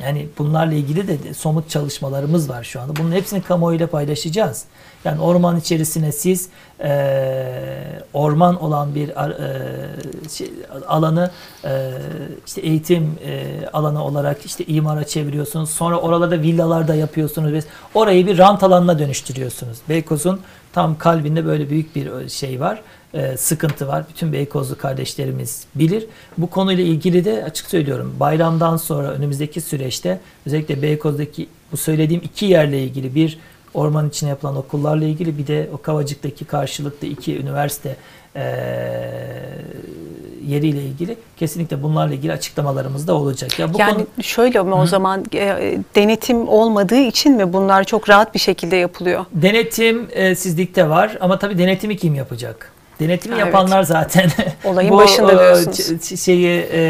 yani 0.03 0.29
bunlarla 0.39 0.75
ilgili 0.75 1.09
de 1.09 1.35
somut 1.35 1.71
çalışmalarımız 1.71 2.49
var 2.49 2.65
şu 2.65 2.81
anda. 2.81 2.97
Bunun 2.97 3.13
hepsini 3.13 3.43
kamuoyuyla 3.43 3.87
paylaşacağız. 3.87 4.65
Yani 5.05 5.21
orman 5.21 5.57
içerisine 5.57 6.13
siz 6.13 6.49
e, 6.81 8.03
orman 8.13 8.63
olan 8.63 8.95
bir 8.95 9.09
e, 9.09 10.29
şey, 10.29 10.51
alanı 10.89 11.31
e, 11.65 11.91
işte 12.47 12.61
eğitim 12.61 13.19
e, 13.27 13.67
alanı 13.73 14.05
olarak 14.05 14.47
işte 14.47 14.65
imara 14.65 15.05
çeviriyorsunuz. 15.05 15.71
Sonra 15.71 16.01
oralarda 16.01 16.43
villalar 16.43 16.89
da 16.89 16.95
yapıyorsunuz 16.95 17.53
ve 17.53 17.61
orayı 17.95 18.27
bir 18.27 18.39
rant 18.39 18.63
alanına 18.63 18.99
dönüştürüyorsunuz. 18.99 19.79
Beykoz'un 19.89 20.41
tam 20.73 20.99
kalbinde 20.99 21.47
böyle 21.47 21.71
büyük 21.71 21.97
bir 21.97 22.29
şey 22.29 22.61
var. 22.61 22.83
E, 23.17 23.37
sıkıntı 23.37 23.89
var. 23.89 24.05
Bütün 24.09 24.33
Beykozlu 24.33 24.79
kardeşlerimiz 24.79 25.65
bilir. 25.75 26.07
Bu 26.39 26.51
konuyla 26.51 26.85
ilgili 26.85 27.25
de 27.25 27.45
açık 27.45 27.67
söylüyorum. 27.71 28.17
Bayramdan 28.21 28.77
sonra 28.77 29.11
önümüzdeki 29.11 29.61
süreçte 29.61 30.21
özellikle 30.47 30.83
Beykoz'daki 30.83 31.49
bu 31.73 31.77
söylediğim 31.77 32.23
iki 32.25 32.47
yerle 32.47 32.83
ilgili 32.83 33.15
bir 33.15 33.39
orman 33.75 34.09
içine 34.09 34.29
yapılan 34.29 34.57
okullarla 34.57 35.05
ilgili 35.05 35.39
bir 35.39 35.47
de 35.47 35.69
o 35.73 35.83
Kavacık'taki 35.83 36.45
karşılıklı 36.45 37.07
iki 37.07 37.39
üniversite 37.39 37.97
e, 38.37 38.43
yeriyle 40.47 40.83
ilgili 40.83 41.17
kesinlikle 41.37 41.83
bunlarla 41.83 42.15
ilgili 42.15 42.33
açıklamalarımız 42.33 43.07
da 43.09 43.15
olacak. 43.15 43.59
Ya 43.59 43.75
bu 43.75 43.79
yani 43.79 43.95
konu- 43.95 44.23
şöyle 44.23 44.63
mi 44.63 44.75
o 44.75 44.87
zaman 44.87 45.25
e, 45.35 45.79
denetim 45.95 46.49
olmadığı 46.49 47.01
için 47.01 47.33
mi 47.33 47.53
bunlar 47.53 47.85
çok 47.85 48.09
rahat 48.09 48.35
bir 48.35 48.39
şekilde 48.39 48.77
yapılıyor? 48.77 49.25
Denetim 49.33 50.09
e, 50.11 50.35
sizlikte 50.35 50.89
var 50.89 51.19
ama 51.21 51.39
tabii 51.39 51.59
denetimi 51.59 51.97
kim 51.97 52.15
yapacak? 52.15 52.76
Denetimi 53.01 53.35
Evet. 53.35 53.47
yapanlar 53.47 53.83
zaten 53.83 54.31
Olayın 54.65 54.91
bu 54.93 54.97
başında 54.97 55.33
e, 55.33 55.39
diyorsunuz. 55.39 56.21
şeyi 56.21 56.61
e, 56.73 56.81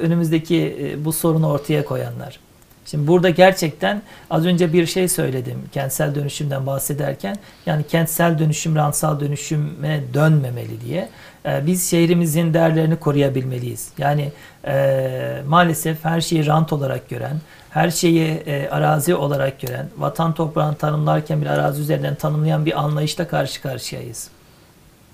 önümüzdeki 0.00 0.76
e, 0.80 1.04
bu 1.04 1.12
sorunu 1.12 1.48
ortaya 1.50 1.84
koyanlar. 1.84 2.38
Şimdi 2.86 3.06
burada 3.06 3.30
gerçekten 3.30 4.02
az 4.30 4.46
önce 4.46 4.72
bir 4.72 4.86
şey 4.86 5.08
söyledim 5.08 5.58
kentsel 5.72 6.14
dönüşümden 6.14 6.66
bahsederken. 6.66 7.36
Yani 7.66 7.82
kentsel 7.86 8.38
dönüşüm 8.38 8.76
rantsal 8.76 9.20
dönüşüme 9.20 10.00
dönmemeli 10.14 10.80
diye. 10.80 11.08
Ee, 11.46 11.66
biz 11.66 11.90
şehrimizin 11.90 12.54
değerlerini 12.54 12.96
koruyabilmeliyiz. 12.96 13.88
Yani 13.98 14.32
e, 14.66 15.42
maalesef 15.48 16.04
her 16.04 16.20
şeyi 16.20 16.46
rant 16.46 16.72
olarak 16.72 17.08
gören, 17.08 17.36
her 17.70 17.90
şeyi 17.90 18.28
e, 18.28 18.68
arazi 18.68 19.14
olarak 19.14 19.60
gören, 19.60 19.88
vatan 19.98 20.34
toprağını 20.34 20.74
tanımlarken 20.74 21.40
bir 21.42 21.46
arazi 21.46 21.82
üzerinden 21.82 22.14
tanımlayan 22.14 22.66
bir 22.66 22.80
anlayışla 22.80 23.28
karşı 23.28 23.62
karşıyayız. 23.62 24.28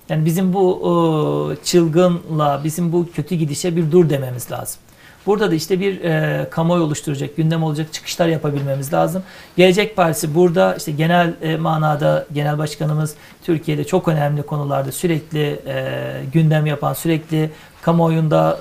Yani 0.09 0.25
bizim 0.25 0.53
bu 0.53 0.73
o, 0.73 1.55
çılgınla, 1.63 2.61
bizim 2.63 2.91
bu 2.91 3.07
kötü 3.15 3.35
gidişe 3.35 3.75
bir 3.75 3.91
dur 3.91 4.09
dememiz 4.09 4.51
lazım. 4.51 4.79
Burada 5.25 5.51
da 5.51 5.55
işte 5.55 5.79
bir 5.79 6.01
e, 6.03 6.47
kamuoyu 6.49 6.83
oluşturacak, 6.83 7.37
gündem 7.37 7.63
olacak 7.63 7.93
çıkışlar 7.93 8.27
yapabilmemiz 8.27 8.93
lazım. 8.93 9.23
Gelecek 9.57 9.95
Partisi 9.95 10.35
burada 10.35 10.75
işte 10.75 10.91
genel 10.91 11.33
e, 11.41 11.57
manada 11.57 12.25
genel 12.33 12.57
başkanımız 12.57 13.15
Türkiye'de 13.43 13.83
çok 13.83 14.07
önemli 14.07 14.43
konularda 14.43 14.91
sürekli 14.91 15.59
e, 15.67 16.03
gündem 16.33 16.65
yapan, 16.65 16.93
sürekli 16.93 17.51
kamuoyunda 17.87 18.57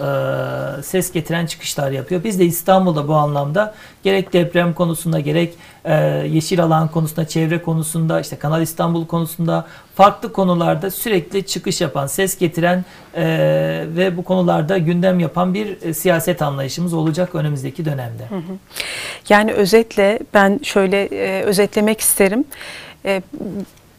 e, 0.78 0.82
ses 0.82 1.12
getiren 1.12 1.46
çıkışlar 1.46 1.90
yapıyor. 1.90 2.24
Biz 2.24 2.38
de 2.38 2.44
İstanbul'da 2.44 3.08
bu 3.08 3.14
anlamda 3.14 3.74
gerek 4.02 4.32
deprem 4.32 4.74
konusunda 4.74 5.20
gerek 5.20 5.54
e, 5.84 5.94
yeşil 6.30 6.62
alan 6.62 6.88
konusunda, 6.88 7.28
çevre 7.28 7.62
konusunda, 7.62 8.20
işte 8.20 8.36
Kanal 8.36 8.62
İstanbul 8.62 9.06
konusunda 9.06 9.66
farklı 9.94 10.32
konularda 10.32 10.90
sürekli 10.90 11.46
çıkış 11.46 11.80
yapan, 11.80 12.06
ses 12.06 12.38
getiren 12.38 12.84
e, 13.14 13.24
ve 13.96 14.16
bu 14.16 14.24
konularda 14.24 14.78
gündem 14.78 15.20
yapan 15.20 15.54
bir 15.54 15.82
e, 15.82 15.94
siyaset 15.94 16.42
anlayışımız 16.42 16.94
olacak 16.94 17.34
önümüzdeki 17.34 17.84
dönemde. 17.84 18.22
Yani 19.28 19.52
özetle 19.52 20.18
ben 20.34 20.60
şöyle 20.62 21.04
e, 21.04 21.42
özetlemek 21.42 22.00
isterim. 22.00 22.44
E, 23.04 23.22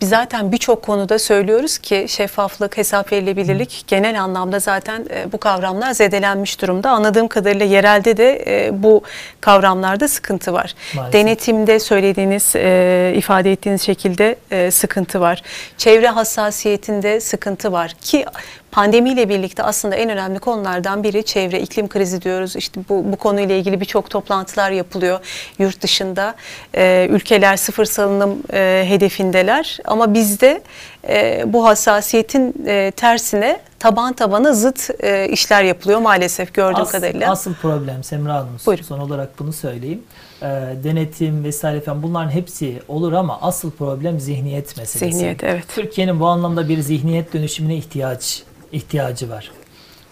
biz 0.02 0.10
zaten 0.10 0.52
birçok 0.52 0.82
konuda 0.84 1.20
söylüyoruz 1.20 1.78
ki 1.78 2.06
şeffaflık, 2.10 2.78
hesap 2.78 3.12
verilebilirlik 3.12 3.84
genel 3.88 4.22
anlamda 4.22 4.60
zaten 4.60 5.06
e, 5.10 5.32
bu 5.32 5.38
kavramlar 5.38 5.92
zedelenmiş 5.92 6.62
durumda. 6.62 6.90
Anladığım 6.90 7.28
kadarıyla 7.28 7.66
yerelde 7.66 8.18
de 8.18 8.44
e, 8.48 8.84
bu 8.84 9.04
kavramlarda 9.42 10.08
sıkıntı 10.08 10.54
var. 10.54 10.74
Maalesef. 10.96 11.14
Denetimde 11.14 11.80
söylediğiniz, 11.80 12.56
e, 12.56 13.14
ifade 13.16 13.52
ettiğiniz 13.52 13.82
şekilde 13.82 14.36
e, 14.52 14.72
sıkıntı 14.72 15.22
var. 15.22 15.42
Çevre 15.78 16.08
hassasiyetinde 16.08 17.20
sıkıntı 17.20 17.72
var 17.72 17.94
ki 18.02 18.26
pandemiyle 18.72 19.30
birlikte 19.30 19.64
aslında 19.64 19.96
en 19.96 20.10
önemli 20.10 20.40
konulardan 20.40 21.04
biri 21.04 21.24
çevre, 21.24 21.60
iklim 21.62 21.88
krizi 21.88 22.22
diyoruz. 22.22 22.56
İşte 22.56 22.82
bu, 22.90 23.12
bu 23.12 23.16
konuyla 23.16 23.56
ilgili 23.56 23.82
birçok 23.82 24.10
toplantılar 24.10 24.72
yapılıyor 24.72 25.20
yurt 25.60 25.82
dışında. 25.82 26.36
Ee, 26.76 27.08
ülkeler 27.10 27.58
sıfır 27.58 27.86
salınım 27.86 28.40
e, 28.54 28.86
hedefindeler 28.88 29.80
ama 29.86 30.14
bizde 30.14 30.62
e, 31.10 31.44
bu 31.46 31.66
hassasiyetin 31.66 32.54
e, 32.68 32.92
tersine 32.92 33.60
taban 33.88 34.14
tabana 34.14 34.54
zıt 34.54 34.90
e, 35.00 35.30
işler 35.30 35.64
yapılıyor 35.64 36.00
maalesef 36.00 36.54
gördüğüm 36.54 36.82
As- 36.82 36.92
kadarıyla. 36.92 37.32
Asıl 37.32 37.54
problem 37.54 38.04
Semra 38.04 38.34
Hanım 38.34 38.50
Buyurun. 38.66 38.84
son 38.84 39.00
olarak 39.00 39.40
bunu 39.40 39.54
söyleyeyim. 39.54 40.04
E, 40.42 40.46
denetim 40.84 41.44
vesaire 41.44 41.82
falan 41.82 42.04
bunların 42.04 42.30
hepsi 42.30 42.82
olur 42.88 43.14
ama 43.14 43.42
asıl 43.42 43.72
problem 43.72 44.20
zihniyet 44.20 44.78
meselesi. 44.78 45.18
Zihniyet, 45.18 45.44
evet. 45.44 45.64
Türkiye'nin 45.76 46.20
bu 46.20 46.28
anlamda 46.28 46.70
bir 46.70 46.80
zihniyet 46.80 47.34
dönüşümüne 47.34 47.76
ihtiyaç 47.76 48.44
ihtiyacı 48.72 49.30
var. 49.30 49.52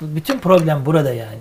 Bütün 0.01 0.39
problem 0.39 0.86
burada 0.86 1.13
yani. 1.13 1.39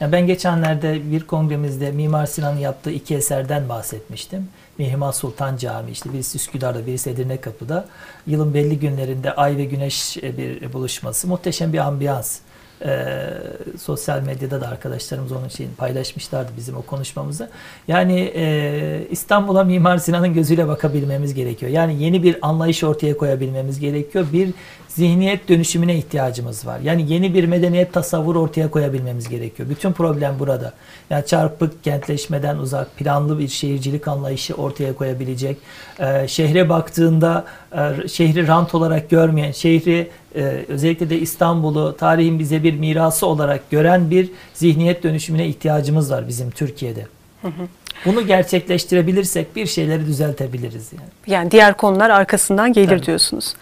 Ya 0.00 0.12
ben 0.12 0.26
geçenlerde 0.26 1.10
bir 1.12 1.20
kongremizde 1.26 1.90
Mimar 1.90 2.26
Sinan'ın 2.26 2.58
yaptığı 2.58 2.90
iki 2.90 3.14
eserden 3.14 3.68
bahsetmiştim. 3.68 4.48
Mihrimah 4.78 5.12
Sultan 5.12 5.56
Camii 5.56 5.92
işte 5.92 6.12
birisi 6.12 6.36
Üsküdar'da 6.38 6.86
birisi 6.86 7.10
Edirne 7.10 7.40
Kapı'da. 7.40 7.86
Yılın 8.26 8.54
belli 8.54 8.78
günlerinde 8.78 9.34
ay 9.34 9.56
ve 9.56 9.64
güneş 9.64 10.16
e, 10.16 10.36
bir 10.36 10.72
buluşması. 10.72 11.28
Muhteşem 11.28 11.72
bir 11.72 11.78
ambiyans. 11.78 12.38
Ee, 12.84 13.28
sosyal 13.78 14.22
medyada 14.22 14.60
da 14.60 14.68
arkadaşlarımız 14.68 15.32
onun 15.32 15.48
şeyini 15.48 15.74
paylaşmışlardı 15.74 16.52
bizim 16.56 16.76
o 16.76 16.82
konuşmamızı. 16.82 17.50
Yani 17.88 18.32
e, 18.34 19.06
İstanbul'a 19.10 19.64
Mimar 19.64 19.98
Sinan'ın 19.98 20.34
gözüyle 20.34 20.68
bakabilmemiz 20.68 21.34
gerekiyor. 21.34 21.72
Yani 21.72 22.02
yeni 22.02 22.22
bir 22.22 22.36
anlayış 22.42 22.84
ortaya 22.84 23.16
koyabilmemiz 23.16 23.80
gerekiyor. 23.80 24.26
Bir 24.32 24.50
zihniyet 24.88 25.48
dönüşümüne 25.48 25.96
ihtiyacımız 25.96 26.66
var. 26.66 26.80
Yani 26.80 27.12
yeni 27.12 27.34
bir 27.34 27.44
medeniyet 27.44 27.92
tasavvuru 27.92 28.40
ortaya 28.40 28.70
koyabilmemiz 28.70 29.28
gerekiyor. 29.28 29.68
Bütün 29.68 29.92
problem 29.92 30.38
burada. 30.38 30.72
Yani 31.10 31.26
çarpık 31.26 31.84
kentleşmeden 31.84 32.56
uzak, 32.56 32.96
planlı 32.96 33.38
bir 33.38 33.48
şehircilik 33.48 34.08
anlayışı 34.08 34.54
ortaya 34.54 34.94
koyabilecek. 34.94 35.56
Ee, 36.00 36.28
şehre 36.28 36.68
baktığında 36.68 37.44
e, 37.72 38.08
şehri 38.08 38.46
rant 38.46 38.74
olarak 38.74 39.10
görmeyen, 39.10 39.52
şehri 39.52 40.10
e, 40.34 40.64
özellikle 40.68 41.10
de 41.10 41.18
İstanbul'u 41.20 41.96
tarihin 41.96 42.38
bize 42.38 42.62
bir 42.62 42.74
mirası 42.74 43.26
olarak 43.26 43.70
gören 43.70 44.10
bir 44.10 44.30
zihniyet 44.54 45.02
dönüşümüne 45.02 45.48
ihtiyacımız 45.48 46.10
var 46.10 46.28
bizim 46.28 46.50
Türkiye'de. 46.50 47.06
Bunu 48.04 48.26
gerçekleştirebilirsek 48.26 49.56
bir 49.56 49.66
şeyleri 49.66 50.06
düzeltebiliriz 50.06 50.92
yani. 50.92 51.08
Yani 51.26 51.50
diğer 51.50 51.74
konular 51.76 52.10
arkasından 52.10 52.72
gelir 52.72 52.88
Tabii. 52.88 53.06
diyorsunuz. 53.06 53.54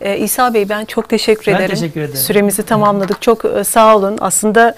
Ee, 0.00 0.18
İsa 0.18 0.54
Bey 0.54 0.68
ben 0.68 0.84
çok 0.84 1.08
teşekkür 1.08 1.46
Ben 1.46 1.56
ederim. 1.56 1.70
teşekkür 1.70 2.00
ederim. 2.00 2.16
Süremizi 2.16 2.62
tamamladık. 2.62 3.22
Çok 3.22 3.44
e, 3.44 3.64
sağ 3.64 3.96
olun. 3.96 4.18
Aslında 4.20 4.74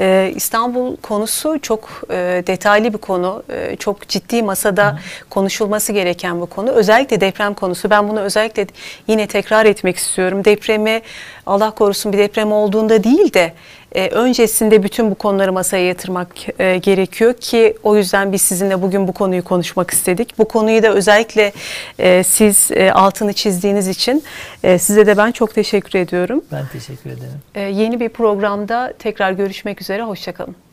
e, 0.00 0.32
İstanbul 0.34 0.96
konusu 0.96 1.58
çok 1.62 2.02
e, 2.10 2.42
detaylı 2.46 2.92
bir 2.92 2.98
konu. 2.98 3.42
E, 3.50 3.76
çok 3.76 4.08
ciddi 4.08 4.42
masada 4.42 4.98
konuşulması 5.30 5.92
gereken 5.92 6.40
bu 6.40 6.46
konu. 6.46 6.70
Özellikle 6.70 7.20
deprem 7.20 7.54
konusu. 7.54 7.90
Ben 7.90 8.08
bunu 8.08 8.20
özellikle 8.20 8.66
yine 9.06 9.26
tekrar 9.26 9.66
etmek 9.66 9.96
istiyorum. 9.96 10.44
Depremi 10.44 11.02
Allah 11.46 11.70
korusun 11.70 12.12
bir 12.12 12.18
deprem 12.18 12.52
olduğunda 12.52 13.04
değil 13.04 13.34
de 13.34 13.52
e, 13.94 14.08
öncesinde 14.08 14.82
bütün 14.82 15.10
bu 15.10 15.14
konuları 15.14 15.52
masaya 15.52 15.86
yatırmak 15.86 16.28
e, 16.60 16.76
gerekiyor 16.76 17.34
ki 17.34 17.76
o 17.82 17.96
yüzden 17.96 18.32
biz 18.38 18.42
sizinle 18.42 18.82
bugün 18.82 19.08
bu 19.08 19.12
konuyu 19.12 19.44
konuşmak 19.44 19.90
istedik. 19.90 20.38
Bu 20.38 20.48
konuyu 20.48 20.82
da 20.82 20.94
özellikle 20.94 21.52
e, 21.98 22.22
siz 22.22 22.70
e, 22.70 22.92
altını 22.92 23.32
çizdiğiniz 23.32 23.88
için 23.88 24.24
e, 24.62 24.78
size 24.78 25.06
de 25.06 25.16
ben 25.16 25.32
çok 25.32 25.54
teşekkür 25.54 25.98
ediyorum. 25.98 26.44
Ben 26.52 26.66
teşekkür 26.72 27.10
ederim. 27.10 27.40
E, 27.54 27.60
yeni 27.60 28.00
bir 28.00 28.08
programda 28.08 28.92
tekrar 28.98 29.32
görüşmek 29.32 29.80
üzere. 29.80 30.02
Hoşçakalın. 30.02 30.67